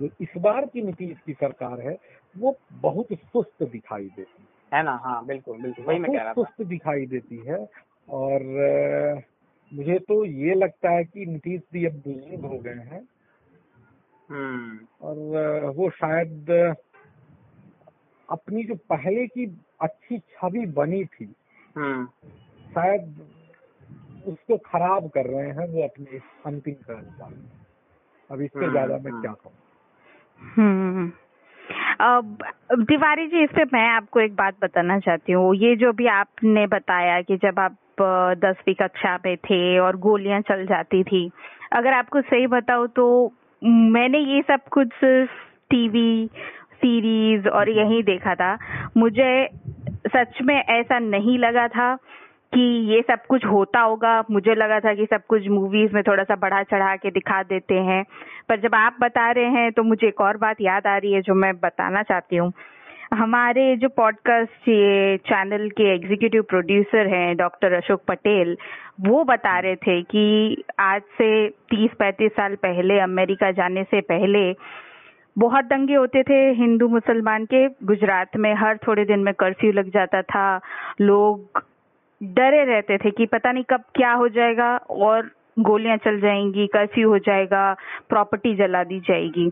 जो 0.01 0.09
इस 0.21 0.37
बार 0.39 0.67
की 0.67 0.83
नीतीश 0.83 1.17
की 1.27 1.33
सरकार 1.33 1.81
है 1.81 1.97
वो 2.37 2.57
बहुत 2.83 3.13
सुस्त 3.13 3.63
दिखाई 3.63 4.05
देती 4.17 4.47
है। 4.73 4.83
ना? 4.85 4.93
हाँ 5.05 5.25
बिल्कुल 5.27 5.61
बिल्कुल 5.63 5.85
वही 5.85 5.99
मैं 5.99 6.11
कह 6.13 6.23
रहा 6.23 6.33
सुस्त 6.33 6.63
दिखाई 6.69 7.07
देती 7.07 7.43
है 7.47 7.59
और 8.19 8.43
मुझे 9.72 9.98
तो 9.98 10.24
ये 10.24 10.54
लगता 10.54 10.90
है 10.90 11.04
कि 11.04 11.26
नीतीश 11.26 11.61
जी 11.72 11.85
अब 11.87 11.92
बुज़ुर्ग 12.06 12.44
हो 12.44 12.59
गए 12.59 12.85
हैं। 12.90 13.02
हम्म। 14.28 14.78
और 15.02 15.72
वो 15.76 15.90
शायद 15.90 16.50
अपनी 18.28 18.64
जो 18.64 18.74
पहले 18.90 19.26
की 19.26 19.46
अच्छी 19.80 20.18
छवि 20.18 20.66
बनी 20.66 21.04
थी 21.04 21.35
हम्म। 21.76 22.06
शायद 22.70 23.26
उसको 24.26 24.56
खराब 24.56 25.09
कर 25.09 25.26
रहे 25.26 25.48
हैं 25.48 25.68
वो 25.68 25.83
अपने 25.83 26.18
अंतिम 26.46 26.74
कार्यकाल 26.74 27.33
में। 27.33 27.48
अब 28.30 28.40
इससे 28.40 28.59
हम्म, 28.59 28.70
ज़्यादा 28.70 28.94
मैं। 28.94 29.20
क्या 29.20 29.33
कहूँ? 29.33 29.52
हम्म। 30.40 31.11
तिवारी 32.85 33.26
जी 33.26 33.42
इस 33.44 33.50
पे 33.50 33.64
मैं 33.64 33.88
आपको 33.88 34.20
एक 34.20 34.35
बात 34.35 34.54
बताना 34.62 34.98
चाहती 34.98 35.33
हूँ। 35.33 35.54
ये 35.56 35.74
जो 35.76 35.92
भी 35.92 36.06
आपने 36.06 36.66
बताया 36.66 37.20
कि 37.22 37.37
जब 37.37 37.59
आप 37.59 37.76
दसवीं 38.45 38.75
कक्षा 38.75 39.17
में 39.27 39.37
थे 39.37 39.79
और 39.79 39.97
गोलियाँ 39.97 40.41
चल 40.41 40.65
जाती 40.67 41.03
थी। 41.05 41.31
अगर 41.73 41.93
आपको 41.93 42.21
सही 42.21 42.47
बताओ 42.47 42.87
तो 42.87 43.07
मैंने 43.63 44.19
ये 44.19 44.41
सब 44.43 44.61
कुछ 44.71 44.89
सिर्फ़ 44.89 45.31
टीवी 45.71 46.31
सीरीज़ 46.75 47.49
और 47.49 47.71
यही 47.71 48.03
देखा 48.03 48.35
था। 48.35 48.57
मुझे 48.97 49.49
सच 50.07 50.39
में 50.43 50.55
ऐसा 50.55 50.99
नहीं 50.99 51.39
लगा 51.39 51.67
था 51.69 51.95
कि 52.53 52.63
ये 52.93 53.01
सब 53.03 53.27
कुछ 53.27 53.45
होता 53.45 53.81
होगा। 53.81 54.23
मुझे 54.31 54.55
लगा 54.55 54.79
था 54.81 54.95
कि 54.95 55.07
सब 55.07 55.27
कुछ 55.29 55.49
मूवीज़ 55.49 55.93
में 55.95 56.03
थोड़ा 56.03 56.25
सा 56.25 56.37
बढ़ा 56.37 56.63
चढ़ा 56.63 56.95
के 56.97 57.11
दिखा 57.11 57.43
देते 57.43 57.75
हैं। 57.75 58.05
पर 58.49 58.61
जब 58.61 58.75
आप 58.75 58.97
बता 59.01 59.31
रहे 59.31 59.51
हैं 59.51 59.71
तो 59.73 59.83
मुझे 59.83 60.07
एक 60.09 60.21
और 60.21 60.37
बात 60.37 60.61
याद 60.61 60.87
आ 60.87 60.97
रही 60.97 61.13
है 61.13 61.21
जो 61.23 61.35
मैं 61.35 61.55
बताना 61.57 62.03
चाहती 62.03 62.37
हूँ। 62.37 62.53
हमारे 63.14 63.77
जो 63.77 63.88
पॉडकास्ट 63.88 64.68
ये 64.68 65.16
चैनल 65.16 65.68
के 65.70 65.85
एग्जीक्यूटिव 65.94 66.42
प्रोड्यूसर 66.42 67.07
हैं 67.07 67.37
डॉक्टर 67.37 67.73
अशोक 67.73 68.03
पटेल, 68.09 68.57
वो 69.01 69.25
बता 69.25 69.59
रहे 69.59 69.77
थे 69.77 70.01
कि 70.03 70.62
आज 70.79 71.03
से 71.18 71.49
30-35 71.70 72.33
साल 72.33 72.55
पहले, 72.55 72.99
अमेरिका 73.01 73.51
जाने 73.51 73.83
से 73.85 74.01
पहले 74.01 74.53
बहुत 75.38 75.64
दंगे 75.64 75.94
होते 75.94 76.23
थे 76.23 76.38
हिंदू 76.53 76.88
मुसलमान 76.88 77.44
के। 77.44 77.66
गुजरात 77.85 78.37
में 78.37 78.55
हर 78.55 78.77
थोड़े 78.77 79.05
दिन 79.05 79.20
में 79.20 79.33
कर्फ्यू 79.35 79.73
लग 79.73 79.90
जाता 79.90 80.23
था। 80.23 80.61
लोग 81.01 81.62
डरे 82.23 82.64
रहते 82.64 82.99
थे 82.99 83.11
कि 83.11 83.27
पता 83.27 83.53
नहीं 83.53 83.64
कब 83.70 83.85
क्या 83.94 84.12
हो 84.12 84.29
जाएगा 84.29 84.77
और 84.77 85.31
गोलियाँ 85.59 85.96
चल 85.96 86.20
जाएँगी 86.20 86.66
कर्फ्यू 86.66 87.09
हो 87.09 87.18
जाएगा 87.18 87.77
प्रॉपर्टी 88.09 88.55
जला 88.55 88.85
दी 88.85 89.01
जाएगी। 89.01 89.51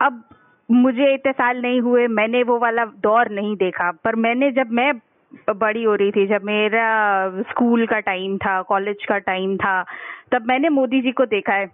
अब 0.00 0.22
मुझे 0.68 1.12
इतने 1.14 1.32
साल 1.32 1.60
नहीं 1.62 1.80
हुए, 1.80 2.06
मैंने 2.08 2.42
वो 2.42 2.58
वाला 2.58 2.84
दौर 3.02 3.30
नहीं 3.30 3.56
देखा। 3.56 3.90
पर 4.04 4.14
मैंने 4.16 4.50
जब 4.52 4.70
मैं 4.72 4.92
बड़ी 5.50 5.82
हो 5.82 5.94
रही 5.94 6.10
थी, 6.10 6.26
जब 6.26 6.44
मेरा 6.44 7.42
स्कूल 7.50 7.86
का 7.86 7.98
टाइम 8.00 8.36
था, 8.38 8.60
कॉलेज 8.62 9.04
का 9.04 9.18
टाइम 9.20 9.56
था, 9.56 9.82
तब 10.32 10.46
मैंने 10.48 10.68
मोदी 10.68 11.00
जी 11.02 11.12
को 11.12 11.26
देखा 11.26 11.54
है 11.54 11.66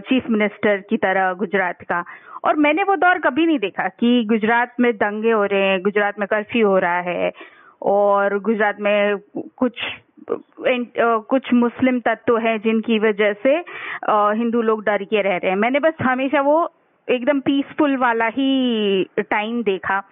चीफ 0.00 0.28
मिनिस्टर 0.30 0.76
की 0.90 0.96
तरह 0.96 1.32
गुजरात 1.34 1.82
का। 1.82 2.04
और 2.44 2.56
मैंने 2.56 2.82
वो 2.82 2.96
दौर 2.96 3.18
कभी 3.18 3.46
नहीं 3.46 3.58
देखा 3.58 3.86
कि 3.90 4.24
गुजरात 4.24 4.74
में 4.80 4.92
दंगे 4.96 5.30
हो 5.30 5.44
रहे 5.44 5.62
हैं, 5.62 5.80
गुजरात 5.82 6.18
में 6.18 6.26
कर्फ्यू 6.28 6.68
हो 6.68 6.78
रहा 6.78 7.00
है, 7.00 7.30
और 7.82 8.38
गुजरात 8.40 8.80
में 8.80 9.16
कुछ 9.56 9.80
कुछ 10.28 11.52
मुस्लिम 11.54 11.98
तत्व 12.00 12.36
हैं 12.38 12.56
जिनकी 12.60 12.98
वजह 12.98 13.32
से 13.42 13.54
हिंदू 14.38 14.62
लोग 14.62 14.82
डर 14.84 15.04
के 15.04 15.22
रह 15.22 15.36
रहे 15.36 15.50
हैं। 15.50 15.56
मैंने 15.58 15.80
बस 15.80 15.94
हमेशा 16.02 16.40
वो 16.40 16.56
एकदम 17.08 17.40
पीसफुल 17.40 17.96
वाला 17.96 18.26
ही 18.26 19.04
टाइम 19.18 19.62
देखा 19.62 20.02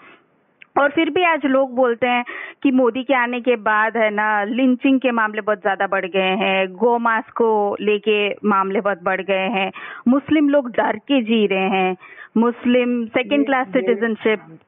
और 0.78 0.90
फिर 0.90 1.10
भी 1.10 1.24
आज 1.24 1.44
लोग 1.46 1.74
बोलते 1.74 2.06
हैं 2.06 2.24
कि 2.62 2.70
मोदी 2.70 3.02
के 3.04 3.14
आने 3.14 3.40
के 3.40 3.56
बाद 3.56 3.96
है 3.96 4.10
ना 4.10 4.44
लिंचिंग 4.44 5.00
के 5.00 5.10
मामले 5.10 5.40
बहुत 5.40 5.60
ज़्यादा 5.60 5.86
बढ़ 5.86 6.06
गए 6.06 6.34
हैं 6.36 6.72
गो 6.72 6.98
मास 6.98 7.30
को 7.30 7.76
लेके 7.80 8.18
मामले 8.48 8.80
बहुत 8.80 9.02
बढ़ 9.02 9.20
गए 9.20 9.48
हैं 9.48 9.70
मुस्लिम 10.08 10.48
लोग 10.48 10.70
डर 10.70 10.96
के 10.96 11.22
जी 11.22 11.46
रहे 11.46 11.68
हैं 11.68 11.96
मुस्लिम 12.36 13.04
सेकंड 13.06 13.46
क्लास 13.46 13.66
सिटीजनशिप 13.66 14.58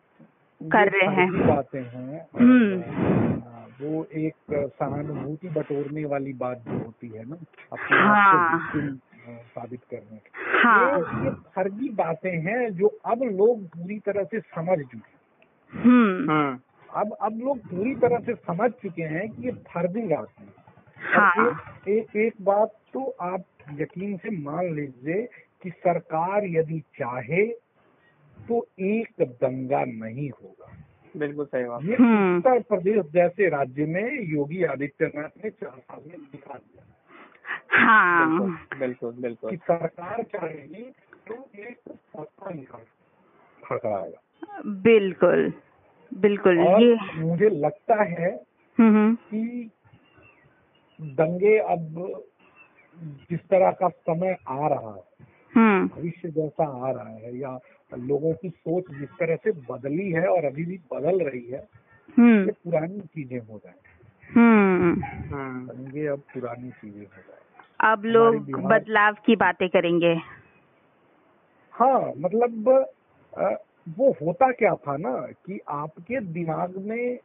कर 0.61 0.89
रहे 0.89 1.15
हैं। 1.15 1.47
बातें 1.49 1.81
हैं 1.81 2.27
हम्म। 2.41 2.81
आ, 2.81 3.67
वो 3.83 4.07
एक 4.15 4.35
सहानुभूति 4.53 5.49
बटोरने 5.49 6.05
वाली 6.05 6.33
बात 6.33 6.65
जो 6.69 6.79
होती 6.79 7.09
है 7.09 7.29
ना 7.31 7.37
अपने 7.73 7.97
हाँ। 7.97 8.99
साबित 9.59 9.81
करने 9.91 10.17
के 10.17 10.31
हाँ। 10.59 10.99
ये, 10.99 11.25
ये 11.25 11.31
फर्जी 11.31 11.89
बातें 11.89 12.41
हैं 12.41 12.71
जो 12.71 12.87
अब 13.05 13.23
लोग 13.23 13.65
पूरी 13.65 13.99
तरह 13.99 14.25
से 14.25 14.41
समझ 14.41 14.79
चुके 14.79 14.97
हैं। 14.97 15.19
हम्म। 15.73 16.31
हम्म 16.31 16.59
अब 16.95 17.13
अब 17.13 17.39
लोग 17.39 17.59
पूरी 17.59 17.95
तरह 17.95 18.19
से 18.19 18.35
समझ 18.35 18.71
चुके 18.71 19.03
हैं 19.03 19.29
कि 19.29 19.43
ये 19.43 19.51
फर्जी 19.51 20.01
बात 20.01 20.29
है। 20.41 20.47
हाँ। 20.99 21.49
एक, 21.49 21.89
एक 21.89 22.17
एक 22.17 22.35
बात 22.43 22.69
तो 22.93 23.17
आप 23.21 23.43
यकीन 23.73 24.17
से 24.17 24.31
मान 24.31 24.75
लीजिए 24.75 25.29
कि 25.63 25.71
सरकार 25.71 26.47
यदि 26.47 26.81
चाहे 26.81 27.47
तो 28.49 28.69
एक 28.81 29.09
दंगा 29.23 29.85
नहीं 29.85 30.31
होगा। 30.31 30.73
बिल्कुल 31.17 31.45
सही 31.45 31.65
बात। 31.65 31.85
ये 31.85 31.95
हम्म। 31.95 32.37
उत्तर 32.37 32.63
प्रदेश 32.63 33.07
जैसे 33.13 33.49
राज्य 33.49 33.87
में 33.87 34.23
योगी 34.23 34.65
आदित्यनाथ 34.65 35.45
ने 35.45 35.51
चार 35.51 35.79
साल 35.79 36.01
में 36.07 36.19
दिखा 36.19 36.55
दिया। 36.55 36.88
हाँ। 37.71 38.49
बिल्कुल 38.79 39.13
बिल्कुल 39.15 39.57
सरकार 39.59 40.23
चाहेगी 40.25 40.83
तो 41.29 41.35
एक 41.59 41.79
सत्ता 41.89 42.51
निकाल 42.51 42.85
खड़खड़ाएगा 43.59 44.71
बिल्कुल 44.85 45.53
बिल्कुल 46.13 46.59
और 46.61 46.83
ये 46.83 46.97
मुझे 47.17 47.49
लगता 47.57 48.03
है 48.03 48.31
हम्म 48.79 48.97
हम्म, 48.97 49.15
कि 49.15 49.71
दंगे 50.99 51.59
अब 51.59 52.23
जिस 53.31 53.41
तरह 53.41 53.71
का 53.71 53.89
समय 53.89 54.37
आ 54.49 54.69
रहा 54.69 54.95
है 54.95 55.27
हम्म। 55.55 55.87
भविष्य 55.89 56.31
जैसा 56.31 56.65
आ 56.87 56.91
रहा 56.91 57.09
है 57.09 57.37
या 57.39 57.59
लोगों 57.93 58.33
की 58.35 58.49
सोच 58.49 58.91
जिस 58.91 59.09
तरह 59.21 59.37
से 59.37 59.53
बदली 59.71 60.11
है 60.11 60.27
और 60.29 60.45
अभी 60.45 60.65
भी 60.65 60.79
बदल 60.93 61.21
रही 61.21 61.45
है 61.45 61.67
ये 62.19 62.53
पुरानी 62.55 63.01
चीज़ें 63.01 63.39
हो 63.39 63.61
जाए 63.65 63.75
हम्म। 64.31 64.93
हम्म 65.03 65.67
दंगे 65.67 66.07
अब 66.07 66.23
पुरानी 66.35 66.71
चीज़ें 66.71 67.01
हो 67.01 67.23
जाए 67.23 67.38
अब 67.81 68.03
लोग 68.05 68.51
बदलाव 68.63 69.17
की 69.27 69.37
बातें 69.37 69.69
करेंगे। 69.69 70.15
हाँ 71.75 72.13
मतलब 72.19 72.69
वो 73.99 74.11
होता 74.13 74.51
क्या 74.53 74.75
था 74.75 74.97
ना 74.97 75.11
कि 75.47 75.61
आपके 75.69 76.21
दिमाग 76.21 76.77
में 76.77 77.17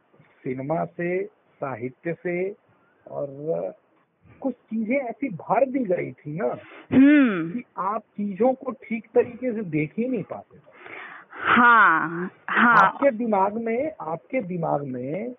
सिनेमा 0.44 0.84
से 0.84 1.24
साहित्य 1.60 2.12
से 2.12 2.50
और 3.06 3.26
कुछ 4.42 4.54
चीज़ें 4.54 4.96
ऐसी 4.96 5.28
भर 5.28 5.66
दी 5.66 5.84
गई 5.84 6.12
थी 6.12 6.36
ना 6.36 6.46
हम्म। 6.92 7.50
कि 7.50 7.64
आप 7.78 8.00
चीज़ों 8.00 8.52
को 8.54 8.70
ठीक 8.70 9.06
तरीके 9.14 9.52
से 9.52 9.62
देख 9.62 9.92
ही 9.98 10.08
नहीं 10.08 10.22
पाते 10.22 10.58
हाँ 11.32 12.30
हाँ। 12.50 12.76
आपके 12.76 13.10
दिमाग 13.10 13.54
में 13.54 13.92
आपके 14.00 14.40
दिमाग 14.40 14.84
में 14.84 15.32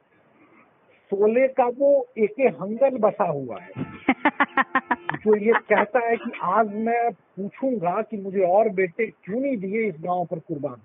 सोले 1.11 1.47
का 1.47 1.65
वो 1.65 2.07
एक 2.17 2.55
हंगल 2.61 2.97
बसा 2.97 3.27
हुआ 3.27 3.59
है। 3.59 3.84
जो 5.25 5.35
ये 5.35 5.53
कहता 5.53 5.99
है 5.99 6.17
कि 6.17 6.31
आज 6.43 6.73
मैं 6.75 7.11
पूछूँगा 7.11 8.01
कि 8.01 8.17
मुझे 8.17 8.39
और 8.39 8.69
बेटे 8.69 9.05
क्यों 9.07 9.39
नहीं 9.39 9.57
दिए 9.57 9.87
इस 9.87 9.95
गाँव 9.99 10.25
पर 10.25 10.39
कुर्बान? 10.39 10.75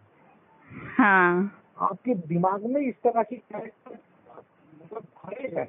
हाँ। 0.99 1.57
आपके 1.79 2.15
दिमाग 2.15 2.65
में 2.67 2.81
इस 2.81 2.95
तरह 2.95 3.23
की 3.23 3.37
कैरेक्टर 3.37 3.99
मतलब 4.85 5.03
भरे 5.03 5.49
गए 5.49 5.67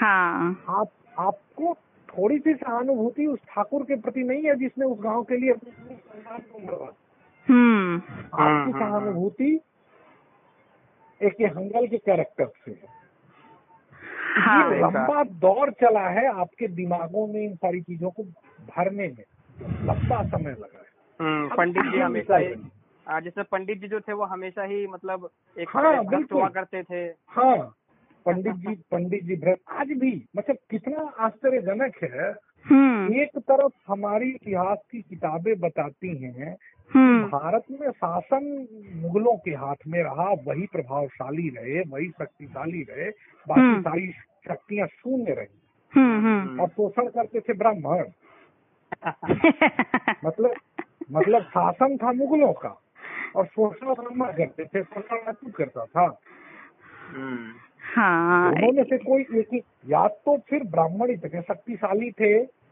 हाँ। 0.00 0.64
आप 0.68 0.88
आपको 1.18 1.74
थोड़ी 2.08 2.38
सी 2.38 2.54
सहानुभूति 2.54 3.26
उस 3.26 3.38
ठाकुर 3.48 3.82
के 3.82 3.96
प्रति 3.96 4.22
नहीं 4.22 4.42
है 4.42 4.56
जिसने 4.56 4.86
उस 4.86 4.98
गाँव 5.00 5.22
के 5.22 5.36
लिए 5.36 5.50
अपनी। 5.50 5.70
हम्म। 7.48 7.96
आपकी 7.96 8.42
हम्म, 8.42 8.42
हम्म, 8.42 8.78
सहानुभूति 8.78 9.60
एक 11.22 11.36
हंगल 11.56 11.86
के 11.86 11.98
कैरेक्टर 11.98 12.46
से 12.46 12.70
है। 12.70 13.03
हाँ। 14.36 14.72
ये 14.72 14.80
लंबा 14.80 15.22
दौर 15.24 15.70
चला 15.70 16.08
है 16.08 16.26
आपके 16.40 16.68
दिमागों 16.68 17.26
में 17.26 17.40
इन 17.40 17.54
सारी 17.54 17.80
चीज़ों 17.80 18.10
को 18.10 18.22
भरने 18.68 19.08
में। 19.08 19.24
लंबा 19.86 20.22
समय 20.22 20.50
लगा 20.50 20.78
है। 20.78 20.92
हम्म, 21.20 21.56
पंडित 21.56 21.92
जी 21.92 21.98
हमेशा 21.98 22.36
ही 22.36 22.54
जैसे 23.08 23.42
पंडित 23.42 23.80
जी 23.80 23.88
जो 23.88 24.00
थे 24.00 24.12
वो 24.12 24.24
हमेशा 24.24 24.62
ही 24.62 24.86
मतलब 24.86 25.28
एक 25.58 25.68
हाँ। 25.68 26.04
हुआ 26.32 26.48
करते 26.48 26.82
थे। 26.82 27.02
हाँ 27.28 27.56
पंडित 28.26 28.52
जी 28.52 28.74
पंडित 28.74 29.24
जी 29.24 29.36
भ्रष्ट 29.36 29.62
आज 29.68 29.86
भी 29.86 30.26
मतलब 30.36 30.56
कितना 30.70 31.12
आश्चर्यजनक 31.18 31.96
है। 32.02 32.30
हम्म। 32.66 33.14
एक 33.14 33.38
तरफ़ 33.38 33.72
हमारी 33.88 34.30
इतिहास 34.30 34.78
की 34.90 35.02
किताबें 35.02 35.60
बताती 35.60 36.16
हैं 36.24 36.56
भारत 37.24 37.62
में 37.70 37.90
शासन 37.90 38.66
मुगलों 38.96 39.36
के 39.36 39.50
हाथ 39.50 39.74
में 39.86 40.02
रहा 40.02 40.32
वही 40.46 40.66
प्रभावशाली 40.72 41.48
रहे 41.48 41.80
वही 41.80 42.08
शक्तिशाली 42.08 42.82
रहे 42.82 43.10
बाकी 43.48 43.60
हम्म। 43.60 43.80
सारी 43.80 44.10
शक्तियाँ 44.48 44.86
शून्य 44.86 45.34
रही। 45.34 45.60
हम्म 45.94 46.26
हम्म। 46.26 46.60
और 46.60 46.68
शोषण 46.68 47.08
करते 47.08 47.40
थे 47.40 47.52
ब्राह्मण। 47.52 48.04
मतलब 50.24 50.54
मतलब 51.12 51.42
शासन 51.42 51.96
था 51.96 52.12
मुगलों 52.12 52.52
का 52.52 52.80
और 53.36 53.46
शोषण 53.46 53.94
ब्राह्मण 53.94 54.32
करते 54.32 54.64
थे 54.64 54.82
शोषण 54.82 55.16
राजपूत 55.16 55.54
करता 55.56 55.84
था। 55.84 56.20
हम्म, 57.14 57.52
हाँ। 57.96 58.54
दोनों 58.54 58.72
में 58.72 58.84
से 58.84 58.98
कोई 58.98 59.22
एक 59.22 59.48
ही 59.52 59.60
या 59.86 60.08
तो 60.08 60.38
फिर 60.38 60.64
ब्राह्मण 60.64 61.10
इतने 61.10 61.42
शक्तिशाली 61.42 62.10
थे 62.10 62.63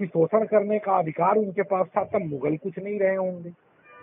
कि 0.00 0.06
शोषण 0.06 0.44
करने 0.46 0.78
का 0.78 0.98
अधिकार 0.98 1.36
उनके 1.36 1.62
पास 1.62 1.86
था 1.96 2.04
तब 2.04 2.24
मुगल 2.24 2.56
कुछ 2.56 2.78
नहीं 2.78 2.98
रहे 3.00 3.16
होंगे। 3.16 3.52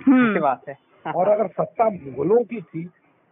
हम्म। 0.05 0.39
बात 0.39 0.69
है। 0.69 0.77
और 1.15 1.29
अगर 1.29 1.47
सत्ता 1.47 1.89
मुगलों 1.89 2.43
की 2.43 2.61
थी 2.61 2.83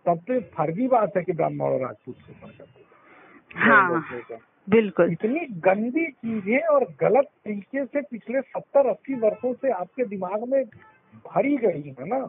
तब 0.05 0.19
तो 0.27 0.39
फर्जी 0.57 0.87
बात 0.87 1.17
है 1.17 1.23
कि 1.23 1.33
ब्राह्मण 1.33 1.65
और 1.65 1.79
राजपूत 1.81 2.15
शोषण 2.15 2.47
करते 2.47 2.83
हाँ। 3.59 4.05
बिल्कुल। 4.67 5.11
इतनी 5.11 5.39
गंदी 5.65 6.05
चीज़ें 6.07 6.67
और 6.67 6.83
गलत 7.01 7.27
तरीके 7.45 7.85
से 7.85 8.01
पिछले 8.01 8.41
सत्तर 8.41 8.87
अस्सी 8.87 9.15
वर्षों 9.15 9.53
से 9.53 9.71
आपके 9.71 10.05
दिमाग 10.05 10.43
में 10.43 10.63
भरी 11.27 11.55
गई 11.57 11.95
है 11.99 12.07
ना 12.07 12.27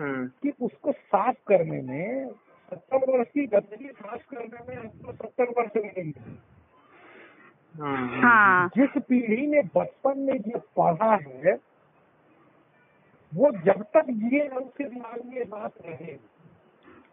हम्म, 0.00 0.26
कि 0.42 0.52
उसको 0.60 0.92
साफ़ 0.92 1.36
करने 1.48 1.80
में 1.82 2.28
सत्तर 2.72 3.10
वर्ष 3.10 3.28
की 3.28 3.46
गंदगी 3.46 3.88
साफ़ 3.88 4.22
करने 4.34 4.64
में 4.68 4.76
हमको 4.76 5.12
सत्तर 5.12 5.54
वर्ष 5.58 5.76
लगेंगे। 5.76 6.20
हाँ। 7.74 8.68
जिस 8.76 9.02
पीढ़ी 9.02 9.46
ने 9.46 9.62
बचपन 9.76 10.18
में 10.18 10.34
ये 10.34 10.58
पढ़ा 10.76 11.14
है 11.14 11.58
वो 13.32 13.50
जब 13.64 13.82
तक 13.96 14.06
ये 14.32 14.48
उसके 14.48 14.84
दिमाग 14.84 15.20
में 15.24 15.48
बात 15.48 15.72
रहेगी 15.86 16.18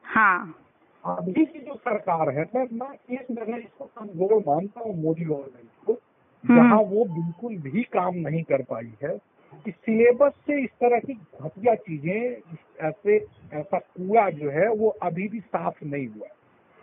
हाँ। 0.05 0.55
अभी 1.03 1.45
की 1.45 1.59
जो 1.59 1.75
सरकार 1.75 2.29
है 2.29 2.43
मैं 2.55 2.65
मैं 2.71 2.93
एक 3.11 3.25
जगह 3.31 3.57
इसको 3.57 3.85
कमज़ोर 3.85 4.33
मानता 4.47 4.81
हूँ 4.81 4.95
मोदी 4.95 5.25
गवर्नमेंट 5.25 5.69
को 5.87 5.93
हम्म। 5.93 6.55
जहाँ 6.55 6.79
वो 6.81 7.05
बिल्कुल 7.05 7.55
भी 7.61 7.83
काम 7.93 8.15
नहीं 8.17 8.43
कर 8.43 8.61
पाई 8.63 8.93
है 9.03 9.17
कि 9.65 9.71
सिलेबस 9.71 10.31
से 10.47 10.63
इस 10.63 10.69
तरह 10.81 10.99
की 10.99 11.13
घटिया 11.13 11.75
चीज़ें 11.75 12.87
ऐसे 12.87 13.17
ऐसा 13.53 13.77
कूड़ा 13.79 14.29
जो 14.29 14.49
है 14.49 14.67
वो 14.73 14.89
अभी 15.03 15.27
भी 15.27 15.39
साफ़ 15.39 15.83
नहीं 15.85 16.07
हुआ 16.07 16.27
है। 16.27 16.33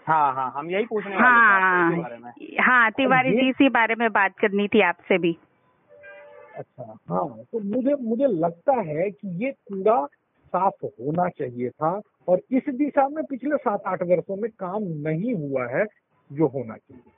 हाँ 0.09 0.34
हाँ 0.34 0.53
हम 0.57 0.70
यही 0.70 0.84
पूछ 0.84 1.05
रहे 1.07 1.14
हैं 1.14 1.22
हाँ 1.22 2.61
हाँ 2.61 2.90
तिवारी 2.90 3.32
जी 3.32 3.48
इसी 3.48 3.68
बारे 3.68 3.94
में 3.94 4.12
बात 4.12 4.38
करनी 4.38 4.68
थी 4.68 4.80
आपसे 4.80 5.18
भी। 5.18 5.38
अच्छा 6.55 6.96
हाँ 7.09 7.44
तो 7.53 7.61
मुझे 7.61 7.94
मुझे 7.94 8.26
लगता 8.26 8.80
है 8.80 9.11
कि 9.11 9.44
ये 9.44 9.50
कूड़ा 9.50 10.07
साफ़ 10.53 10.84
होना 10.84 11.28
चाहिए 11.28 11.70
था 11.70 12.00
और 12.28 12.40
इस 12.50 12.62
दिशा 12.68 13.09
में 13.09 13.24
पिछले 13.24 13.57
सात 13.57 13.82
आठ 13.86 14.03
वर्षों 14.03 14.36
में 14.36 14.50
काम 14.50 14.82
नहीं 14.82 15.34
हुआ 15.34 15.66
है 15.66 15.84
जो 16.32 16.46
होना 16.46 16.76
चाहिए। 16.76 17.12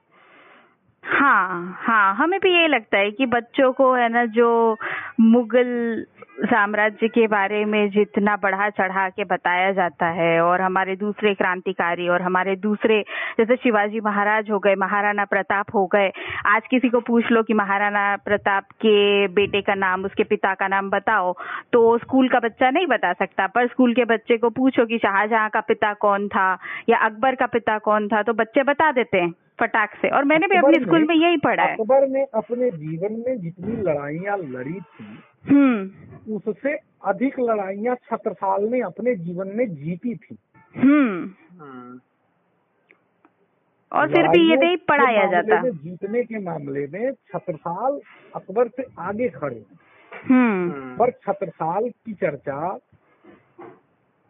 हाँ 1.04 1.76
हाँ 1.80 2.14
हमें 2.16 2.38
भी 2.40 2.50
यही 2.54 2.68
लगता 2.68 2.98
है 2.98 3.10
कि 3.10 3.26
बच्चों 3.26 3.72
को, 3.72 3.92
है 3.94 4.08
ना, 4.08 4.24
जो 4.26 4.76
मुगल 5.20 6.04
साम्राज्य 6.44 7.08
के 7.08 7.26
बारे 7.26 7.64
में 7.64 7.90
जितना 7.90 8.36
बढ़ा 8.36 8.68
चढ़ा 8.70 9.08
के 9.08 9.24
बताया 9.24 9.70
जाता 9.72 10.06
है 10.12 10.40
और 10.40 10.60
हमारे 10.60 10.96
दूसरे 10.96 11.34
क्रांतिकारी 11.34 12.08
और 12.08 12.22
हमारे 12.22 12.54
दूसरे, 12.56 13.00
जैसे 13.38 13.56
शिवाजी 13.56 14.00
महाराज 14.00 14.50
हो 14.50 14.58
गए, 14.58 14.74
महाराणा 14.74 15.24
प्रताप 15.24 15.74
हो 15.74 15.86
गए, 15.86 16.10
आज 16.46 16.62
किसी 16.70 16.88
को 16.88 17.00
पूछ 17.00 17.30
लो 17.32 17.42
कि 17.42 17.54
महाराणा 17.54 18.16
प्रताप 18.24 18.70
के 18.80 19.28
बेटे 19.28 19.62
का 19.62 19.74
नाम, 19.74 20.04
उसके 20.04 20.24
पिता 20.24 20.54
का 20.54 20.68
नाम 20.68 20.90
बताओ 20.90 21.32
तो 21.72 21.96
स्कूल 21.98 22.28
का 22.28 22.40
बच्चा 22.40 22.70
नहीं 22.70 22.86
बता 22.86 23.12
सकता, 23.12 23.46
पर 23.46 23.66
स्कूल 23.66 23.94
के 23.94 24.04
बच्चे 24.04 24.36
को 24.38 24.50
पूछो 24.50 24.86
कि 24.86 24.98
शाहजहां 24.98 25.48
का 25.48 25.60
पिता 25.60 25.92
कौन 26.00 26.28
था 26.28 26.52
या 26.88 26.98
अकबर 26.98 27.34
का 27.34 27.46
पिता 27.46 27.78
कौन 27.78 28.08
था 28.08 28.22
तो 28.22 28.32
बच्चे 28.32 28.62
बता 28.62 28.92
देते 28.92 29.18
हैं। 29.18 29.32
फटाक 29.58 29.94
से। 29.94 30.08
और 30.08 30.24
मैंने 30.24 30.46
भी 30.46 30.56
अपने 30.56 30.84
स्कूल 30.84 31.04
में 31.04 31.14
यही 31.14 31.36
पढ़ा 31.36 31.62
है। 31.62 31.74
अकबर 31.74 32.08
ने 32.08 32.24
अपने 32.34 32.70
जीवन 32.70 33.22
में 33.26 33.40
जितनी 33.40 33.76
लड़ाइयाँ 33.82 34.38
लड़ी 34.38 34.80
थी 34.80 35.18
हम्म। 35.48 36.34
उससे 36.34 36.78
अधिक 37.04 37.40
लड़ाइयाँ 37.40 37.94
छत्रसाल 37.94 38.64
ने 38.64 38.80
अपने 38.80 39.14
जीवन 39.14 39.48
में 39.48 39.66
जीती 39.74 40.14
थी। 40.14 40.36
हम्म। 40.76 41.30
हम्म, 41.60 42.00
और 43.92 44.08
फिर 44.12 44.28
भी 44.28 44.50
ये 44.50 44.56
नहीं 44.56 44.76
पढ़ाया 44.76 45.26
जाता। 45.30 45.68
जीतने 45.68 46.22
के 46.22 46.38
मामले 46.38 46.86
में 46.86 47.12
छत्रसाल 47.12 48.00
अकबर 48.36 48.68
से 48.68 48.84
आगे 48.98 49.28
खड़े। 49.28 49.56
हैं 49.56 49.78
हम्म, 50.12 50.96
पर 50.96 51.10
छत्रसाल 51.10 51.88
की 51.88 52.12
चर्चा 52.14 52.78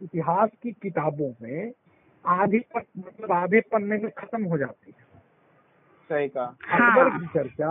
इतिहास 0.01 0.51
की 0.63 0.73
किताबों 0.73 1.33
में 1.43 1.73
आधे 2.25 2.61
मतलब 2.77 3.33
आधे 3.33 3.61
पन्ने 3.61 3.97
में 3.97 4.11
खत्म 4.19 4.45
हो 4.45 4.59
जाती 4.59 4.93
है। 4.99 5.04
सही 6.11 6.29
कहा। 6.29 6.45
अकबर 6.45 7.09
हाँ 7.09 7.19
की 7.21 7.27
चर्चा 7.35 7.71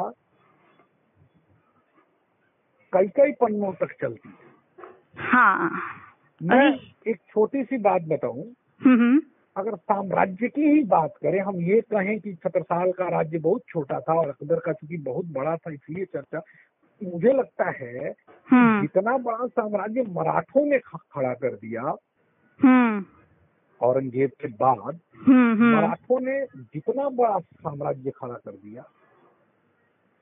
कई 2.93 3.07
कई 3.17 3.31
पन्नों 3.31 3.71
तक 3.73 3.93
चलती 4.01 4.29
है। 4.29 5.29
हाँ। 5.29 5.69
मैं 6.41 6.65
एक 7.07 7.17
छोटी 7.29 7.63
सी 7.63 7.77
बात 7.77 8.01
बताऊँ। 8.01 8.43
हम्म 8.85 9.21
अगर 9.55 9.75
साम्राज्य 9.75 10.47
की 10.47 10.69
ही 10.69 10.83
बात 10.83 11.13
करें 11.23 11.39
हम 11.39 11.59
ये 11.61 11.79
कहें 11.93 12.19
कि 12.19 12.33
छत्रसाल 12.33 12.91
का 12.91 13.07
राज्य 13.09 13.39
बहुत 13.39 13.61
छोटा 13.69 13.99
था 13.99 14.13
और 14.13 14.29
अकबर 14.29 14.59
का 14.59 14.73
चूँकि 14.73 14.97
बहुत 14.97 15.25
बड़ा 15.31 15.55
था 15.57 15.71
इसलिए 15.71 16.05
चर्चा 16.05 16.41
मुझे 17.01 17.33
लगता 17.33 17.69
है 17.69 18.09
हम्म। 18.49 18.81
जितना 18.81 19.17
बड़ा 19.17 19.47
साम्राज्य 19.47 20.03
मराठों 20.09 20.65
ने 20.65 20.79
खड़ा 20.79 21.33
कर 21.33 21.55
दिया 21.55 21.81
हम्म। 22.59 23.01
औरंगज़ेब 23.83 24.31
के 24.41 24.47
बाद 24.47 24.99
हम्म 25.27 25.51
हम्म। 25.53 25.75
मराठों 25.75 26.19
ने 26.19 26.39
जितना 26.73 27.09
बड़ा 27.09 27.39
साम्राज्य 27.39 28.11
खड़ा 28.11 28.33
कर 28.33 28.51
दिया 28.51 28.83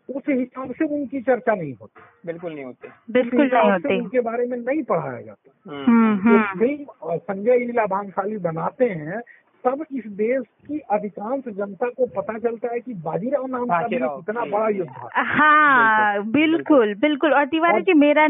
उस 0.09 0.24
हिसाब 0.30 0.72
से 0.72 0.86
उनकी 0.86 1.22
चर्चा 1.22 1.53
नहीं 1.55 1.74
होती। 1.82 2.01
बिल्कुल 2.26 2.53
नहीं 2.53 2.64
होते। 2.66 2.88
उस 2.88 2.93
बिल्कुल 3.12 3.49
नहीं 3.53 3.72
होते। 3.72 3.97
उनके 3.99 4.20
बारे 4.20 4.45
में 4.47 4.57
नहीं 4.57 4.82
पढ़ाया 4.84 5.22
जाता। 5.22 5.51
हम्म, 5.72 5.86
हम्म 5.86 6.18
तो 6.18 6.30
हम्म। 6.30 6.59
फ़िल्म 6.59 6.86
और 7.01 7.18
संजय 7.18 7.57
लीला 7.57 7.86
भांसाली 7.86 8.38
बनाते 8.38 8.86
हैं 8.89 9.22
तब 9.64 9.86
इस 9.91 10.05
देश 10.07 10.43
की 10.68 10.80
अधिकांश 10.91 11.43
जनता 11.47 11.89
को 11.89 12.05
पता 12.16 12.38
चलता 12.39 12.74
है 12.74 12.80
कि 12.80 12.93
बाजीराव 12.93 13.45
नाम 13.47 13.66
का 13.66 13.88
भी 13.88 13.97
कितना 13.97 14.45
बड़ा। 14.45 14.70
योद्धा 14.70 15.07
था। 15.07 15.22
हाँ 15.34 16.24
बिल्कुल 16.32 16.93
बिल्कुल। 16.95 17.34
और 17.34 17.45
तिवारी 17.45 17.82
जी 17.82 17.93
मेरा 17.93 18.28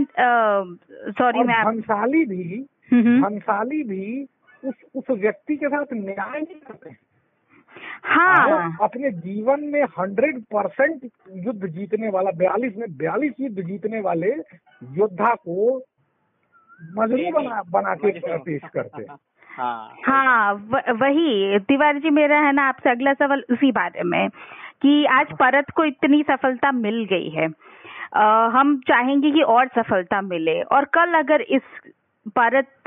सॉरी 1.19 1.43
मैं 1.43 1.63
भंसाली 1.65 2.25
भी। 2.25 2.65
भंसाली 2.93 3.83
भी 3.83 4.27
उस 4.65 4.75
उस 4.95 5.03
व्यक्ति 5.09 5.55
के 5.55 5.67
साथ 5.67 5.85
न्याय 5.93 6.41
नहीं 6.41 6.59
करते 6.59 6.89
हैं। 6.89 6.97
हाँ। 8.03 8.77
अपने 8.81 9.11
जीवन 9.11 9.59
में 9.63 9.83
हंड्रेड 9.83 10.41
परसेंट 10.41 11.11
युद्ध 11.33 11.67
जीतने 11.67 12.09
वाला 12.09 12.31
बयालीस 12.31 12.77
में 12.77 12.97
बयालीस 12.97 13.33
युद्ध 13.39 13.61
जीतने 13.61 14.01
वाले 14.01 14.27
योद्धा 14.83 15.35
को 15.35 15.83
मजनू 16.97 17.31
बना 17.31 17.63
बना 17.69 17.95
के 17.95 18.37
पेश 18.37 18.61
करते 18.73 19.01
हैं। 19.01 19.17
हाँ। 19.57 19.95
हाँ 20.05 20.53
व- 20.53 20.91
वही 20.91 21.59
तिवारी 21.59 21.99
जी 21.99 22.09
मेरा 22.09 22.39
है 22.39 22.51
ना 22.51 22.63
आपसे 22.63 22.89
अगला 22.89 23.13
सवाल 23.13 23.43
उसी 23.51 23.71
बारे 23.71 24.03
में 24.03 24.29
कि 24.81 25.05
आज 25.05 25.27
परत 25.27 25.69
को 25.69 25.85
इतनी 25.85 26.23
सफलता 26.23 26.71
मिल 26.71 27.05
गई 27.05 27.29
है। 27.29 27.49
आ, 28.13 28.47
हम 28.47 28.77
चाहेंगे 28.77 29.31
कि 29.31 29.41
और 29.41 29.67
सफलता 29.67 30.21
मिले 30.21 30.61
और 30.61 30.85
कल 30.85 31.13
अगर 31.13 31.41
इस 31.41 31.61
परत 32.27 32.80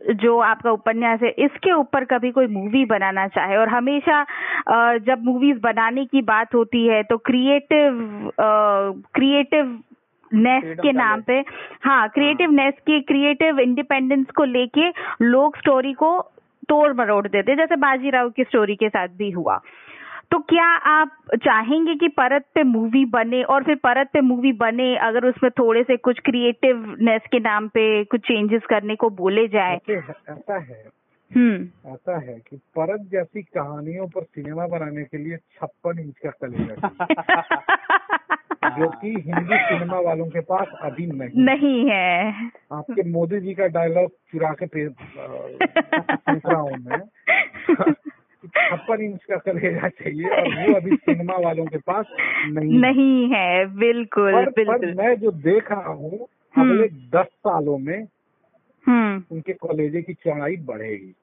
जो 0.00 0.38
आपका 0.38 0.70
उपन्यास 0.70 1.20
है 1.22 1.30
इसके 1.38 1.72
ऊपर 1.72 2.04
कभी 2.04 2.30
कोई 2.30 2.46
मूवी 2.46 2.84
बनाना 2.84 3.26
चाहे 3.28 3.56
और 3.56 3.68
हमेशा 3.68 4.22
जब 4.98 5.24
मूवीज़ 5.24 5.58
बनाने 5.58 6.04
की 6.04 6.22
बात 6.22 6.54
होती 6.54 6.86
है 6.86 7.02
तो 7.02 7.16
क्रिएटिव 7.16 8.30
क्रिएटिव 9.14 9.78
नेस 10.30 10.64
के 10.80 10.92
नाम 10.92 11.20
पे 11.20 11.38
हाँ 11.84 12.08
क्रिएटिव 12.08 12.50
नेस 12.50 12.74
के 12.86 13.00
क्रिएटिव 13.00 13.60
इंडिपेंडेंस 13.60 14.26
को 14.36 14.44
लेके 14.44 14.88
लोग 15.22 15.56
स्टोरी 15.58 15.92
को 15.92 16.18
तोड़ 16.68 16.92
मरोड़ 16.92 17.26
देते 17.28 17.56
जैसे 17.56 17.76
बाजीराव 17.76 18.30
की 18.30 18.44
स्टोरी 18.44 18.76
के 18.76 18.88
साथ 18.88 19.08
भी 19.08 19.30
हुआ। 19.30 19.60
तो 20.30 20.38
क्या 20.38 20.66
आप 20.66 21.08
चाहेंगे 21.34 21.94
कि 21.94 22.08
परत 22.08 22.44
पे 22.54 22.62
मूवी 22.62 23.04
बने 23.04 23.42
और 23.42 23.64
फिर 23.64 23.74
परत 23.74 24.10
पे 24.12 24.20
मूवी 24.20 24.52
बने 24.52 24.96
अगर 24.96 25.26
उसमें 25.26 25.50
थोड़े 25.58 25.82
से 25.82 25.96
कुछ 25.96 26.18
क्रिएटिवनेस 26.20 27.22
के 27.32 27.38
नाम 27.38 27.68
पे 27.68 28.04
कुछ 28.04 28.20
चेंजेस 28.20 28.62
करने 28.70 28.96
को 28.96 29.10
बोले 29.10 29.48
जाए? 29.48 29.80
ऐसा 29.90 30.58
है। 30.58 30.88
हम्म। 31.36 31.90
ऐसा 31.92 32.18
है 32.18 32.42
कि 32.50 32.56
परत 32.56 33.00
जैसी 33.00 33.42
कहानियों 33.42 34.06
पर 34.06 34.22
सिनेमा 34.22 34.66
बनाने 34.66 35.04
के 35.04 35.18
लिए 35.18 35.36
छप्पन 35.36 35.98
इंच 35.98 36.14
का 36.26 36.30
कलेजा 36.30 36.88
जो 38.78 38.88
कि 38.88 39.08
हिंदी 39.26 39.56
सिनेमा 39.56 40.00
वालों 40.00 40.26
के 40.26 40.40
पास 40.40 40.66
अभी 40.80 41.06
नहीं 41.06 41.44
नहीं 41.44 41.90
है। 41.90 42.32
आपके 42.72 43.10
मोदी 43.10 43.40
जी 43.40 43.54
का 43.54 43.66
डायलॉग 43.66 44.10
चुरा 44.10 44.54
के 44.62 44.86
रहा 44.86 46.56
हूँ 46.56 46.76
मैं। 46.78 47.00
छप्पन 48.48 49.00
इंच 49.00 49.24
का 49.24 49.36
कलेजा 49.36 49.88
चाहिए 49.88 50.28
और 50.28 50.48
वो 50.48 50.74
अभी 50.74 50.96
सिनेमा 50.96 51.36
वालों 51.36 51.66
के 51.66 51.78
पास 51.78 52.06
नहीं 52.46 52.78
नहीं 52.78 53.28
है 53.28 53.66
बिल्कुल 53.66 54.32
पर, 54.32 54.50
बिल्कुल। 54.50 54.78
पर 54.78 54.94
मैं 54.94 55.20
जो 55.20 55.30
देख 55.30 55.72
रहा 55.72 55.88
हूँ 55.88 56.26
अगले 56.58 56.86
हम्म। 56.86 57.10
दस 57.18 57.26
सालों 57.26 57.78
में 57.78 58.06
हम्म। 58.86 59.24
उनके 59.30 59.52
कॉलेजे 59.52 60.02
की 60.02 60.14
चौड़ाई 60.14 60.56
बढ़ेगी। 60.56 61.14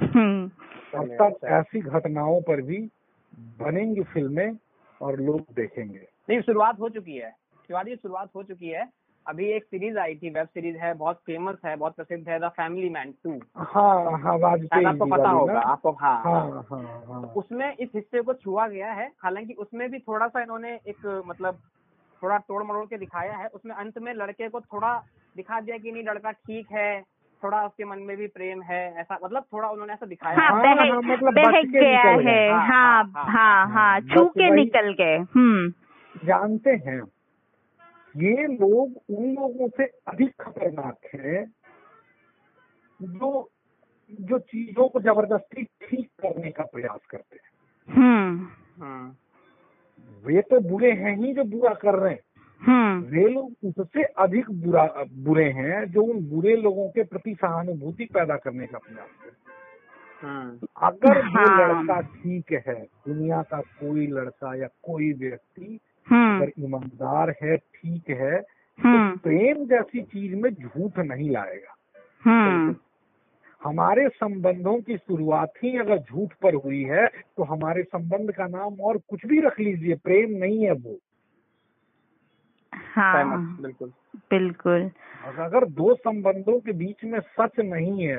हम्म। 0.00 0.48
तब 0.94 1.16
तक 1.22 1.44
ऐसी 1.44 1.80
घटनाओं 1.80 2.40
पर 2.40 2.62
भी 2.62 2.88
बनेंगी 3.38 4.02
फ़िल्में 4.02 4.56
और 5.02 5.20
लोग 5.20 5.40
देखेंगे। 5.40 6.00
नहीं 6.30 6.40
शुरुआत 6.40 6.80
हो 6.80 6.88
चुकी 6.88 7.16
है। 7.16 7.30
शिवाजी 7.66 7.96
शुरुआत 7.96 8.28
हो 8.36 8.42
चुकी 8.42 8.68
है। 8.68 8.88
अभी 9.28 9.46
एक 9.52 9.64
सीरीज़ 9.64 9.98
आई 9.98 10.14
थी 10.14 10.30
वेब 10.30 10.46
सीरीज़ 10.46 10.76
है 10.76 10.94
बहुत 10.94 11.16
फ़ेमस 11.16 11.56
है 11.64 11.76
बहुत 11.76 11.96
प्रसिद्ध 11.96 12.28
है 12.28 12.38
द 12.38 12.48
फैमिली 12.48 12.88
मैन 12.88 13.14
टू 13.24 13.30
हाँ 13.56 14.18
हाँ 14.18 14.34
आपको 14.88 15.06
पता 15.06 15.28
होगा 15.28 15.60
आपको 15.60 15.90
हाँ 15.90 16.22
हाँ। 16.24 16.66
हाँ 16.70 17.04
हाँ 17.08 17.32
उसमें 17.36 17.76
इस 17.76 17.88
हिस्से 17.94 18.22
को 18.22 18.34
छुआ 18.34 18.68
गया 18.68 18.92
है 18.92 19.12
हालाँकि 19.22 19.52
उसमें 19.52 19.90
भी 19.90 19.98
थोड़ा 19.98 20.28
सा 20.28 20.42
इन्होंने 20.42 20.74
एक 20.74 21.22
मतलब 21.26 21.58
थोड़ा 22.22 22.38
तोड़ 22.38 22.62
मरोड़ 22.62 22.84
के 22.86 22.98
दिखाया 22.98 23.36
है। 23.36 23.46
उसमें 23.46 23.74
अंत 23.74 23.98
में 23.98 24.14
लड़के 24.14 24.48
को 24.48 24.60
थोड़ा 24.60 25.04
दिखा 25.36 25.60
दिया 25.60 25.78
कि 25.78 25.92
नहीं 25.92 26.02
लड़का 26.02 26.30
ठीक 26.30 26.66
है 26.72 27.02
थोड़ा 27.42 27.66
उसके 27.66 27.84
मन 27.84 27.98
में 27.98 28.16
भी 28.16 28.26
प्रेम 28.26 28.62
है 28.62 28.94
ऐसा 29.00 29.18
मतलब 29.24 29.44
थोड़ा 29.52 29.68
उन्होंने 29.68 29.92
ऐसा 29.92 30.06
दिखाया। 30.06 30.38
हाँ, 30.38 30.50
हाँ, 30.50 30.76
हाँ, 30.76 31.00
मतलब 31.02 31.34
बहक 31.34 31.66
गया 31.66 32.00
है 32.00 32.50
हाँ 32.52 32.66
हाँ 32.68 33.04
हाँ, 33.04 33.32
हाँ, 33.32 33.66
हाँ 33.72 34.00
छू 34.00 34.24
के 34.24 34.50
निकल 34.54 34.92
गए 34.92 35.16
हम्म। 35.16 35.72
जानते 36.26 36.70
हैं। 36.70 37.00
ये 38.16 38.46
लोग 38.46 39.18
उन 39.18 39.34
लोगों 39.34 39.68
से 39.68 39.84
अधिक 39.84 40.34
खतरनाक 40.40 40.98
है 41.14 41.44
जो 43.00 43.50
जो 44.10 44.38
चीज़ों 44.38 44.88
को 44.88 45.00
ज़बरदस्ती 45.00 45.64
ठीक 45.64 46.08
करने 46.20 46.50
का 46.50 46.64
प्रयास 46.64 47.00
करते 47.10 47.36
हैं 47.36 47.54
हम्म, 47.88 48.48
हम्म। 48.82 49.14
वे 50.24 50.42
तो 50.42 50.60
बुरे 50.60 50.92
हैं 50.92 51.16
ही 51.16 51.32
जो 51.34 51.44
बुरा 51.44 51.74
कर 51.74 51.94
रहे 51.94 52.12
हैं 52.12 52.20
हम्म। 52.62 53.04
वे 53.06 53.28
लोग 53.28 53.52
उससे 53.64 54.02
अधिक 54.02 54.50
बुरा 54.50 55.04
बुरे 55.18 55.50
हैं 55.50 55.84
जो 55.90 56.02
उन 56.02 56.24
बुरे 56.30 56.56
लोगों 56.56 56.88
के 56.88 57.02
प्रति 57.04 57.34
सहानुभूति 57.34 58.04
पैदा 58.04 58.36
करने 58.36 58.66
का 58.66 58.78
प्रयास 58.78 59.08
करते 59.22 59.46
अगर 60.76 61.18
वो 61.18 61.46
हाँ। 61.46 61.58
लड़का 61.58 62.00
ठीक 62.00 62.52
है 62.52 62.80
दुनिया 63.08 63.42
का 63.42 63.60
कोई 63.60 64.06
लड़का 64.06 64.54
या 64.54 64.66
कोई 64.82 65.12
व्यक्ति। 65.12 65.78
अगर 66.12 66.52
ईमानदार 66.58 67.30
है 67.42 67.56
ठीक 67.56 68.10
है 68.10 68.40
तो 68.40 68.88
हम्म। 68.88 69.16
प्रेम 69.16 69.64
जैसी 69.66 70.02
चीज़ 70.02 70.34
में 70.36 70.50
झूठ 70.50 70.98
नहीं 70.98 71.30
लाएगा। 71.30 71.74
हम्म। 72.24 72.74
हमारे 73.62 74.08
संबंधों 74.08 74.76
की 74.80 74.96
शुरुआत 74.96 75.52
ही 75.64 75.76
अगर 75.78 75.98
झूठ 75.98 76.32
पर 76.42 76.54
हुई 76.54 76.82
है 76.82 77.06
तो 77.06 77.44
हमारे 77.44 77.82
संबंध 77.82 78.32
का 78.32 78.46
नाम 78.46 78.80
और 78.80 78.98
कुछ 79.10 79.26
भी 79.26 79.40
रख 79.40 79.60
लीजिए 79.60 79.94
प्रेम 79.94 80.36
नहीं 80.36 80.64
है 80.64 80.72
वो। 80.72 80.96
हाँ। 82.72 83.56
बिल्कुल। 83.62 83.92
बिल्कुल। 84.30 84.90
अगर 85.38 85.64
दो 85.64 85.94
संबंधों 85.94 86.58
के 86.60 86.72
बीच 86.72 87.04
में 87.04 87.18
सच 87.20 87.60
नहीं 87.60 88.06
है 88.06 88.16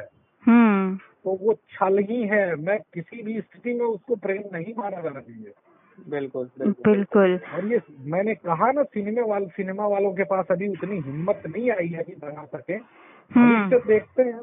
तो 1.23 1.31
वो 1.41 1.53
छल 1.69 1.97
ही 2.09 2.21
है। 2.23 2.55
मैं 2.55 2.77
किसी 2.93 3.21
भी 3.23 3.39
स्थिति 3.41 3.73
में 3.73 3.85
उसको 3.85 4.15
प्रेम 4.15 4.43
नहीं 4.53 4.73
माना 4.77 5.01
जाना 5.01 5.19
चाहिए 5.19 5.53
बिल्कुल 6.09 6.49
बिल्कुल। 6.59 7.39
और 7.53 7.65
ये 7.65 7.81
मैंने 7.99 8.35
कहा 8.35 8.71
ना 8.71 8.83
सिनेमा 8.83 9.27
वाले 9.27 9.45
सिनेमा 9.45 9.87
वालों 9.87 10.13
के 10.13 10.23
पास 10.23 10.45
अभी 10.51 10.67
उतनी 10.67 10.95
हिम्मत 10.95 11.43
नहीं 11.47 11.71
आई 11.71 11.87
है 11.87 12.03
कि 12.03 12.13
बना 12.13 12.45
सके। 12.45 12.73
हम्म। 13.35 13.69
देखते 13.69 14.23
हैं। 14.23 14.41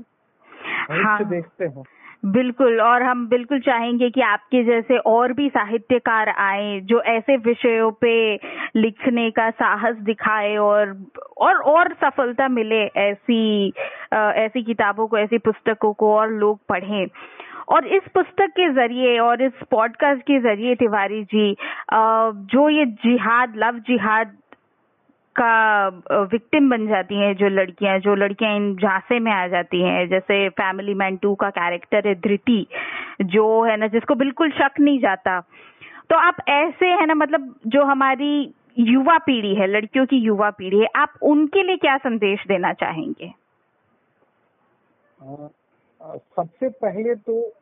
हाँ। 1.05 1.24
देखते 1.24 1.64
हैं। 1.64 1.82
बिल्कुल 2.24 2.80
और 2.80 3.02
हम 3.02 3.28
बिल्कुल 3.28 3.61
चाहेंगे 3.61 4.11
कि 4.11 4.20
आपके 4.20 4.64
जैसे 4.64 4.98
और 4.98 5.32
भी 5.32 5.48
साहित्यकार 5.48 6.28
आए 6.28 6.80
जो 6.80 7.02
ऐसे 7.02 7.36
विषयों 7.36 7.90
पे 7.90 8.40
लिखने 8.76 9.30
का 9.30 9.50
साहस 9.50 9.96
दिखाए 9.96 10.57
और 10.57 11.07
और 11.38 11.55
और 11.55 11.94
सफलता 11.94 12.48
मिले 12.48 12.86
ऐसी 12.86 13.72
ऐसी 14.14 14.62
किताबों 14.62 15.07
को 15.07 15.18
ऐसी 15.18 15.38
पुस्तकों 15.38 15.92
को 15.92 16.16
और 16.16 16.30
लोग 16.30 16.61
पढ़ें। 16.68 17.07
और 17.68 17.86
इस 17.88 18.02
पुस्तक 18.14 18.50
के 18.50 18.68
ज़रिए 18.74 19.18
और 19.18 19.42
इस 19.42 19.52
पॉडकास्ट 19.70 20.22
के 20.22 20.38
ज़रिए 20.40 20.74
तिवारी 20.74 21.22
जी 21.24 21.56
जो 21.92 22.68
ये 22.68 22.86
जिहाद, 23.04 23.54
लव 23.56 23.78
जिहाद 23.88 24.36
का 25.36 25.86
विक्टिम 26.32 26.68
बन 26.70 26.86
जाती 26.88 27.14
हैं, 27.14 27.34
जो 27.36 27.48
लड़कियाँ 27.48 27.98
जो 28.00 28.14
लड़कियाँ 28.14 28.54
इन 28.56 28.74
झांसे 28.76 29.18
में 29.20 29.30
आ 29.32 29.46
जाती 29.48 29.80
हैं, 29.82 30.08
जैसे 30.08 30.48
फैमिली 30.50 30.94
मैन 30.94 31.16
टू 31.16 31.34
का 31.34 31.50
कैरेक्टर 31.50 32.08
है 32.08 32.14
धृति, 32.20 32.66
जो 33.22 33.62
है 33.64 33.76
ना, 33.76 33.86
जिसको 33.86 34.14
बिल्कुल 34.14 34.50
शक 34.52 34.80
नहीं 34.80 34.98
जाता। 35.00 35.40
तो 36.10 36.16
आप 36.18 36.36
ऐसे 36.48 36.86
है 36.86 37.06
ना 37.06 37.14
मतलब 37.14 37.54
जो 37.66 37.84
हमारी 37.84 38.52
युवा 38.78 39.18
पीढ़ी 39.18 39.54
है, 39.54 39.66
लड़कियों 39.66 40.06
की 40.06 40.16
युवा 40.18 40.50
पीढ़ी 40.50 40.78
है, 40.78 40.88
आप 40.96 41.12
उनके 41.22 41.62
लिए 41.62 41.76
क्या 41.76 41.96
संदेश 41.98 42.46
देना 42.48 42.72
चाहेंगे? 42.74 43.32
सबसे 46.07 46.68
पहले 46.68 47.14
तो 47.14 47.52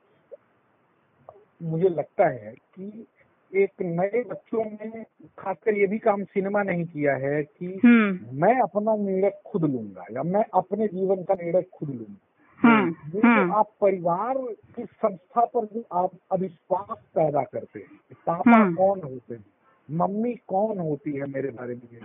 मुझे 1.63 1.89
लगता 1.89 2.29
है 2.29 2.53
कि 2.53 3.07
एक 3.55 3.71
नए 3.83 4.25
बच्चों 4.25 4.65
में 4.65 5.05
खासकर 5.39 5.75
ये 5.75 5.87
भी 5.87 5.99
काम 5.99 6.25
सिनेमा 6.25 6.63
नहीं 6.63 6.85
किया 6.85 7.17
है 7.17 7.43
कि 7.43 7.81
हम्म। 7.85 8.19
मैं 8.33 8.61
अपना 8.61 8.97
निर्णय 8.97 9.43
खुद 9.47 9.65
लूँगा 9.65 10.05
या 10.13 10.23
मैं 10.23 10.45
अपने 10.55 10.87
जीवन 10.89 11.23
का 11.23 11.35
निर्णय 11.35 11.63
खुद 11.63 11.91
लूँगा। 11.91 12.17
हम्म, 12.59 12.95
हम्म। 13.29 13.53
आप 13.53 13.69
परिवार 13.81 14.35
की 14.77 14.85
संस्था 14.85 15.45
पर 15.45 15.65
जो 15.65 15.85
आप 15.93 16.11
अविश्वास 16.33 16.99
पैदा 17.15 17.43
करते 17.43 17.79
हैं 17.79 17.99
पापा 18.27 18.65
कौन 18.75 19.01
होते 19.03 19.35
हैं 19.35 19.45
मम्मी 19.91 20.35
कौन 20.35 20.79
होती 20.79 21.13
है 21.13 21.27
मेरे 21.27 21.51
बारे 21.51 21.75
में 21.75 21.83
ये 21.93 21.99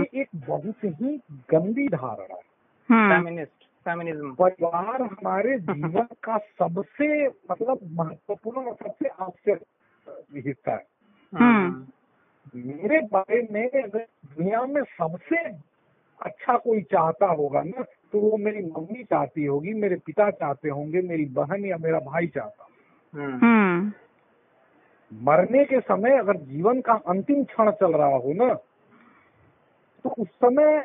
ये 0.00 0.20
एक 0.20 0.28
बहुत 0.34 0.76
ही 0.84 1.20
गंदी 1.50 1.88
धारणा 1.88 2.34
है। 2.34 3.44
फेमिनिज्म 3.86 4.32
परिवार 4.34 5.02
हमारे 5.02 5.58
जीवन 5.60 6.06
का 6.24 6.38
सबसे 6.58 7.26
मतलब 7.26 7.80
महत्वपूर्ण 7.92 8.64
और 8.66 8.74
सबसे 8.74 9.08
आवश्यक 9.08 9.62
हिस्सा 10.46 10.72
है 10.72 10.86
हम्म। 11.32 12.62
मेरे 12.72 13.00
बारे 13.06 13.40
में 13.50 13.64
अगर 13.64 13.98
दुनिया 13.98 14.62
में 14.66 14.82
सबसे 14.90 15.42
अच्छा 16.20 16.56
कोई 16.58 16.80
चाहता 16.82 17.26
होगा 17.32 17.62
ना 17.62 17.82
तो 18.12 18.20
वो 18.20 18.36
मेरी 18.36 18.64
मम्मी 18.66 19.04
चाहती 19.04 19.44
होगी 19.44 19.72
मेरे 19.74 19.96
पिता 20.06 20.30
चाहते 20.32 20.68
होंगे 20.68 21.00
मेरी 21.02 21.24
बहन 21.32 21.64
या 21.64 21.76
मेरा 21.80 21.98
भाई 22.00 22.26
चाहता 22.26 22.68
हम्म। 23.14 23.38
हम्म। 23.38 23.92
मरने 25.12 25.64
के 25.64 25.80
समय 25.80 26.18
अगर 26.18 26.36
जीवन 26.44 26.80
का 26.80 26.92
अंतिम 27.08 27.42
क्षण 27.44 27.70
चल 27.70 27.96
रहा 27.96 28.16
हो 28.16 28.32
ना 28.34 28.52
तो 30.04 30.14
उस 30.18 30.28
समय 30.36 30.76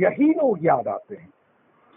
यही 0.00 0.30
लोग 0.30 0.64
याद 0.64 0.88
आते 0.88 1.16
हैं 1.16 1.28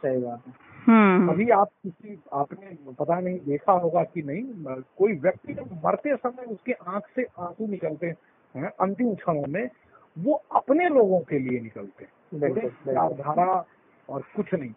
सही 0.04 0.22
बात 0.22 0.42
है। 0.48 0.54
हम्म। 0.88 1.30
अभी 1.30 1.50
आप 1.50 1.70
किसी 1.84 2.20
आपने 2.34 2.94
पता 2.94 3.20
नहीं 3.20 3.40
देखा 3.40 3.72
होगा 3.74 4.04
कि 4.04 4.22
नहीं 4.22 4.44
कोई 4.98 5.14
व्यक्ति 5.14 5.54
जब 5.54 5.82
मरते 5.86 6.16
समय 6.16 6.44
उसके 6.46 6.72
आँख 6.88 7.04
से 7.16 7.26
आँसू 7.40 7.68
निकलते 7.68 8.08
हैं 8.56 8.70
अंतिम 8.82 9.14
क्षणों 9.16 9.46
में 9.50 9.70
वो 10.18 10.34
अपने 10.52 10.90
लोगों 10.90 11.20
के 11.20 11.40
लिए 11.40 11.60
निकलते 11.60 12.04
हैं। 12.04 12.12
धारा 13.18 13.66
और 14.10 14.22
कुछ 14.36 14.54
नहीं। 14.54 14.74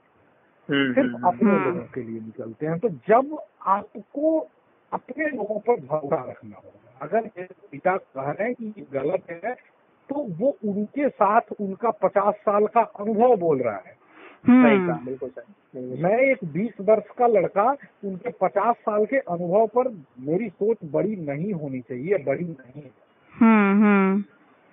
हम्म, 0.71 0.95
सिर्फ़ 0.95 1.15
हम्म, 1.15 1.27
अपने 1.27 1.53
लोगों 1.65 1.87
के 1.95 2.03
लिए 2.03 2.21
निकलते 2.21 2.67
हैं। 2.67 2.79
तो 2.79 2.89
जब 2.89 3.39
आपको 3.67 4.39
अपने 4.93 5.27
लोगों 5.29 5.59
पर 5.61 5.81
भरोसा 5.81 6.25
रखना 6.31 6.57
होगा 6.57 6.99
अगर 7.03 7.29
पिता 7.71 7.97
कह 7.97 8.31
रहे 8.31 8.45
हैं 8.45 8.55
कि 8.55 8.75
ये 8.79 8.87
गलत 8.93 9.23
है 9.31 9.55
तो 10.09 10.27
वो 10.39 10.57
उनके 10.65 11.09
साथ 11.09 11.41
उनका 11.61 11.91
पचास 11.91 12.35
साल 12.35 12.67
का 12.67 12.81
अनुभव 12.81 13.37
बोल 13.37 13.61
रहा 13.63 13.77
है। 13.77 13.96
सही 14.47 14.53
हम्म 14.55 14.87
कहा 14.87 15.05
बिल्कुल 15.05 15.29
सही। 15.29 16.03
मैं 16.03 16.19
एक 16.19 16.39
बीस 16.45 16.73
वर्ष 16.81 17.05
का 17.19 17.27
लड़का 17.27 17.71
उनके 18.05 18.31
पचास 18.31 18.77
साल 18.77 19.07
के 19.07 19.17
अनुभव 19.17 19.67
पर 19.67 19.89
मेरी 20.21 20.49
सोच 20.49 20.77
बड़ी 20.85 21.17
नहीं 21.17 21.53
होनी 21.53 21.81
चाहिए 21.81 22.19
बड़ी 22.19 22.45
नहीं। 22.45 22.83
है 22.83 22.91
हम्म 23.41 23.85
हम्म। 23.85 24.23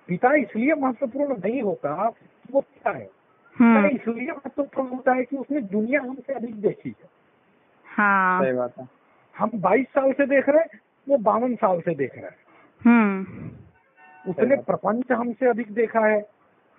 पिता 0.08 0.34
इसलिए 0.34 0.74
महत्वपूर्ण 0.74 1.36
नहीं 1.44 1.62
होता 1.62 2.08
वो 2.52 2.60
पिता 2.60 2.90
है। 2.90 3.04
पिता 3.04 3.64
हम्म 3.64 3.86
इसलिए 3.86 4.32
महत्वपूर्ण 4.32 4.88
होता 4.88 5.12
है 5.12 5.24
कि 5.24 5.36
उसने 5.36 5.60
दुनिया 5.60 6.00
हमसे 6.00 6.32
अधिक 6.32 6.60
देखी 6.60 6.88
है। 6.88 7.08
हाँ। 7.84 8.42
सही 8.42 8.52
बात 8.52 8.72
है। 8.78 8.88
हम 9.38 9.50
22 9.54 9.86
साल 9.86 10.12
से 10.12 10.26
देख 10.26 10.48
रहे 10.48 10.58
हैं 10.58 10.80
वो 11.08 11.18
बावन 11.18 11.54
साल 11.54 11.80
से 11.80 11.94
देख 11.94 12.18
रहा 12.18 12.26
है। 12.26 12.36
हम्म। 12.86 13.50
उसने 14.30 14.56
प्रपंच 14.56 15.12
हमसे 15.12 15.46
अधिक 15.46 15.72
देखा 15.72 16.00
है। 16.00 16.28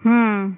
हम्म। 0.06 0.56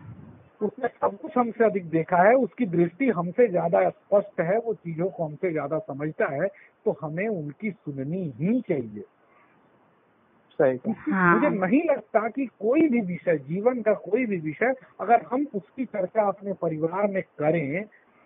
उसने 0.62 0.88
सब 0.88 1.18
कुछ 1.22 1.38
हमसे 1.38 1.64
अधिक 1.66 1.90
देखा 1.90 2.18
है 2.18 2.34
उसकी 2.36 2.66
दृष्टि 2.66 3.10
हमसे 3.10 3.48
ज़्यादा 3.48 3.90
स्पष्ट 3.90 4.42
है 4.42 4.58
वो 4.58 4.74
चीज़ों 4.74 5.10
को 5.10 5.26
हमसे 5.26 5.52
ज़्यादा 5.52 5.80
समझता 5.80 6.32
है 6.34 6.48
तो 6.86 6.98
हमें 7.02 7.28
उनकी 7.28 7.72
सुननी 7.72 8.24
ही 8.38 8.60
चाहिए। 8.62 9.04
सही 10.60 10.92
हाँ। 11.12 11.34
मुझे 11.36 11.50
नहीं 11.50 11.82
लगता 11.90 12.28
कि 12.30 12.46
कोई 12.46 12.88
भी 12.90 13.02
विषय 13.02 13.38
जीवन 13.38 13.82
का 13.82 13.94
कोई 13.94 14.26
भी 14.26 14.38
विषय 14.38 14.74
अगर 15.02 15.26
हम 15.32 15.46
उसकी 15.56 15.86
चर्चा 15.86 16.28
अपने 16.28 16.54
परिवार 16.54 17.08
में 17.08 17.22
करें 17.40 17.84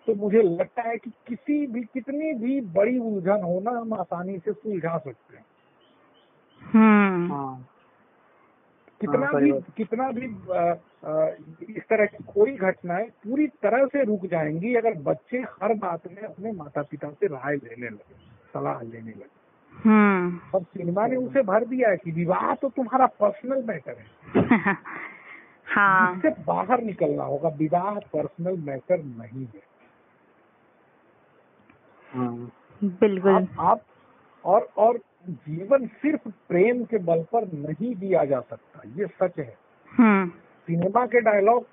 तो 0.07 0.15
मुझे 0.15 0.41
लगता 0.41 0.81
है 0.81 0.97
कि 0.97 1.11
किसी 1.27 1.65
भी 1.67 1.81
कितनी 1.83 2.33
भी 2.33 2.61
बड़ी 2.61 2.97
उलझन 2.99 3.43
हो 3.43 3.59
ना 3.59 3.71
हम 3.71 3.93
आसानी 3.93 4.37
से 4.37 4.53
सुलझा 4.53 4.97
सकते 4.97 5.37
हैं। 5.37 5.45
हम्म। 6.61 7.31
हाँ। 7.31 7.67
कितना 9.01 9.27
हाँ, 9.27 9.41
भी 9.41 9.51
कितना 9.77 10.09
भी 10.11 10.27
अ, 10.53 10.61
अ, 11.03 11.35
इस 11.69 11.83
तरह 11.89 12.05
की 12.05 12.23
कोई 12.23 12.55
घटनाएँ 12.57 13.05
पूरी 13.23 13.47
तरह 13.47 13.85
से 13.85 14.03
रुक 14.03 14.25
जाएँगी 14.25 14.73
अगर 14.75 14.93
बच्चे 15.01 15.37
हर 15.61 15.73
बात 15.75 16.07
में 16.11 16.21
अपने 16.23 16.51
माता 16.51 16.81
पिता 16.81 17.09
से 17.09 17.27
राय 17.27 17.55
लेने 17.55 17.89
लगे 17.89 18.15
सलाह 18.53 18.81
लेने 18.81 19.11
लगे। 19.11 19.39
हम्म। 19.75 20.39
और 20.55 20.63
सिनेमा 20.63 21.07
ने 21.07 21.15
उसे 21.15 21.41
भर 21.41 21.65
दिया 21.65 21.89
है 21.89 21.97
कि 21.97 22.11
विवाह 22.11 22.53
तो 22.55 22.69
तुम्हारा 22.69 23.05
पर्सनल 23.21 23.63
मैटर 23.63 23.95
है। 23.99 24.05
हाँ। 25.65 26.15
इससे 26.15 26.29
बाहर 26.43 26.81
निकलना 26.83 27.23
होगा 27.23 27.49
विवाह 27.49 27.99
पर्सनल 28.13 28.57
मैटर 28.57 29.03
नहीं 29.03 29.45
है 29.45 29.61
हाँ। 32.11 32.51
बिल्कुल। 32.83 33.31
आप, 33.31 33.47
आप 33.59 33.81
और 34.45 34.67
और 34.77 34.97
जीवन 35.29 35.87
सिर्फ़ 35.87 36.29
प्रेम 36.29 36.83
के 36.83 36.97
बल 36.97 37.23
पर 37.23 37.45
नहीं 37.53 37.95
दिया 37.95 38.25
जा 38.25 38.39
सकता 38.39 38.81
ये 38.95 39.07
सच 39.07 39.39
है। 39.39 39.55
हम्म। 39.97 40.29
सिनेमा 40.29 41.05
के 41.05 41.21
डायलॉग 41.21 41.65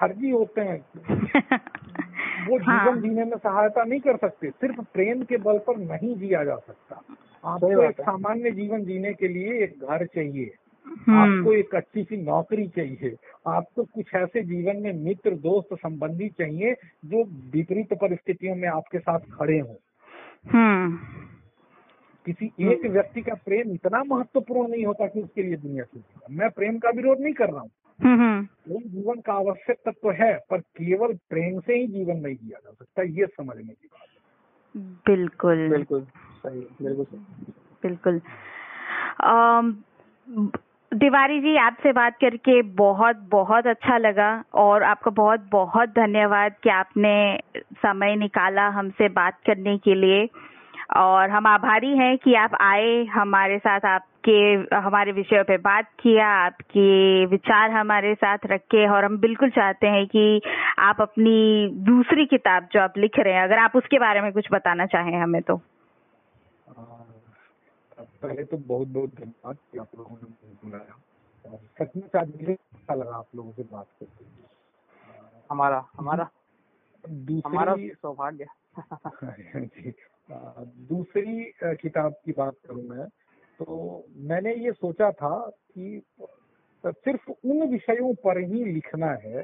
फर्जी 0.00 0.30
होते 0.30 0.60
हैं। 0.60 0.86
वो 2.48 2.58
जीवन 2.58 2.62
हाँ। 2.62 3.00
जीने 3.00 3.24
में 3.24 3.36
सहायता 3.36 3.84
नहीं 3.84 4.00
कर 4.00 4.16
सकते 4.16 4.50
सिर्फ़ 4.50 4.80
प्रेम 4.80 5.22
के 5.22 5.36
बल 5.36 5.58
पर 5.58 5.76
नहीं 5.76 6.16
जिया 6.16 6.44
जा 6.44 6.56
सकता। 6.56 7.02
आपको 7.44 7.82
एक 7.82 8.00
सामान्य 8.00 8.50
जीवन 8.50 8.84
जीने 8.84 9.14
के 9.14 9.28
लिए 9.28 9.64
एक 9.64 9.70
घर 9.70 10.06
चाहिए 10.06 10.54
हम्म। 10.86 11.38
आपको 11.38 11.52
एक 11.52 11.74
अच्छी 11.74 12.04
सी 12.04 12.16
नौकरी 12.16 12.68
चाहिए 12.68 13.16
आपको 13.46 13.84
कुछ 13.84 14.14
ऐसे 14.14 14.42
जीवन 14.42 14.76
में 14.76 14.92
मित्र 14.92 15.30
दोस्त 15.30 15.74
संबंधी 15.74 16.28
चाहिए 16.28 16.74
जो 17.04 17.24
विपरीत 17.24 17.92
परिस्थितियों 17.92 18.56
में 18.56 18.68
आपके 18.68 18.98
साथ 18.98 19.18
खड़े 19.18 19.58
हों। 19.58 19.74
हम्म। 20.50 20.98
किसी 22.26 22.46
एक 22.60 22.86
व्यक्ति 22.86 23.22
का 23.22 23.34
प्रेम 23.34 23.72
इतना 23.72 24.02
महत्वपूर्ण 24.04 24.70
नहीं 24.70 24.86
होता 24.86 25.06
कि 25.06 25.20
उसके 25.20 25.42
लिए 25.42 25.56
दुनिया 25.56 25.84
छूटेगा 25.84 26.26
मैं 26.30 26.50
प्रेम 26.50 26.78
का 26.78 26.90
विरोध 26.90 27.20
नहीं 27.20 27.34
कर 27.34 27.50
रहा 27.50 27.60
हूँ। 27.60 27.70
हम्म 28.00 28.42
प्रेम 28.44 28.80
जीवन 28.80 29.20
का 29.20 29.32
आवश्यक 29.32 29.76
तत्व 29.76 29.92
तो 29.92 30.10
है 30.10 30.38
पर 30.50 30.58
केवल 30.60 31.12
प्रेम 31.30 31.60
से 31.60 31.74
ही 31.74 31.86
जीवन 31.86 32.16
नहीं 32.16 32.34
जिया 32.34 32.58
जा 32.64 32.70
सकता 32.70 33.02
ये 33.02 33.26
समझने 33.26 33.72
की 33.72 33.88
बात 33.92 34.06
है। 34.08 35.16
बिल्कुल। 35.16 35.68
बिल्कुल 35.68 36.00
सही 36.46 36.60
बिल्कुल 36.82 37.04
सही। 37.04 37.52
बिल्कुल। 37.82 38.20
अम, 39.20 39.76
तिवारी 40.92 41.40
जी 41.40 41.56
आपसे 41.56 41.92
बात 41.92 42.16
करके 42.20 42.62
बहुत 42.62 43.16
बहुत 43.16 43.66
अच्छा 43.66 43.98
लगा 43.98 44.44
और 44.54 44.82
आपका 44.82 45.10
बहुत 45.10 45.40
बहुत 45.52 45.88
धन्यवाद 45.88 46.54
कि 46.62 46.70
आपने 46.70 47.38
समय 47.56 48.16
निकाला 48.16 48.68
हमसे 48.68 49.08
बात 49.08 49.38
करने 49.46 49.78
के 49.78 49.94
लिए। 49.94 50.28
और 50.96 51.30
हम 51.30 51.46
आभारी 51.46 51.98
हैं 51.98 52.18
कि 52.18 52.34
आप 52.34 52.50
आए 52.60 53.04
हमारे 53.04 53.58
साथ 53.58 53.80
आपके 53.84 54.54
हमारे 54.76 55.12
विषयों 55.12 55.44
पे 55.44 55.56
बात 55.56 55.88
किया 56.00 56.28
आपके 56.28 57.26
विचार 57.26 57.70
हमारे 57.70 58.14
साथ 58.14 58.38
रखे 58.46 58.88
और 58.88 59.04
हम 59.04 59.18
बिल्कुल 59.18 59.50
चाहते 59.50 59.86
हैं 59.86 60.06
कि 60.06 60.40
आप 60.78 60.96
अपनी 61.00 61.68
दूसरी 61.72 62.26
किताब 62.26 62.68
जो 62.72 62.80
आप 62.80 62.94
लिख 62.98 63.12
रहे 63.18 63.34
हैं 63.34 63.42
अगर 63.42 63.58
आप 63.58 63.76
उसके 63.76 63.98
बारे 63.98 64.20
में 64.20 64.32
कुछ 64.32 64.48
बताना 64.52 64.86
चाहें 64.86 65.20
हमें 65.22 65.42
तो। 65.42 65.60
पहले 67.98 68.44
तो 68.44 68.56
बहुत 68.56 68.88
बहुत 68.88 69.10
धन्यवाद 69.10 69.56
कि 69.72 69.78
आप 69.78 69.88
लोगों 69.98 70.16
ने 70.16 70.28
मुझे 70.28 70.54
बुलाया। 70.64 71.00
और 71.52 71.58
सचमुच 71.58 72.16
आज 72.16 72.28
मुझे 72.28 72.52
अच्छा 72.52 72.94
लगा 72.94 73.16
आप 73.16 73.26
लोगों 73.36 73.52
से 73.52 73.62
बात 73.62 73.86
करके। 74.00 74.24
हमारा 75.50 75.86
हमारा। 75.98 76.28
हमारा 77.46 77.76
सौभाग्य। 77.78 78.46
जी। 79.66 79.90
आ, 79.90 80.11
दूसरी 80.66 81.52
किताब 81.64 82.14
की 82.24 82.32
बात 82.32 82.54
करूँ 82.66 82.84
मैं 82.84 83.08
तो 83.58 84.04
मैंने 84.16 84.54
ये 84.54 84.72
सोचा 84.72 85.10
था 85.10 85.50
कि 85.50 86.02
सिर्फ़ 86.86 87.30
उन 87.30 87.68
विषयों 87.68 88.14
पर 88.14 88.38
ही 88.38 88.64
लिखना 88.64 89.06
है 89.06 89.42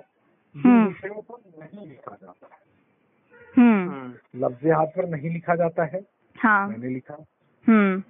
जिन 0.56 0.62
हम्म। 0.62 0.88
विषयों 0.88 1.22
पर 1.22 1.64
नहीं 1.64 1.86
लिखा 1.86 2.16
जाता 2.22 2.46
है। 2.46 2.68
हम्म। 3.56 3.90
हम्म। 3.90 4.46
लफ्ज 4.46 4.66
हाथ 4.66 4.86
पर 4.86 5.08
नहीं 5.08 5.30
लिखा 5.30 5.56
जाता 5.56 5.84
है। 5.84 6.00
हाँ। 6.38 6.68
मैंने 6.68 6.88
लिखा। 6.88 7.24
हम्म। 7.68 8.02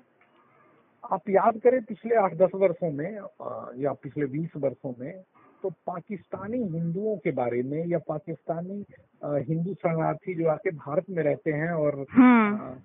आप 1.13 1.29
याद 1.29 1.59
करें 1.59 1.85
पिछले 1.85 2.15
आठ 2.15 2.35
दस 2.35 2.51
वर्षों 2.55 2.91
में 2.93 3.15
या 3.83 3.93
पिछले 3.93 4.27
बीस 4.27 4.51
वर्षों 4.57 4.95
में 4.99 5.25
तो 5.63 5.71
पाकिस्तानी 5.71 6.59
हिंदुओं 6.59 7.17
के 7.17 7.31
बारे 7.31 7.63
में 7.63 7.87
या 7.87 7.99
पाकिस्तानी 7.99 8.85
हिंदू 9.25 9.75
शरणार्थी 9.75 10.35
जो 10.35 10.49
आके 10.49 10.71
भारत 10.71 11.05
में 11.11 11.23
रहते 11.23 11.53
हैं 11.53 11.73
और 11.73 12.07
हम्म। 12.13 12.77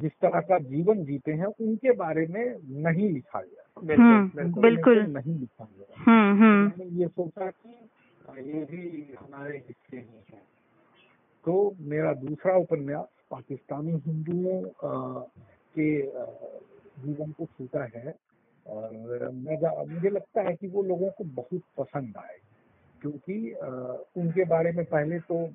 जिस 0.00 0.12
तरह 0.12 0.40
का 0.40 0.58
जीवन 0.58 1.04
जीते 1.04 1.32
हैं 1.32 1.46
उनके 1.46 1.92
बारे 1.92 2.26
में 2.26 2.56
नहीं 2.82 3.10
लिखा 3.10 3.40
गया। 3.40 3.80
बिल्कुल 4.60 5.00
हम्म। 5.00 5.18
नहीं 5.18 5.38
लिखा 5.38 5.68
गया। 5.78 6.04
हम्म 6.06 6.42
हम्म। 6.42 6.72
मैंने 6.78 6.84
ये 6.84 7.08
सोचा 7.08 7.50
कि 7.50 7.68
ये 8.38 8.64
भी 8.64 9.14
हमारे 9.20 9.58
हिस्से 9.58 9.96
ही 9.96 10.24
है। 10.32 10.42
तो 11.44 11.76
मेरा 11.80 12.12
दूसरा 12.14 12.56
उपन्यास 12.56 13.06
पाकिस्तानी 13.30 13.92
हिंदुओं 13.92 14.62
के 15.78 16.02
जीवन 17.02 17.32
को 17.32 17.44
छूटा 17.44 17.84
है। 17.84 18.14
और 18.68 18.90
मैं 19.30 19.94
मुझे 19.94 20.10
लगता 20.10 20.40
है 20.42 20.54
कि 20.56 20.68
वो 20.68 20.82
लोगों 20.82 21.10
को 21.10 21.24
बहुत 21.24 21.62
पसंद 21.78 22.16
आए 22.16 22.36
क्योंकि 23.00 23.52
उनके 24.16 24.44
बारे 24.44 24.72
में 24.72 24.84
पहले 24.84 25.18
तो 25.18 25.48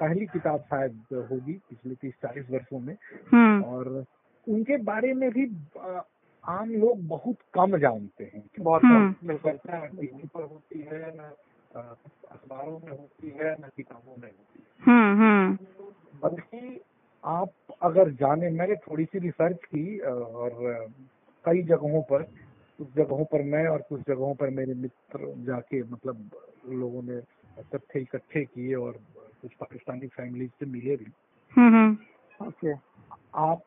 पहली 0.00 0.26
किताब 0.26 0.60
शायद 0.60 1.04
होगी 1.12 1.52
पिछले 1.52 1.94
तीस 1.94 2.12
चालीस 2.12 2.50
वर्षों 2.50 2.78
में। 2.78 2.96
हम्म। 3.32 3.64
और 3.64 4.04
उनके 4.48 4.76
बारे 4.76 5.14
में 5.14 5.30
भी 5.30 5.46
आम 6.44 6.70
लोग 6.70 7.06
बहुत 7.08 7.36
कम 7.54 7.76
जानते 7.76 8.24
हैं 8.24 8.42
बहुत। 8.60 8.82
कम, 8.82 9.14
बिल्कुल 9.24 9.52
चर्चा 9.52 9.86
टीवी 9.86 10.28
पर 10.34 10.42
होती 10.42 10.80
है 10.80 11.16
न 11.16 11.32
अखबारों 12.30 12.78
में 12.78 12.90
होती 12.90 13.30
है 13.30 13.52
न 13.52 13.68
किताबों 13.76 14.14
में 14.18 14.28
होती 14.28 14.62
है। 14.62 14.72
हम्म 14.86 15.20
हम्म। 15.20 15.58
बल्कि 16.22 16.80
आप 17.24 17.50
अगर 17.82 18.10
जाने 18.10 18.50
मैंने 18.50 18.74
थोड़ी 18.74 19.04
सी 19.04 19.18
रिसर्च 19.18 19.56
की 19.56 19.98
और 19.98 20.50
कई 21.44 21.62
जगहों 21.62 22.02
पर 22.02 22.22
कुछ 22.82 22.94
जगहों 22.94 23.24
पर 23.24 23.42
मैं 23.42 23.66
और 23.66 23.82
कुछ 23.82 24.00
जगहों 24.00 24.34
पर 24.34 24.50
मेरे 24.50 24.74
मित्र 24.74 25.34
जाके 25.36 25.82
मतलब 25.82 26.30
लोगों 26.68 27.02
ने 27.02 27.20
तथ्य 27.62 28.00
इकट्ठे 28.00 28.44
किए 28.44 28.74
और 28.74 28.92
कुछ 29.42 29.54
पाकिस्तानी 29.54 30.06
फैमिली 30.06 30.46
से 30.46 30.66
मिले 30.66 30.96
भी। 30.96 31.06
हम्म 31.56 31.74
हम्म। 31.74 31.96
ओके। 32.46 32.72
आप 33.34 33.62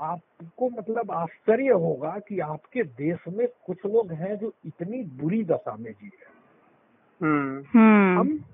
आपको 0.00 0.70
मतलब 0.70 1.10
आश्चर्य 1.10 1.68
होगा 1.68 2.18
कि 2.18 2.40
आपके 2.40 2.82
देश 2.82 3.18
में 3.28 3.48
कुछ 3.66 3.78
लोग 3.86 4.12
हैं 4.12 4.36
जो 4.36 4.52
इतनी 4.66 5.02
बुरी 5.02 5.44
दशा 5.44 5.76
में 5.76 5.92
जी 5.92 6.08
रहे 6.08 6.26
हैं। 6.26 7.62
हम्म। 7.62 8.20
हम 8.20 8.44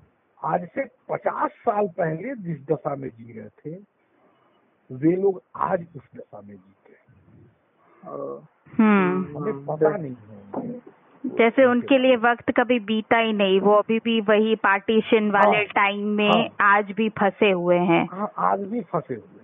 आज 0.44 0.68
से 0.68 0.84
पचास 0.84 1.50
साल 1.50 1.88
पहले 1.88 2.36
जिस 2.36 2.66
दशा 2.66 2.96
में 2.96 3.08
जी 3.08 3.40
रहे 3.40 3.48
थे 3.48 3.84
वे 4.92 5.16
लोग 5.16 5.42
आज 5.56 5.86
उस 5.96 6.02
दशा 6.16 6.40
में 6.40 6.56
जीते 6.56 6.92
और 8.08 8.44
हमें 8.76 9.64
पता 9.64 9.96
नहीं 9.96 10.14
है। 10.14 10.92
जैसे 11.26 11.64
उनके 11.64 11.98
लिए 11.98 12.16
वक्त 12.16 12.50
कभी 12.50 12.80
बीता 12.80 13.18
ही 13.18 13.32
नहीं 13.32 13.60
वो 13.60 13.74
अभी 13.74 13.98
भी 13.98 14.20
वही 14.20 14.54
पार्टीशन 14.54 15.30
वाले 15.30 15.56
हाँ, 15.56 15.64
टाइम 15.64 16.06
में 16.06 16.30
हाँ। 16.30 16.48
आज 16.60 16.92
भी 16.92 17.08
फंसे 17.08 17.50
हुए 17.50 17.78
हैं। 17.78 18.08
हाँ 18.12 18.32
आज 18.38 18.60
भी 18.60 18.80
फंसे 18.80 19.14
हुए 19.14 19.40
हैं। 19.40 19.41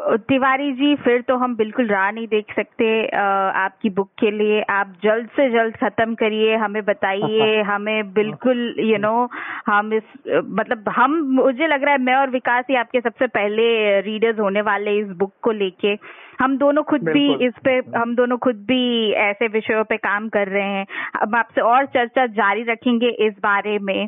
तिवारी 0.00 0.72
जी 0.72 0.94
फिर 0.96 1.20
तो 1.20 1.36
हम 1.36 1.56
बिल्कुल 1.56 1.86
राह 1.86 2.10
नहीं 2.10 2.26
देख 2.26 2.54
सकते 2.56 3.06
आपकी 3.06 3.90
बुक 3.90 4.08
के 4.18 4.30
लिए। 4.30 4.62
आप 4.62 4.94
जल्द 5.02 5.28
से 5.28 5.50
जल्द 5.50 5.76
खत्म 5.76 6.14
करिए 6.14 6.56
हमें 6.56 6.84
बताइए 6.84 7.62
हमें 7.72 8.12
बिल्कुल 8.12 8.74
यू 8.78 8.98
नो 8.98 9.28
हम 9.66 9.92
इस 9.94 10.02
मतलब 10.44 10.88
हम 10.88 11.16
मुझे 11.34 11.66
लग 11.66 11.82
रहा 11.82 11.92
है 11.92 12.00
मैं 12.00 12.14
और 12.14 12.30
विकास 12.30 12.64
ही 12.70 12.76
आपके 12.76 13.00
सबसे 13.00 13.26
पहले 13.26 14.00
रीडर्स 14.00 14.38
होने 14.38 14.60
वाले 14.60 14.98
इस 14.98 15.08
बुक 15.08 15.32
को 15.42 15.52
लेके। 15.52 15.96
हम 16.40 16.56
दोनों 16.58 16.82
खुद 16.82 17.02
भी 17.08 17.46
इस 17.46 17.52
पे 17.64 17.80
हम 17.96 18.14
दोनों 18.16 18.38
खुद 18.38 18.56
भी 18.56 19.12
ऐसे 19.12 19.48
विषयों 19.48 19.84
पे 19.84 19.96
काम 19.96 20.28
कर 20.28 20.48
रहे 20.48 20.68
हैं। 20.68 20.86
हम 21.20 21.34
आपसे 21.34 21.60
और 21.60 21.86
चर्चा 21.86 22.26
जारी 22.26 22.62
रखेंगे 22.62 23.08
इस 23.26 23.34
बारे 23.42 23.78
में। 23.78 24.06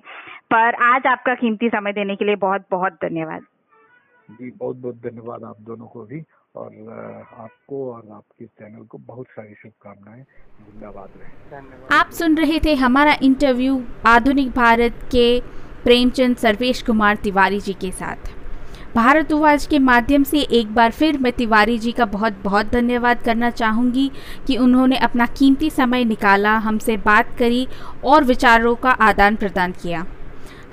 पर 0.50 0.74
आज 0.74 1.06
आपका 1.06 1.34
कीमती 1.34 1.68
समय 1.68 1.92
देने 1.92 2.16
के 2.16 2.24
लिए 2.24 2.36
बहुत 2.36 2.64
बहुत 2.70 2.92
धन्यवाद। 2.92 3.42
जी 4.30 4.50
बहुत 4.50 4.76
बहुत 4.76 4.94
धन्यवाद 4.96 5.44
आप 5.44 5.56
दोनों 5.60 5.86
को 5.86 6.04
भी 6.04 6.20
और 6.56 6.68
आपको 7.38 7.92
और 7.92 8.08
आपके 8.12 8.44
चैनल 8.44 8.84
को 8.84 8.98
बहुत 8.98 9.26
सारी 9.26 9.54
शुभकामनाएँ 9.54 10.20
जिंदाबाद 10.20 11.08
रहे। 11.16 11.96
आप 11.96 12.10
सुन 12.10 12.36
रहे 12.36 12.58
थे 12.64 12.74
हमारा 12.74 13.16
इंटरव्यू 13.22 13.82
आधुनिक 14.06 14.50
भारत 14.50 15.08
के 15.12 15.40
प्रेमचंद 15.84 16.36
सर्वेश 16.36 16.82
कुमार 16.82 17.16
तिवारी 17.16 17.60
जी 17.60 17.72
के 17.72 17.90
साथ। 17.92 18.32
भारत 18.94 19.32
उवाज 19.32 19.66
के 19.66 19.78
माध्यम 19.78 20.22
से 20.22 20.40
एक 20.52 20.74
बार 20.74 20.90
फिर 20.90 21.18
मैं 21.18 21.32
तिवारी 21.32 21.78
जी 21.78 21.92
का 21.92 22.04
बहुत 22.06 22.32
बहुत 22.44 22.66
धन्यवाद 22.66 23.22
करना 23.22 23.50
चाहूँगी 23.50 24.10
कि 24.46 24.56
उन्होंने 24.56 24.96
अपना 24.96 25.26
कीमती 25.26 25.70
समय 25.70 26.04
निकाला 26.04 26.56
हमसे 26.58 26.96
बात 26.96 27.36
करी 27.38 27.66
और 28.04 28.24
विचारों 28.24 28.74
का 28.74 28.90
आदान 28.90 29.36
प्रदान 29.36 29.72
किया। 29.72 30.06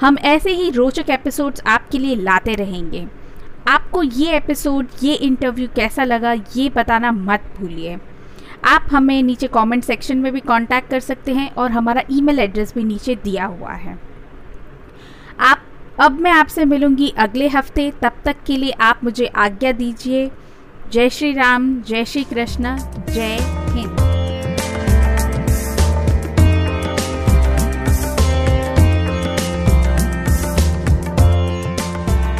हम 0.01 0.17
ऐसे 0.17 0.51
ही 0.51 0.69
रोचक 0.69 1.09
एपिसोड्स 1.09 1.61
आपके 1.67 1.97
लिए 1.97 2.15
लाते 2.15 2.53
रहेंगे। 2.55 3.07
आपको 3.67 4.03
ये 4.03 4.35
एपिसोड 4.35 4.87
ये 5.03 5.13
इंटरव्यू 5.13 5.67
कैसा 5.75 6.03
लगा, 6.03 6.33
ये 6.33 6.69
बताना 6.69 7.11
मत 7.11 7.43
भूलिए। 7.59 7.97
आप 8.65 8.85
हमें 8.91 9.23
नीचे 9.23 9.47
कमेंट 9.47 9.83
सेक्शन 9.83 10.17
में 10.17 10.33
भी 10.33 10.39
कांटेक्ट 10.39 10.89
कर 10.89 10.99
सकते 10.99 11.33
हैं 11.33 11.51
और 11.51 11.71
हमारा 11.71 12.01
ईमेल 12.11 12.39
एड्रेस 12.39 12.73
भी 12.75 12.83
नीचे 12.83 13.15
दिया 13.15 13.45
हुआ 13.45 13.71
है। 13.71 13.99
आप, 15.39 15.63
अब 15.99 16.19
मैं 16.19 16.31
आपसे 16.31 16.65
मिलूँगी 16.65 17.13
अगले 17.17 17.47
हफ़्ते। 17.47 17.91
तब 18.01 18.11
तक 18.25 18.35
के 18.47 18.57
लिए 18.57 18.71
आप 18.71 19.03
मुझे 19.03 19.25
आज्ञा 19.25 19.71
दीजिए। 19.71 20.31
जय 20.91 21.09
श्री 21.09 21.33
राम, 21.33 21.81
जय 21.81 22.05
श्री 22.05 22.23
कृष्ण, 22.23 22.77
जय 23.09 23.37